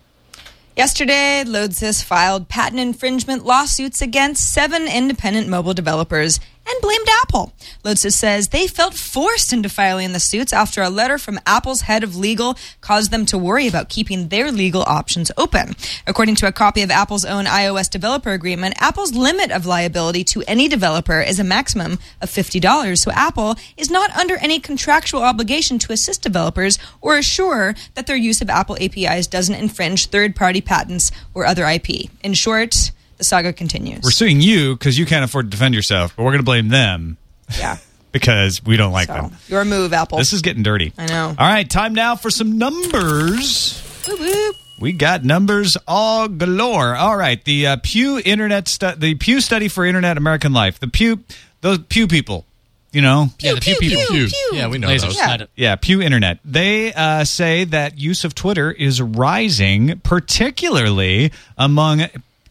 Yesterday, 0.76 1.42
Lodsys 1.46 2.04
filed 2.04 2.50
patent 2.50 2.80
infringement 2.80 3.46
lawsuits 3.46 4.02
against 4.02 4.52
seven 4.52 4.86
independent 4.86 5.48
mobile 5.48 5.72
developers 5.72 6.38
and 6.66 6.82
blamed 6.82 7.08
Apple. 7.22 7.52
Lodsys 7.84 8.12
says 8.12 8.48
they 8.48 8.66
felt 8.66 8.94
forced 8.94 9.52
into 9.52 9.68
filing 9.68 10.12
the 10.12 10.20
suits 10.20 10.52
after 10.52 10.82
a 10.82 10.90
letter 10.90 11.18
from 11.18 11.38
Apple's 11.46 11.82
head 11.82 12.02
of 12.02 12.16
legal 12.16 12.56
caused 12.80 13.10
them 13.10 13.26
to 13.26 13.38
worry 13.38 13.66
about 13.66 13.88
keeping 13.88 14.28
their 14.28 14.50
legal 14.50 14.82
options 14.82 15.30
open. 15.36 15.74
According 16.06 16.36
to 16.36 16.46
a 16.46 16.52
copy 16.52 16.82
of 16.82 16.90
Apple's 16.90 17.24
own 17.24 17.44
iOS 17.44 17.88
developer 17.88 18.32
agreement, 18.32 18.74
Apple's 18.78 19.14
limit 19.14 19.50
of 19.50 19.66
liability 19.66 20.24
to 20.24 20.42
any 20.46 20.68
developer 20.68 21.20
is 21.20 21.38
a 21.38 21.44
maximum 21.44 21.98
of 22.20 22.30
$50, 22.30 22.98
so 22.98 23.10
Apple 23.12 23.56
is 23.76 23.90
not 23.90 24.10
under 24.16 24.36
any 24.36 24.58
contractual 24.58 25.22
obligation 25.22 25.78
to 25.78 25.92
assist 25.92 26.22
developers 26.22 26.78
or 27.00 27.16
assure 27.16 27.74
that 27.94 28.06
their 28.06 28.16
use 28.16 28.40
of 28.42 28.50
Apple 28.50 28.76
APIs 28.80 29.26
doesn't 29.26 29.54
infringe 29.54 30.06
third 30.06 30.34
party 30.34 30.60
patents 30.60 31.10
or 31.34 31.46
other 31.46 31.64
IP. 31.66 32.10
In 32.22 32.34
short, 32.34 32.90
the 33.16 33.24
saga 33.24 33.52
continues. 33.52 34.00
We're 34.02 34.10
suing 34.10 34.40
you 34.40 34.74
because 34.74 34.98
you 34.98 35.06
can't 35.06 35.24
afford 35.24 35.46
to 35.46 35.50
defend 35.50 35.74
yourself, 35.74 36.14
but 36.16 36.22
we're 36.24 36.32
going 36.32 36.40
to 36.40 36.44
blame 36.44 36.68
them 36.68 37.16
yeah. 37.58 37.78
because 38.12 38.62
we 38.64 38.76
don't 38.76 38.92
like 38.92 39.08
So, 39.08 39.14
them. 39.14 39.36
your 39.48 39.64
move, 39.64 39.92
Apple. 39.92 40.18
This 40.18 40.32
is 40.32 40.42
getting 40.42 40.62
dirty. 40.62 40.92
I 40.98 41.06
know. 41.06 41.28
All 41.28 41.46
right, 41.48 41.68
time 41.68 41.94
now 41.94 42.16
for 42.16 42.30
some 42.30 42.58
numbers. 42.58 43.80
Whoop, 44.06 44.20
whoop. 44.20 44.56
We 44.78 44.92
got 44.92 45.24
numbers 45.24 45.76
all 45.88 46.28
galore. 46.28 46.94
All 46.94 47.16
right, 47.16 47.42
the 47.44 47.66
uh, 47.66 47.76
Pew 47.82 48.20
Internet 48.24 48.68
stu- 48.68 48.94
the 48.96 49.14
Pew 49.14 49.40
Study 49.40 49.68
for 49.68 49.86
Internet 49.86 50.18
American 50.18 50.52
Life. 50.52 50.78
The 50.80 50.88
Pew 50.88 51.20
those 51.62 51.78
Pew 51.78 52.06
people, 52.06 52.44
you 52.92 53.00
know, 53.00 53.30
Yeah, 53.40 53.54
the 53.54 53.62
few 53.62 53.76
people. 53.76 54.04
Pew. 54.08 54.28
Yeah, 54.52 54.68
we 54.68 54.76
know 54.76 54.88
Lasers. 54.88 55.00
those. 55.00 55.16
Got 55.16 55.40
it. 55.40 55.50
Yeah, 55.56 55.76
Pew 55.76 56.02
Internet. 56.02 56.40
They 56.44 56.92
uh, 56.92 57.24
say 57.24 57.64
that 57.64 57.96
use 57.98 58.24
of 58.24 58.34
Twitter 58.34 58.70
is 58.70 59.00
rising, 59.00 59.98
particularly 60.00 61.32
among 61.56 62.04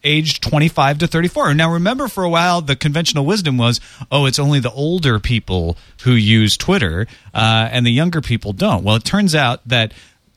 aged 0.06 0.42
25 0.42 0.98
to 0.98 1.06
34. 1.06 1.54
Now, 1.54 1.72
remember, 1.72 2.08
for 2.08 2.24
a 2.24 2.30
while, 2.30 2.62
the 2.62 2.76
conventional 2.76 3.26
wisdom 3.26 3.58
was, 3.58 3.80
oh, 4.10 4.26
it's 4.26 4.38
only 4.38 4.60
the 4.60 4.70
older 4.70 5.18
people 5.18 5.76
who 6.04 6.12
use 6.12 6.56
Twitter, 6.56 7.06
uh, 7.34 7.68
and 7.70 7.84
the 7.84 7.90
younger 7.90 8.20
people 8.20 8.52
don't. 8.52 8.84
Well, 8.84 8.96
it 8.96 9.04
turns 9.04 9.34
out 9.34 9.66
that 9.68 9.92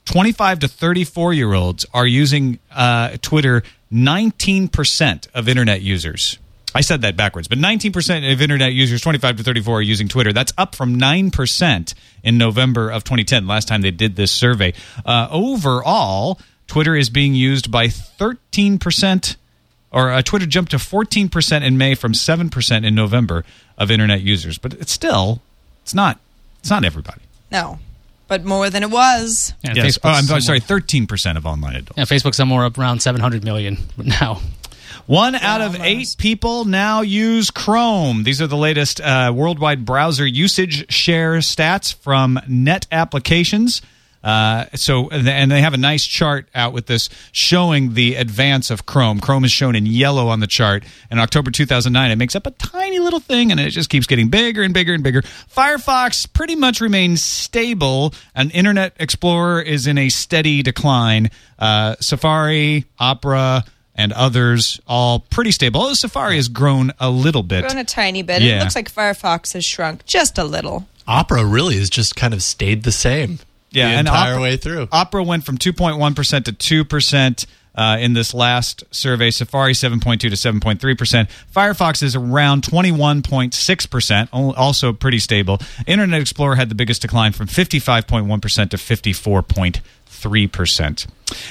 25 0.05 0.59
to 0.59 0.67
34 0.67 1.33
year 1.33 1.53
olds 1.53 1.85
are 1.93 2.07
using 2.07 2.59
uh, 2.71 3.17
Twitter 3.21 3.63
19% 3.91 5.27
of 5.33 5.47
internet 5.47 5.81
users. 5.81 6.39
I 6.73 6.81
said 6.81 7.01
that 7.01 7.17
backwards, 7.17 7.47
but 7.47 7.57
19% 7.57 8.31
of 8.31 8.41
internet 8.41 8.73
users 8.73 9.01
25 9.01 9.37
to 9.37 9.43
34 9.43 9.79
are 9.79 9.81
using 9.81 10.07
Twitter. 10.07 10.31
That's 10.31 10.53
up 10.57 10.75
from 10.75 10.99
9% 10.99 11.93
in 12.23 12.37
November 12.37 12.91
of 12.91 13.03
2010, 13.03 13.47
last 13.47 13.67
time 13.67 13.81
they 13.81 13.91
did 13.91 14.15
this 14.15 14.31
survey. 14.31 14.73
Uh, 15.03 15.27
overall, 15.31 16.39
Twitter 16.67 16.95
is 16.95 17.09
being 17.09 17.33
used 17.33 17.71
by 17.71 17.87
13%, 17.87 19.35
or 19.91 20.11
uh, 20.11 20.21
Twitter 20.21 20.45
jumped 20.45 20.71
to 20.71 20.77
14% 20.77 21.63
in 21.63 21.77
May 21.77 21.95
from 21.95 22.13
7% 22.13 22.85
in 22.85 22.95
November 22.95 23.43
of 23.77 23.89
internet 23.91 24.21
users. 24.21 24.57
But 24.57 24.73
it's 24.73 24.91
still, 24.91 25.41
it's 25.83 25.93
not, 25.93 26.19
it's 26.59 26.69
not 26.69 26.83
everybody. 26.85 27.21
No, 27.51 27.79
but 28.27 28.45
more 28.45 28.69
than 28.69 28.83
it 28.83 28.91
was. 28.91 29.53
Yeah, 29.63 29.73
Yes. 29.75 29.97
Oh, 30.03 30.09
I'm 30.09 30.23
somewhere- 30.25 30.41
sorry, 30.41 30.59
13% 30.61 31.37
of 31.37 31.45
online 31.45 31.75
adults. 31.75 31.97
Yeah, 31.97 32.03
Facebook's 32.05 32.37
somewhere 32.37 32.65
up 32.65 32.77
around 32.77 33.01
700 33.01 33.43
million 33.43 33.77
now. 33.97 34.41
One 35.07 35.33
out 35.33 35.61
of 35.61 35.75
eight 35.81 36.15
people 36.19 36.65
now 36.65 37.01
use 37.01 37.49
Chrome. 37.49 38.23
These 38.25 38.43
are 38.43 38.47
the 38.47 38.57
latest 38.57 39.01
uh, 39.01 39.31
worldwide 39.35 39.83
browser 39.83 40.25
usage 40.27 40.91
share 40.93 41.37
stats 41.37 41.91
from 41.95 42.39
Net 42.47 42.85
Applications. 42.91 43.81
Uh, 44.23 44.65
so, 44.75 45.09
and 45.09 45.49
they 45.49 45.61
have 45.61 45.73
a 45.73 45.77
nice 45.77 46.05
chart 46.05 46.47
out 46.53 46.73
with 46.73 46.87
this 46.87 47.09
showing 47.31 47.93
the 47.93 48.15
advance 48.15 48.69
of 48.69 48.85
Chrome. 48.85 49.19
Chrome 49.19 49.45
is 49.45 49.51
shown 49.51 49.75
in 49.75 49.85
yellow 49.85 50.27
on 50.27 50.39
the 50.39 50.47
chart. 50.47 50.83
In 51.09 51.19
October 51.19 51.51
2009, 51.51 52.11
it 52.11 52.15
makes 52.17 52.35
up 52.35 52.45
a 52.45 52.51
tiny 52.51 52.99
little 52.99 53.19
thing, 53.19 53.51
and 53.51 53.59
it 53.59 53.69
just 53.69 53.89
keeps 53.89 54.07
getting 54.07 54.29
bigger 54.29 54.61
and 54.61 54.73
bigger 54.73 54.93
and 54.93 55.03
bigger. 55.03 55.21
Firefox 55.21 56.31
pretty 56.31 56.55
much 56.55 56.81
remains 56.81 57.23
stable, 57.23 58.13
and 58.35 58.51
Internet 58.51 58.93
Explorer 58.99 59.61
is 59.61 59.87
in 59.87 59.97
a 59.97 60.09
steady 60.09 60.61
decline. 60.63 61.29
Uh, 61.57 61.95
Safari, 61.99 62.85
Opera, 62.99 63.63
and 63.95 64.13
others 64.13 64.79
all 64.87 65.19
pretty 65.19 65.51
stable. 65.51 65.81
Although 65.81 65.93
Safari 65.93 66.37
has 66.37 66.47
grown 66.47 66.93
a 66.99 67.09
little 67.09 67.43
bit. 67.43 67.61
Grown 67.61 67.77
a 67.77 67.83
tiny 67.83 68.21
bit. 68.21 68.41
Yeah. 68.41 68.57
It 68.57 68.59
looks 68.61 68.75
like 68.75 68.91
Firefox 68.91 69.53
has 69.53 69.65
shrunk 69.65 70.05
just 70.05 70.37
a 70.37 70.43
little. 70.45 70.87
Opera 71.05 71.43
really 71.43 71.77
has 71.77 71.89
just 71.89 72.15
kind 72.15 72.33
of 72.33 72.41
stayed 72.41 72.83
the 72.83 72.91
same. 72.91 73.39
Yeah, 73.71 73.93
the 73.93 73.99
entire 73.99 74.33
Opera- 74.33 74.41
way 74.41 74.57
through. 74.57 74.87
Opera 74.91 75.23
went 75.23 75.43
from 75.45 75.57
2.1% 75.57 76.45
to 76.57 76.85
2% 76.85 77.45
uh, 77.75 77.97
in 77.99 78.13
this 78.13 78.33
last 78.33 78.83
survey. 78.91 79.31
Safari 79.31 79.73
7.2 79.73 80.19
to 80.19 80.29
7.3%. 80.29 81.29
Firefox 81.55 82.03
is 82.03 82.15
around 82.15 82.63
21.6%, 82.63 84.29
also 84.33 84.91
pretty 84.93 85.19
stable. 85.19 85.59
Internet 85.87 86.21
Explorer 86.21 86.55
had 86.55 86.69
the 86.69 86.75
biggest 86.75 87.01
decline 87.01 87.31
from 87.31 87.47
55.1% 87.47 88.69
to 88.71 88.77
54.3%. 90.09 91.07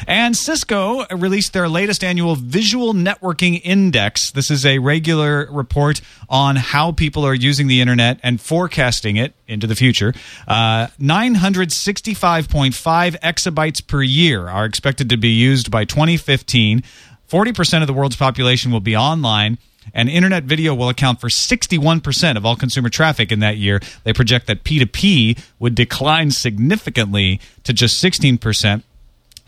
And 0.07 0.37
Cisco 0.37 1.07
released 1.07 1.53
their 1.53 1.69
latest 1.69 2.03
annual 2.03 2.35
Visual 2.35 2.95
Networking 2.95 3.61
Index. 3.63 4.33
This 4.33 4.51
is 4.51 4.67
a 4.67 4.79
regular 4.79 5.47
report 5.51 6.01
on 6.29 6.57
how 6.57 6.91
people 6.93 7.25
are 7.25 7.35
using 7.35 7.69
the 7.69 7.81
internet 7.81 8.19
and 8.23 8.41
forecasting 8.41 9.17
it 9.17 9.35
into 9.47 9.67
the 9.67 9.77
future. 9.77 10.13
Uh, 10.47 10.89
965.5 11.01 13.21
exabytes 13.21 13.87
per 13.87 14.03
year 14.03 14.49
are 14.49 14.65
expected 14.65 15.11
to 15.11 15.17
be 15.17 15.31
used 15.31 15.71
by 15.71 15.85
2015. 15.85 16.83
40% 17.31 17.83
of 17.83 17.87
the 17.87 17.93
world's 17.93 18.17
population 18.17 18.73
will 18.73 18.81
be 18.81 18.97
online. 18.97 19.59
And 19.95 20.09
internet 20.09 20.45
video 20.45 20.75
will 20.75 20.89
account 20.89 21.21
for 21.21 21.29
61% 21.29 22.37
of 22.37 22.45
all 22.45 22.57
consumer 22.57 22.89
traffic 22.89 23.33
in 23.33 23.41
that 23.41 23.57
year. 23.57 23.81
They 24.05 24.13
project 24.13 24.47
that 24.47 24.65
P2P 24.65 25.39
would 25.59 25.75
decline 25.75 26.31
significantly 26.31 27.41
to 27.65 27.73
just 27.73 28.03
16% 28.03 28.83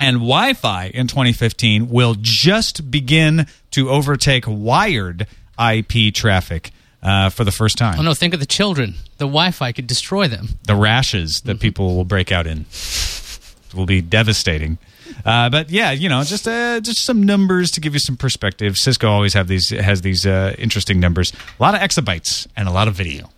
and 0.00 0.16
Wi-Fi 0.16 0.87
in 0.87 1.07
2015 1.07 1.90
will 1.90 2.16
just 2.18 2.90
begin 2.90 3.46
to 3.72 3.90
overtake 3.90 4.44
wired 4.46 5.26
IP 5.62 6.12
traffic 6.14 6.70
uh, 7.03 7.29
for 7.29 7.44
the 7.44 7.53
first 7.53 7.76
time. 7.76 7.98
Oh 7.98 8.03
no, 8.03 8.14
think 8.14 8.33
of 8.33 8.40
the 8.40 8.46
children. 8.46 8.94
The 9.18 9.26
Wi-Fi 9.26 9.72
could 9.72 9.87
destroy 9.87 10.26
them. 10.26 10.48
The 10.66 10.74
rashes 10.74 11.42
that 11.42 11.61
people 11.61 11.94
will 11.94 12.07
break 12.07 12.33
out 12.33 12.46
in 12.46 12.64
will 13.74 13.87
be 13.87 14.00
devastating. 14.00 14.79
Uh, 15.24 15.50
but 15.50 15.70
yeah, 15.70 15.90
you 15.90 16.08
know, 16.08 16.22
just 16.24 16.46
uh, 16.46 16.80
just 16.80 17.04
some 17.04 17.22
numbers 17.22 17.70
to 17.72 17.80
give 17.80 17.94
you 17.94 18.00
some 18.00 18.16
perspective. 18.16 18.76
Cisco 18.76 19.08
always 19.10 19.34
have 19.34 19.48
these 19.48 19.70
has 19.70 20.00
these 20.02 20.26
uh, 20.26 20.54
interesting 20.58 21.00
numbers. 21.00 21.32
A 21.58 21.62
lot 21.62 21.74
of 21.74 21.80
exabytes 21.80 22.46
and 22.56 22.68
a 22.68 22.72
lot 22.72 22.88
of 22.88 22.94
video. 22.94 23.30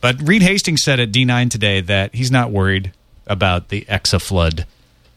But 0.00 0.16
Reed 0.26 0.42
Hastings 0.42 0.82
said 0.82 0.98
at 0.98 1.12
D9 1.12 1.50
today 1.50 1.80
that 1.80 2.14
he's 2.14 2.30
not 2.30 2.50
worried 2.50 2.92
about 3.26 3.68
the 3.68 3.82
exa 3.82 4.20
flood. 4.20 4.66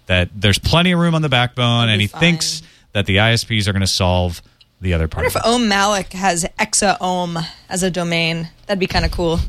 That 0.05 0.29
there's 0.35 0.59
plenty 0.59 0.91
of 0.91 0.99
room 0.99 1.15
on 1.15 1.23
the 1.23 1.29
backbone, 1.29 1.89
and 1.89 1.99
he 1.99 2.07
fine. 2.07 2.19
thinks 2.19 2.61
that 2.93 3.07
the 3.07 3.17
ISPs 3.17 3.67
are 3.67 3.71
going 3.71 3.81
to 3.81 3.87
solve 3.87 4.41
the 4.81 4.93
other 4.93 5.07
part. 5.07 5.23
I 5.23 5.27
wonder 5.27 5.39
it. 5.39 5.41
if 5.41 5.45
Om 5.45 5.67
Malik 5.67 6.13
has 6.13 6.45
Exa 6.59 6.97
Ohm 7.01 7.37
as 7.69 7.81
a 7.81 7.89
domain. 7.89 8.49
That'd 8.67 8.79
be 8.79 8.87
kind 8.87 9.05
of 9.05 9.11
cool. 9.11 9.39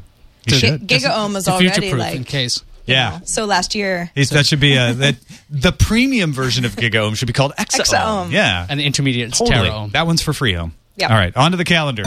He 0.47 0.53
Gi- 0.53 0.79
GigaOM 0.79 1.37
is 1.37 1.49
already 1.49 1.93
like 1.93 2.15
in 2.15 2.25
case. 2.25 2.63
Yeah. 2.87 3.11
know. 3.11 3.21
So 3.25 3.45
last 3.45 3.75
year, 3.75 4.11
It's- 4.15 4.31
that 4.31 4.47
should 4.47 4.61
be 4.61 4.77
a 4.77 4.93
that 4.95 5.17
the 5.51 5.73
premium 5.73 6.33
version 6.33 6.65
of 6.65 6.77
GigaOM 6.77 7.17
should 7.17 7.27
be 7.27 7.33
called 7.33 7.53
Exaohm. 7.59 7.85
Exaohm. 7.85 8.31
Yeah, 8.33 8.67
And 8.69 8.79
the 8.81 8.85
intermediate 8.85 9.33
is 9.33 9.39
totally. 9.39 9.91
That 9.93 10.07
one's 10.07 10.23
for 10.23 10.33
free 10.33 10.55
home. 10.55 10.73
Yeah. 10.97 11.09
All 11.09 11.17
right, 11.17 11.37
on 11.37 11.51
to 11.51 11.57
the 11.57 11.65
calendar. 11.65 12.05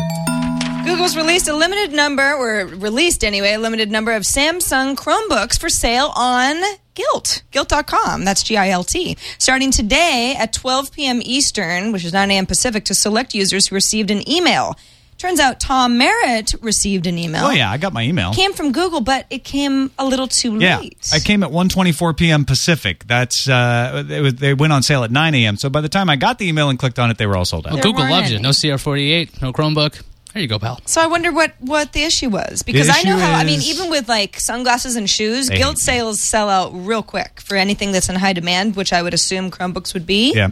Google's 0.85 1.15
released 1.15 1.47
a 1.47 1.53
limited 1.55 1.91
number, 1.93 2.33
or 2.33 2.65
released 2.65 3.23
anyway, 3.23 3.53
a 3.53 3.59
limited 3.59 3.91
number 3.91 4.11
of 4.13 4.23
Samsung 4.23 4.95
Chromebooks 4.95 5.59
for 5.59 5.69
sale 5.69 6.11
on 6.15 6.55
Gilt, 6.95 7.43
Gilt.com. 7.51 8.25
That's 8.25 8.41
G 8.41 8.57
I 8.57 8.69
L 8.69 8.83
T. 8.83 9.15
Starting 9.37 9.69
today 9.71 10.35
at 10.39 10.51
12 10.53 10.91
p.m. 10.91 11.21
Eastern, 11.23 11.91
which 11.91 12.03
is 12.05 12.13
9 12.13 12.31
a.m. 12.31 12.45
Pacific, 12.47 12.85
to 12.85 12.95
select 12.95 13.35
users 13.35 13.67
who 13.67 13.75
received 13.75 14.09
an 14.09 14.27
email. 14.27 14.75
Turns 15.19 15.39
out 15.41 15.59
Tom 15.59 15.97
Merritt 15.97 16.55
received 16.61 17.05
an 17.05 17.17
email. 17.17 17.45
Oh 17.45 17.51
yeah, 17.51 17.69
I 17.69 17.77
got 17.77 17.91
my 17.91 18.03
email. 18.03 18.33
Came 18.33 18.53
from 18.53 18.71
Google, 18.71 19.01
but 19.01 19.25
it 19.29 19.43
came 19.43 19.91
a 19.99 20.05
little 20.05 20.27
too 20.27 20.57
Yeah, 20.57 20.79
late. 20.79 21.09
I 21.13 21.19
came 21.19 21.43
at 21.43 21.49
1:24 21.51 22.15
p.m. 22.17 22.45
Pacific. 22.45 23.03
That's 23.05 23.47
uh, 23.49 24.05
it 24.09 24.21
was, 24.21 24.35
they 24.35 24.53
went 24.53 24.71
on 24.71 24.81
sale 24.81 25.03
at 25.03 25.11
9 25.11 25.35
a.m. 25.35 25.57
So 25.57 25.69
by 25.69 25.81
the 25.81 25.89
time 25.89 26.09
I 26.09 26.15
got 26.15 26.39
the 26.39 26.47
email 26.47 26.69
and 26.69 26.79
clicked 26.79 26.99
on 26.99 27.11
it, 27.11 27.17
they 27.17 27.27
were 27.27 27.35
all 27.35 27.43
sold 27.43 27.67
out. 27.67 27.73
Well, 27.73 27.83
Google 27.83 28.03
weren't 28.03 28.11
loves 28.13 28.31
you. 28.31 28.39
No 28.39 28.49
CR48, 28.49 29.41
no 29.41 29.51
Chromebook. 29.51 30.01
There 30.33 30.41
you 30.41 30.47
go, 30.47 30.57
pal. 30.57 30.79
So 30.85 31.01
I 31.01 31.07
wonder 31.07 31.31
what 31.33 31.53
what 31.59 31.91
the 31.91 32.03
issue 32.03 32.29
was 32.29 32.63
because 32.63 32.87
I 32.87 33.01
know 33.01 33.17
issue 33.17 33.25
how 33.25 33.33
I 33.33 33.43
mean 33.43 33.61
even 33.63 33.89
with 33.89 34.07
like 34.07 34.39
sunglasses 34.39 34.95
and 34.95 35.09
shoes, 35.09 35.47
They- 35.47 35.57
Gilt 35.57 35.79
sales 35.79 36.21
sell 36.21 36.49
out 36.49 36.69
real 36.73 37.03
quick 37.03 37.41
for 37.41 37.55
anything 37.55 37.91
that's 37.91 38.07
in 38.07 38.15
high 38.15 38.33
demand, 38.33 38.77
which 38.77 38.93
I 38.93 39.01
would 39.01 39.13
assume 39.13 39.51
Chromebooks 39.51 39.93
would 39.93 40.05
be. 40.05 40.33
Yeah. 40.33 40.51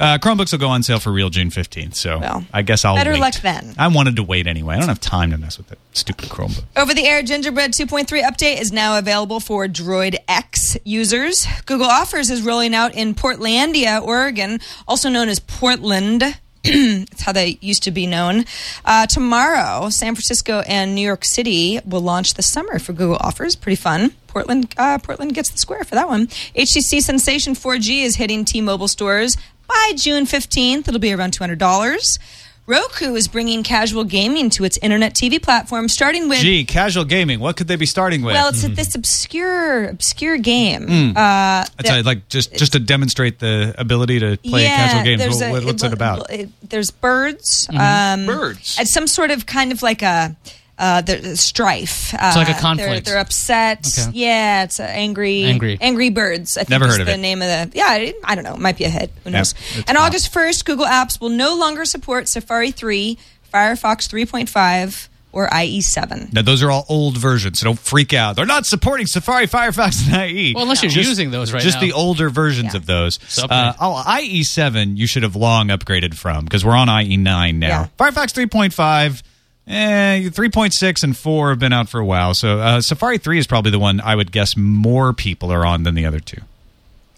Uh, 0.00 0.16
Chromebooks 0.18 0.52
will 0.52 0.58
go 0.60 0.68
on 0.68 0.82
sale 0.82 1.00
for 1.00 1.10
real 1.10 1.28
June 1.28 1.50
15th, 1.50 1.94
so 1.96 2.18
Well, 2.18 2.44
I 2.52 2.62
guess 2.62 2.84
I'll 2.84 2.94
better 2.94 3.12
wait. 3.12 3.20
luck 3.20 3.34
then. 3.42 3.74
I 3.78 3.88
wanted 3.88 4.16
to 4.16 4.22
wait 4.22 4.46
anyway. 4.46 4.76
I 4.76 4.78
don't 4.78 4.88
have 4.88 5.00
time 5.00 5.30
to 5.32 5.38
mess 5.38 5.58
with 5.58 5.68
that 5.68 5.78
stupid 5.92 6.28
Chromebook. 6.28 6.64
Over 6.76 6.94
the 6.94 7.04
air 7.04 7.22
Gingerbread 7.22 7.72
2.3 7.72 8.22
update 8.22 8.60
is 8.60 8.70
now 8.72 8.98
available 8.98 9.40
for 9.40 9.66
Droid 9.66 10.16
X 10.28 10.76
users. 10.84 11.46
Google 11.66 11.86
Offers 11.88 12.30
is 12.30 12.42
rolling 12.42 12.74
out 12.74 12.94
in 12.94 13.14
Portlandia, 13.14 14.00
Oregon, 14.00 14.60
also 14.86 15.08
known 15.08 15.28
as 15.28 15.40
Portland. 15.40 16.22
it's 16.64 17.22
how 17.22 17.32
they 17.32 17.58
used 17.60 17.82
to 17.84 17.90
be 17.90 18.06
known. 18.06 18.44
Uh, 18.84 19.06
tomorrow, 19.06 19.88
San 19.90 20.14
Francisco 20.14 20.60
and 20.68 20.94
New 20.94 21.06
York 21.06 21.24
City 21.24 21.80
will 21.84 22.00
launch 22.00 22.34
the 22.34 22.42
summer 22.42 22.78
for 22.78 22.92
Google 22.92 23.16
Offers. 23.20 23.56
Pretty 23.56 23.76
fun. 23.76 24.12
Portland, 24.26 24.74
uh, 24.76 24.98
Portland 24.98 25.34
gets 25.34 25.50
the 25.50 25.58
square 25.58 25.84
for 25.84 25.94
that 25.94 26.08
one. 26.08 26.26
HTC 26.54 27.00
Sensation 27.00 27.54
4G 27.54 28.02
is 28.02 28.16
hitting 28.16 28.44
T-Mobile 28.44 28.88
stores 28.88 29.36
by 29.68 29.92
June 29.96 30.24
15th. 30.24 30.88
It'll 30.88 30.98
be 30.98 31.12
around 31.12 31.32
$200. 31.38 32.18
Roku 32.66 33.14
is 33.14 33.28
bringing 33.28 33.62
casual 33.62 34.04
gaming 34.04 34.50
to 34.50 34.64
its 34.64 34.76
internet 34.82 35.14
TV 35.14 35.40
platform, 35.42 35.88
starting 35.88 36.28
with 36.28 36.40
Gee, 36.40 36.66
casual 36.66 37.06
gaming. 37.06 37.40
What 37.40 37.56
could 37.56 37.66
they 37.66 37.76
be 37.76 37.86
starting 37.86 38.20
with? 38.20 38.34
well, 38.34 38.50
it's 38.50 38.60
this 38.60 38.94
obscure, 38.94 39.84
obscure 39.86 40.36
game. 40.36 40.86
Mm. 40.86 41.10
Uh, 41.12 41.14
That's 41.14 41.72
that- 41.76 41.88
how, 41.88 42.02
like 42.02 42.28
just 42.28 42.54
just 42.54 42.72
to 42.72 42.78
demonstrate 42.78 43.38
the 43.38 43.74
ability 43.78 44.20
to 44.20 44.36
play 44.36 44.64
yeah, 44.64 44.76
casual 44.76 45.02
games. 45.04 45.40
What- 45.40 45.62
a- 45.62 45.66
what's 45.66 45.82
it 45.82 45.94
about? 45.94 46.30
it- 46.30 46.50
there's 46.68 46.90
birds. 46.90 47.68
Mm-hmm. 47.72 48.30
Um, 48.30 48.36
Birds. 48.38 48.76
It's 48.78 48.92
some 48.92 49.06
sort 49.06 49.30
of 49.30 49.46
kind 49.46 49.72
of 49.72 49.82
like 49.82 50.02
a. 50.02 50.36
Uh, 50.78 51.00
the 51.00 51.36
strife. 51.36 52.14
Uh, 52.14 52.32
like 52.36 52.48
a 52.48 52.52
they're- 52.52 52.60
conflict. 52.60 53.06
They're, 53.06 53.18
upset. 53.18 53.84
Okay. 53.98 54.10
Yeah, 54.16 54.62
it's 54.62 54.78
uh, 54.78 54.84
angry. 54.84 55.42
Angry. 55.44 55.76
Angry 55.80 56.10
birds. 56.10 56.56
I 56.56 56.60
think 56.60 56.70
Never 56.70 56.86
heard 56.86 57.00
of 57.00 57.06
the 57.08 57.14
it. 57.14 57.18
name 57.18 57.42
of 57.42 57.48
the. 57.72 57.76
Yeah, 57.76 57.86
I, 57.88 58.14
I 58.22 58.34
don't 58.36 58.44
know. 58.44 58.54
It 58.54 58.60
might 58.60 58.78
be 58.78 58.84
a 58.84 58.88
hit. 58.88 59.10
Who 59.24 59.30
knows? 59.30 59.54
it's 59.76 59.88
and 59.88 59.94
not. 59.96 60.06
August 60.06 60.32
first, 60.32 60.64
Google 60.64 60.86
Apps 60.86 61.20
will 61.20 61.30
no 61.30 61.56
longer 61.56 61.84
support 61.84 62.28
Safari 62.28 62.70
3, 62.70 63.18
Firefox 63.52 64.08
3.5, 64.08 65.08
or 65.32 65.48
IE 65.52 65.80
7. 65.80 66.28
Now 66.32 66.42
those 66.42 66.62
are 66.62 66.70
all 66.70 66.86
old 66.88 67.16
versions, 67.18 67.58
so 67.58 67.64
don't 67.64 67.78
freak 67.78 68.12
out. 68.14 68.36
They're 68.36 68.46
not 68.46 68.64
supporting 68.64 69.06
Safari, 69.06 69.46
Firefox, 69.48 70.06
and 70.12 70.30
IE. 70.30 70.54
Well, 70.54 70.62
unless 70.62 70.82
you're 70.84 70.92
Just- 70.92 71.08
using 71.08 71.32
those 71.32 71.52
right 71.52 71.60
just 71.60 71.76
now. 71.76 71.80
Just 71.80 71.92
the 71.92 71.98
older 71.98 72.30
versions 72.30 72.74
Yeah. 72.74 72.78
of 72.78 72.86
those. 72.86 73.18
So 73.28 73.46
Uh, 73.50 73.72
oh, 73.80 74.02
IE7 74.06 74.96
you 74.96 75.06
should 75.08 75.24
have 75.24 75.34
long 75.34 75.68
upgraded 75.68 76.14
from 76.14 76.44
because 76.44 76.64
we're 76.64 76.76
on 76.76 76.88
IE9 76.88 77.56
now. 77.58 77.66
Yeah. 77.68 77.86
Firefox 77.98 78.32
3.5. 78.32 79.22
Eh, 79.68 80.30
3.6 80.30 81.02
and 81.04 81.14
4 81.16 81.50
have 81.50 81.58
been 81.58 81.74
out 81.74 81.88
for 81.90 82.00
a 82.00 82.04
while. 82.04 82.32
So 82.32 82.58
uh, 82.58 82.80
Safari 82.80 83.18
3 83.18 83.38
is 83.38 83.46
probably 83.46 83.70
the 83.70 83.78
one 83.78 84.00
I 84.00 84.14
would 84.14 84.32
guess 84.32 84.56
more 84.56 85.12
people 85.12 85.52
are 85.52 85.64
on 85.66 85.82
than 85.82 85.94
the 85.94 86.06
other 86.06 86.20
two. 86.20 86.40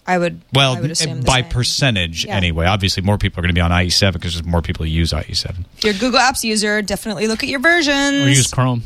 I 0.05 0.17
would. 0.17 0.41
Well, 0.51 0.75
I 0.75 0.81
would 0.81 0.91
assume 0.91 1.21
the 1.21 1.25
by 1.25 1.41
same. 1.43 1.51
percentage 1.51 2.25
Yeah. 2.25 2.35
anyway. 2.35 2.65
Obviously, 2.65 3.03
more 3.03 3.17
people 3.17 3.39
are 3.39 3.43
going 3.43 3.53
to 3.53 3.57
be 3.57 3.61
on 3.61 3.71
IE7 3.71 4.13
because 4.13 4.33
there's 4.33 4.45
more 4.45 4.61
people 4.61 4.83
who 4.85 4.91
use 4.91 5.11
IE7. 5.13 5.63
If 5.77 5.83
you're 5.85 5.93
a 5.93 5.97
Google 5.97 6.19
Apps 6.19 6.43
user, 6.43 6.81
definitely 6.81 7.27
look 7.27 7.43
at 7.43 7.49
your 7.49 7.59
versions. 7.61 8.25
Or 8.25 8.29
use 8.29 8.51
Chrome. 8.51 8.83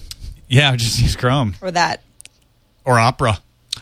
Yeah, 0.47 0.76
just 0.76 0.99
use 1.01 1.16
Chrome. 1.16 1.55
or 1.61 1.72
that. 1.72 2.03
or 2.84 2.99
opera. 2.99 3.39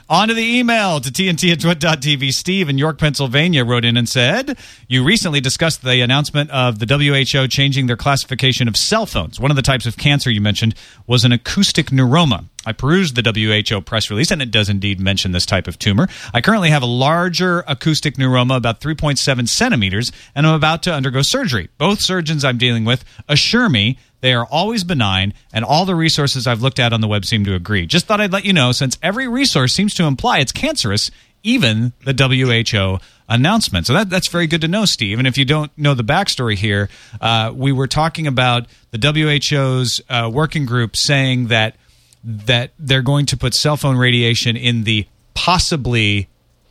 On 0.10 0.28
to 0.28 0.34
the 0.34 0.58
email 0.58 1.00
to 1.00 1.10
TNT 1.10 1.54
at 1.54 1.62
twit.tv. 1.62 2.34
Steve 2.34 2.68
in 2.68 2.78
York, 2.78 2.98
Pennsylvania 2.98 3.64
wrote 3.64 3.86
in 3.86 3.96
and 3.96 4.08
said, 4.08 4.58
You 4.88 5.04
recently 5.04 5.40
discussed 5.40 5.82
the 5.82 6.02
announcement 6.02 6.52
of 6.52 6.80
the 6.80 6.86
WHO 6.86 7.48
changing 7.48 7.88
their 7.88 7.96
classification 7.96 8.68
of 8.68 8.76
cell 8.76 9.06
phones. 9.06 9.40
One 9.40 9.50
of 9.50 9.56
the 9.56 9.64
types 9.64 9.86
of 9.86 9.96
cancer 9.96 10.30
you 10.30 10.42
mentioned 10.42 10.76
was 11.08 11.24
an 11.24 11.32
acoustic 11.32 11.88
neuroma. 11.88 12.50
I 12.66 12.72
perused 12.72 13.16
the 13.16 13.24
WHO 13.70 13.82
press 13.82 14.10
release, 14.10 14.32
and 14.32 14.42
it 14.42 14.52
does 14.52 14.70
indeed 14.70 15.00
mention 15.00 15.32
this 15.32 15.46
type 15.46 15.68
of 15.68 15.80
tumor. 15.80 16.08
I 16.34 16.42
currently 16.42 16.70
have 16.70 16.84
a 16.84 16.88
larger 16.88 17.64
acoustic 17.68 18.16
neuroma, 18.16 18.58
about 18.58 18.82
3.7 18.82 19.48
centimeters, 19.48 20.12
and 20.36 20.48
I'm 20.48 20.56
about 20.56 20.84
to 20.84 20.94
undergo 20.94 21.22
surgery. 21.22 21.70
Both 21.78 22.02
surgeons 22.02 22.46
I'm 22.46 22.58
dealing 22.58 22.86
with 22.86 23.04
assure 23.28 23.70
me 23.70 23.98
they 24.24 24.34
are 24.34 24.46
always 24.46 24.86
benign, 24.86 25.34
and 25.52 25.66
all 25.66 25.84
the 25.84 25.96
resources 25.96 26.48
I've 26.48 26.62
looked 26.62 26.80
at 26.80 26.94
on 26.94 27.02
the 27.02 27.10
web 27.10 27.26
seem 27.26 27.44
to 27.44 27.56
agree. 27.56 27.86
Just 27.86 28.06
thought 28.06 28.22
I'd 28.22 28.32
let 28.32 28.46
you 28.46 28.54
know, 28.54 28.72
since 28.72 28.98
every 29.04 29.28
resource 29.28 29.74
seems 29.74 29.94
to 29.96 30.06
imply 30.06 30.40
it's 30.40 30.54
cancerous, 30.54 31.12
even 31.44 31.92
the 32.06 32.14
WHO 32.14 33.00
announcement. 33.28 33.86
So 33.86 33.94
that, 33.94 34.10
that's 34.10 34.30
very 34.30 34.48
good 34.48 34.62
to 34.62 34.70
know, 34.70 34.86
Steve. 34.86 35.20
And 35.20 35.28
if 35.28 35.38
you 35.38 35.44
don't 35.44 35.78
know 35.78 35.94
the 35.94 36.06
backstory 36.06 36.56
here, 36.56 36.88
uh, 37.20 37.52
we 37.54 37.74
were 37.74 37.86
talking 37.86 38.26
about 38.26 38.68
the 38.92 39.42
WHO's 39.52 40.00
uh, 40.10 40.30
working 40.32 40.66
group 40.66 40.96
saying 40.96 41.48
that 41.48 41.76
that 42.24 42.72
they're 42.80 43.02
going 43.02 43.26
to 43.28 43.38
put 43.38 43.54
cell 43.54 43.78
phone 43.78 43.98
radiation 43.98 44.56
in 44.56 44.84
the 44.84 45.06
possibly 45.34 46.28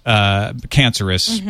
uh, 0.06 0.52
cancerous, 0.70 1.40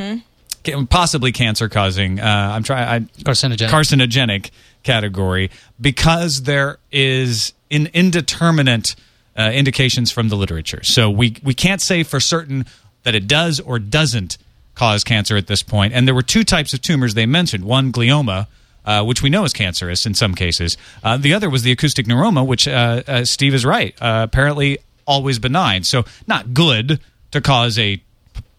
ca- 0.65 0.85
possibly 0.87 1.33
cancer 1.33 1.69
causing. 1.69 2.21
Uh, 2.21 2.25
I'm 2.55 2.63
trying. 2.63 3.09
Carcinogenic. 3.23 3.69
carcinogenic 3.69 4.51
category 4.83 5.51
because 5.81 6.43
there 6.43 6.79
is 6.91 7.53
in 7.71 7.89
indeterminate 7.95 8.97
uh, 9.39 9.51
indications 9.55 10.11
from 10.11 10.29
the 10.29 10.37
literature. 10.37 10.83
So 10.83 11.11
we 11.11 11.37
we 11.43 11.55
can't 11.55 11.81
say 11.81 12.03
for 12.03 12.21
certain 12.21 12.67
that 13.05 13.15
it 13.15 13.27
does 13.27 13.61
or 13.61 13.79
doesn't 13.79 14.39
cause 14.75 15.05
cancer 15.05 15.37
at 15.37 15.47
this 15.47 15.63
point. 15.63 15.93
And 15.93 16.07
there 16.07 16.15
were 16.15 16.23
two 16.23 16.45
types 16.45 16.73
of 16.73 16.81
tumors 16.83 17.15
they 17.15 17.27
mentioned. 17.27 17.65
One 17.65 17.93
glioma. 17.93 18.47
Uh, 18.85 19.05
which 19.05 19.23
we 19.23 19.31
know 19.31 19.45
is 19.45 19.53
cancerous 19.53 20.07
in 20.07 20.13
some 20.13 20.35
cases. 20.35 20.77
Uh, 21.05 21.17
the 21.17 21.33
other 21.33 21.49
was 21.49 21.63
the 21.63 21.71
acoustic 21.71 22.05
neuroma, 22.07 22.45
which 22.45 22.67
uh, 22.67 23.03
uh, 23.07 23.25
Steve 23.25 23.55
is 23.55 23.65
right. 23.65 23.95
Uh, 24.03 24.27
apparently, 24.29 24.77
always 25.07 25.39
benign. 25.39 25.85
So 25.85 26.05
not 26.27 26.53
good 26.53 26.99
to 27.31 27.41
cause 27.41 27.79
a 27.79 28.03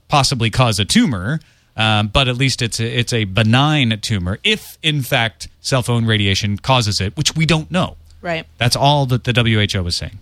possibly 0.08 0.50
cause 0.50 0.80
a 0.80 0.86
tumor, 0.86 1.40
um, 1.76 2.08
but 2.08 2.28
at 2.28 2.38
least 2.38 2.62
it's 2.62 2.80
a, 2.80 2.86
it's 2.86 3.12
a 3.12 3.24
benign 3.26 4.00
tumor 4.02 4.40
if, 4.44 4.78
in 4.84 5.02
fact, 5.02 5.48
cell 5.60 5.82
phone 5.82 6.06
radiation 6.06 6.58
causes 6.58 7.02
it, 7.02 7.18
which 7.18 7.36
we 7.36 7.46
don't 7.46 7.70
know. 7.72 7.98
Right. 8.22 8.46
That's 8.58 8.76
all 8.76 9.06
that 9.08 9.24
the 9.24 9.34
WHO 9.34 9.84
was 9.84 9.98
saying. 9.98 10.20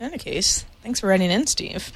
In 0.00 0.06
any 0.06 0.18
case, 0.18 0.64
thanks 0.88 1.00
for 1.00 1.08
writing 1.08 1.30
in, 1.30 1.46
Steve. 1.46 1.92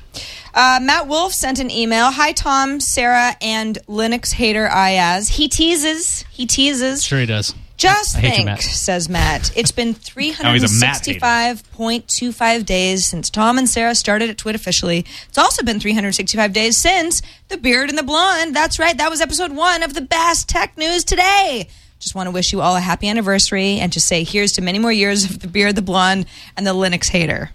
Uh, 0.52 0.78
Matt 0.82 1.08
Wolf 1.08 1.32
sent 1.32 1.58
an 1.58 1.70
email. 1.70 2.10
Hi, 2.10 2.32
Tom, 2.32 2.78
Sarah, 2.78 3.34
and 3.40 3.78
Linux 3.88 4.34
hater 4.34 4.68
Iyaz. 4.68 5.30
He 5.30 5.48
teases. 5.48 6.26
He 6.30 6.44
teases. 6.44 7.02
Sure 7.02 7.18
he 7.18 7.24
does. 7.24 7.54
Just 7.78 8.18
I 8.18 8.20
you, 8.20 8.28
think, 8.28 8.44
Matt. 8.44 8.60
says 8.60 9.08
Matt. 9.08 9.50
It's 9.56 9.72
been 9.72 9.96
Now 10.42 10.52
he's 10.52 10.62
a 10.62 10.84
Matt 10.84 11.06
hater. 11.06 11.20
365.25 11.20 12.66
days 12.66 13.06
since 13.06 13.30
Tom 13.30 13.56
and 13.56 13.66
Sarah 13.66 13.94
started 13.94 14.28
at 14.28 14.36
Twit 14.36 14.54
officially. 14.54 15.06
It's 15.26 15.38
also 15.38 15.62
been 15.62 15.80
365 15.80 16.52
days 16.52 16.76
since 16.76 17.22
The 17.48 17.56
Beard 17.56 17.88
and 17.88 17.96
the 17.96 18.02
Blonde. 18.02 18.54
That's 18.54 18.78
right, 18.78 18.98
that 18.98 19.08
was 19.08 19.22
episode 19.22 19.52
one 19.52 19.82
of 19.82 19.94
the 19.94 20.02
best 20.02 20.50
tech 20.50 20.76
news 20.76 21.02
today. 21.02 21.66
Just 21.98 22.14
want 22.14 22.26
to 22.26 22.30
wish 22.30 22.52
you 22.52 22.60
all 22.60 22.76
a 22.76 22.80
happy 22.80 23.08
anniversary 23.08 23.78
and 23.78 23.90
just 23.90 24.06
say 24.06 24.22
here's 24.22 24.52
to 24.52 24.60
many 24.60 24.78
more 24.78 24.92
years 24.92 25.24
of 25.24 25.40
The 25.40 25.48
Beard, 25.48 25.76
the 25.76 25.82
Blonde, 25.82 26.26
and 26.58 26.66
the 26.66 26.74
Linux 26.74 27.08
hater. 27.08 27.52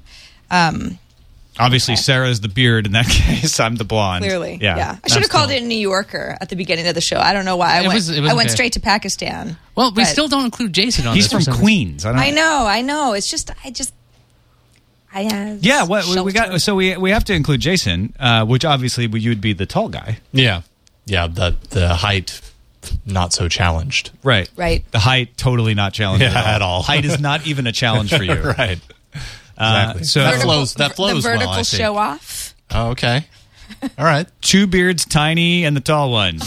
Um, 0.50 1.00
Obviously, 1.60 1.96
Sarah 1.96 2.30
is 2.30 2.40
the 2.42 2.48
beard 2.50 2.86
in 2.86 2.92
that 2.94 3.06
case. 3.10 3.60
I'm 3.60 3.76
the 3.76 3.84
blonde. 3.84 4.24
clearly, 4.24 4.58
Yeah. 4.62 4.78
yeah. 4.78 4.98
I 5.04 5.08
should 5.08 5.22
have 5.22 5.30
called 5.32 5.52
it 5.52 5.64
a 5.64 5.66
New 5.66 5.78
Yorker 5.78 6.38
at 6.40 6.50
the 6.50 6.56
beginning 6.56 6.88
of 6.88 6.96
the 6.96 7.02
show. 7.02 7.18
I 7.18 7.34
don't 7.34 7.46
know 7.46 7.58
why. 7.58 7.78
I 7.78 7.80
It 7.80 7.82
went, 7.88 7.94
was- 7.96 8.10
it 8.10 8.22
was 8.22 8.32
I 8.32 8.34
went 8.36 8.48
okay. 8.50 8.54
straight 8.56 8.74
to 8.74 8.80
Pakistan. 8.80 9.58
Well, 9.76 9.92
we 9.94 10.06
still 10.06 10.28
don't 10.28 10.46
include 10.46 10.74
Jason 10.74 11.08
on 11.08 11.16
He's 11.16 11.26
this. 11.26 11.32
from 11.32 11.40
for 11.40 11.44
some 11.46 11.54
reason. 11.54 11.64
Queens. 11.66 12.06
I, 12.06 12.12
don't 12.12 12.20
I 12.22 12.30
know, 12.32 12.66
I 12.68 12.82
know. 12.82 13.14
It's 13.14 13.30
just, 13.30 13.50
I 13.64 13.72
just, 13.72 13.94
I 15.14 15.26
uh, 15.26 15.58
Yeah, 15.62 15.84
what, 15.84 16.06
we, 16.06 16.20
we 16.22 16.32
got. 16.34 16.60
So 16.62 16.76
we 16.76 16.96
we 16.98 17.12
have 17.12 17.24
to 17.26 17.34
include 17.34 17.62
Jason, 17.62 18.14
uh, 18.20 18.46
which 18.46 18.66
obviously 18.66 19.08
you 19.08 19.30
would 19.30 19.42
be 19.42 19.54
the 19.54 19.66
tall 19.66 19.90
guy, 19.90 20.20
Yeah. 20.32 20.62
Yeah. 21.06 21.28
The, 21.28 21.56
the 21.70 21.96
height, 21.96 22.42
not 23.06 23.34
so 23.34 23.48
challenged. 23.48 24.12
right? 24.24 24.50
Right. 24.56 24.84
The 24.92 25.00
height 25.00 25.38
totally 25.38 25.74
not 25.74 25.94
challenging 25.94 26.30
Yeah, 26.32 26.56
at 26.56 26.62
all. 26.62 26.82
Height 26.84 27.06
is 27.06 27.20
not 27.20 27.48
even 27.48 27.66
a 27.68 27.72
challenge 27.72 28.14
for 28.16 28.24
you. 28.24 28.34
right. 28.34 28.80
Uh, 29.58 29.94
Exactly. 29.98 30.04
so 30.06 30.20
that 30.22 30.42
flows, 30.42 30.74
that 30.76 30.96
flows 30.96 31.24
the 31.24 31.30
vertical 31.30 31.50
well, 31.52 31.60
I 31.60 31.64
think. 31.64 31.82
show 31.82 31.96
off. 31.98 32.54
Oh, 32.72 32.90
okay. 32.92 33.26
All 33.98 34.06
right. 34.06 34.28
Two 34.42 34.68
beards, 34.68 35.04
tiny, 35.06 35.66
and 35.66 35.76
the 35.76 35.82
tall 35.82 36.12
one. 36.12 36.40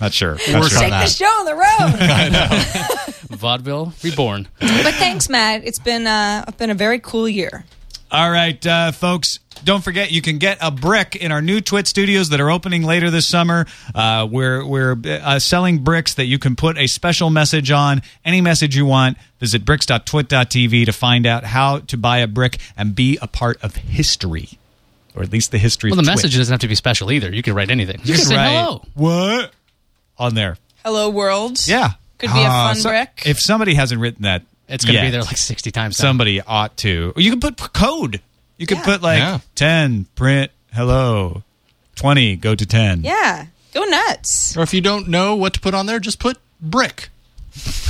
Not 0.00 0.12
sure. 0.14 0.36
Not 0.48 0.60
Work 0.60 0.70
sure. 0.70 0.80
Take 0.80 0.90
that. 0.90 1.04
the 1.04 1.10
show 1.10 1.24
on 1.26 1.44
the 1.44 1.54
road. 1.54 1.62
I 2.00 2.28
know. 2.28 3.36
Vaudeville 3.36 3.92
reborn. 4.02 4.46
but 4.60 4.94
thanks, 4.94 5.28
Matt. 5.28 5.64
It's 5.64 5.78
been 5.80 6.06
uh, 6.06 6.44
been 6.56 6.70
a 6.70 6.74
very 6.74 6.98
cool 7.00 7.28
year. 7.28 7.64
All 8.10 8.30
right, 8.30 8.64
uh, 8.66 8.92
folks. 8.92 9.40
Don't 9.64 9.82
forget, 9.84 10.10
you 10.10 10.22
can 10.22 10.38
get 10.38 10.58
a 10.60 10.70
brick 10.70 11.14
in 11.16 11.30
our 11.32 11.42
new 11.42 11.60
Twit 11.60 11.86
studios 11.86 12.30
that 12.30 12.40
are 12.40 12.50
opening 12.50 12.82
later 12.84 13.10
this 13.10 13.26
summer. 13.26 13.66
Uh, 13.94 14.26
we're 14.30 14.64
we're 14.64 14.96
uh, 15.04 15.38
selling 15.38 15.78
bricks 15.84 16.14
that 16.14 16.24
you 16.26 16.38
can 16.38 16.56
put 16.56 16.78
a 16.78 16.86
special 16.86 17.28
message 17.30 17.70
on, 17.70 18.02
any 18.24 18.40
message 18.40 18.76
you 18.76 18.86
want. 18.86 19.18
Visit 19.40 19.64
bricks.twit.tv 19.64 20.86
to 20.86 20.92
find 20.92 21.26
out 21.26 21.44
how 21.44 21.78
to 21.80 21.96
buy 21.96 22.18
a 22.18 22.26
brick 22.26 22.58
and 22.76 22.94
be 22.94 23.18
a 23.20 23.26
part 23.26 23.62
of 23.62 23.76
history, 23.76 24.50
or 25.14 25.22
at 25.22 25.30
least 25.32 25.50
the 25.50 25.58
history 25.58 25.90
Well, 25.90 25.98
of 26.00 26.04
the 26.06 26.12
Twit. 26.12 26.24
message 26.24 26.36
doesn't 26.36 26.52
have 26.52 26.60
to 26.60 26.68
be 26.68 26.74
special 26.74 27.12
either. 27.12 27.32
You 27.34 27.42
can 27.42 27.54
write 27.54 27.70
anything. 27.70 28.00
You 28.04 28.14
can 28.14 28.24
say 28.24 28.36
Right. 28.36 28.48
hello. 28.48 28.84
What? 28.94 29.52
On 30.18 30.34
there. 30.34 30.56
Hello, 30.84 31.10
world. 31.10 31.58
Yeah. 31.66 31.90
Could 32.18 32.32
be 32.32 32.38
a 32.40 32.46
Ah, 32.48 32.68
fun 32.72 32.76
so- 32.82 32.88
brick. 32.90 33.22
If 33.26 33.38
somebody 33.40 33.74
hasn't 33.74 34.00
written 34.00 34.22
that, 34.22 34.42
It's 34.68 34.84
going 34.84 34.96
to 34.96 35.02
be 35.02 35.10
there 35.10 35.22
like 35.22 35.36
60 35.36 35.70
times. 35.70 35.98
now. 35.98 36.04
Somebody 36.08 36.40
ought 36.40 36.76
to. 36.78 37.12
Or 37.16 37.22
You 37.22 37.30
can 37.30 37.40
put 37.40 37.56
p- 37.56 37.66
code. 37.72 38.20
You 38.58 38.66
could 38.66 38.78
Yeah. 38.78 38.84
put 38.84 39.02
like 39.02 39.18
Yeah. 39.18 39.38
10, 39.54 40.06
print, 40.14 40.50
hello. 40.74 41.42
20, 41.96 42.36
go 42.36 42.54
to 42.54 42.66
10. 42.66 43.02
Yeah. 43.02 43.46
Go 43.72 43.84
nuts. 43.84 44.56
Or 44.56 44.62
if 44.62 44.74
you 44.74 44.80
don't 44.80 45.08
know 45.08 45.34
what 45.36 45.54
to 45.54 45.60
put 45.60 45.74
on 45.74 45.86
there, 45.86 45.98
just 46.00 46.18
put 46.18 46.38
brick. 46.60 47.08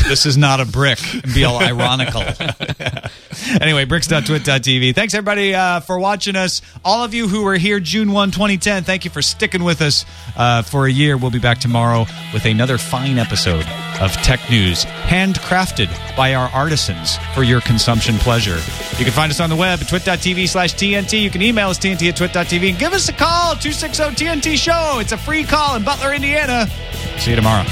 This 0.08 0.26
is 0.26 0.36
not 0.36 0.60
a 0.60 0.64
brick. 0.64 0.98
And 1.12 1.34
be 1.34 1.44
all 1.44 1.58
ironical. 1.62 2.22
anyway, 3.60 3.84
bricks.twit.tv. 3.84 4.94
Thanks, 4.94 5.14
everybody, 5.14 5.54
uh, 5.54 5.80
for 5.80 5.98
watching 5.98 6.36
us. 6.36 6.62
All 6.84 7.04
of 7.04 7.14
you 7.14 7.28
who 7.28 7.44
were 7.44 7.56
here 7.56 7.80
June 7.80 8.12
1, 8.12 8.30
2010, 8.30 8.84
thank 8.84 9.04
you 9.04 9.10
for 9.10 9.22
sticking 9.22 9.64
with 9.64 9.82
us 9.82 10.04
uh, 10.36 10.62
for 10.62 10.86
a 10.86 10.90
year. 10.90 11.16
We'll 11.16 11.30
be 11.30 11.38
back 11.38 11.58
tomorrow 11.58 12.06
with 12.32 12.44
another 12.44 12.78
fine 12.78 13.18
episode 13.18 13.66
of 14.00 14.12
Tech 14.22 14.40
News, 14.50 14.84
handcrafted 14.84 15.88
by 16.16 16.34
our 16.34 16.48
artisans 16.50 17.16
for 17.34 17.42
your 17.42 17.60
consumption 17.60 18.16
pleasure. 18.18 18.58
You 18.98 19.04
can 19.04 19.12
find 19.12 19.30
us 19.30 19.40
on 19.40 19.50
the 19.50 19.56
web 19.56 19.80
at 19.80 19.88
twit.tv 19.88 20.48
slash 20.48 20.74
TNT. 20.74 21.20
You 21.22 21.30
can 21.30 21.42
email 21.42 21.68
us 21.68 21.78
TNT 21.78 22.08
at 22.08 22.16
twit.tv 22.16 22.70
and 22.70 22.78
give 22.78 22.92
us 22.92 23.08
a 23.08 23.12
call, 23.12 23.54
260 23.56 24.24
TNT 24.24 24.56
Show. 24.56 24.98
It's 25.00 25.12
a 25.12 25.18
free 25.18 25.44
call 25.44 25.76
in 25.76 25.84
Butler, 25.84 26.12
Indiana. 26.14 26.66
See 27.18 27.30
you 27.30 27.36
tomorrow. 27.36 27.64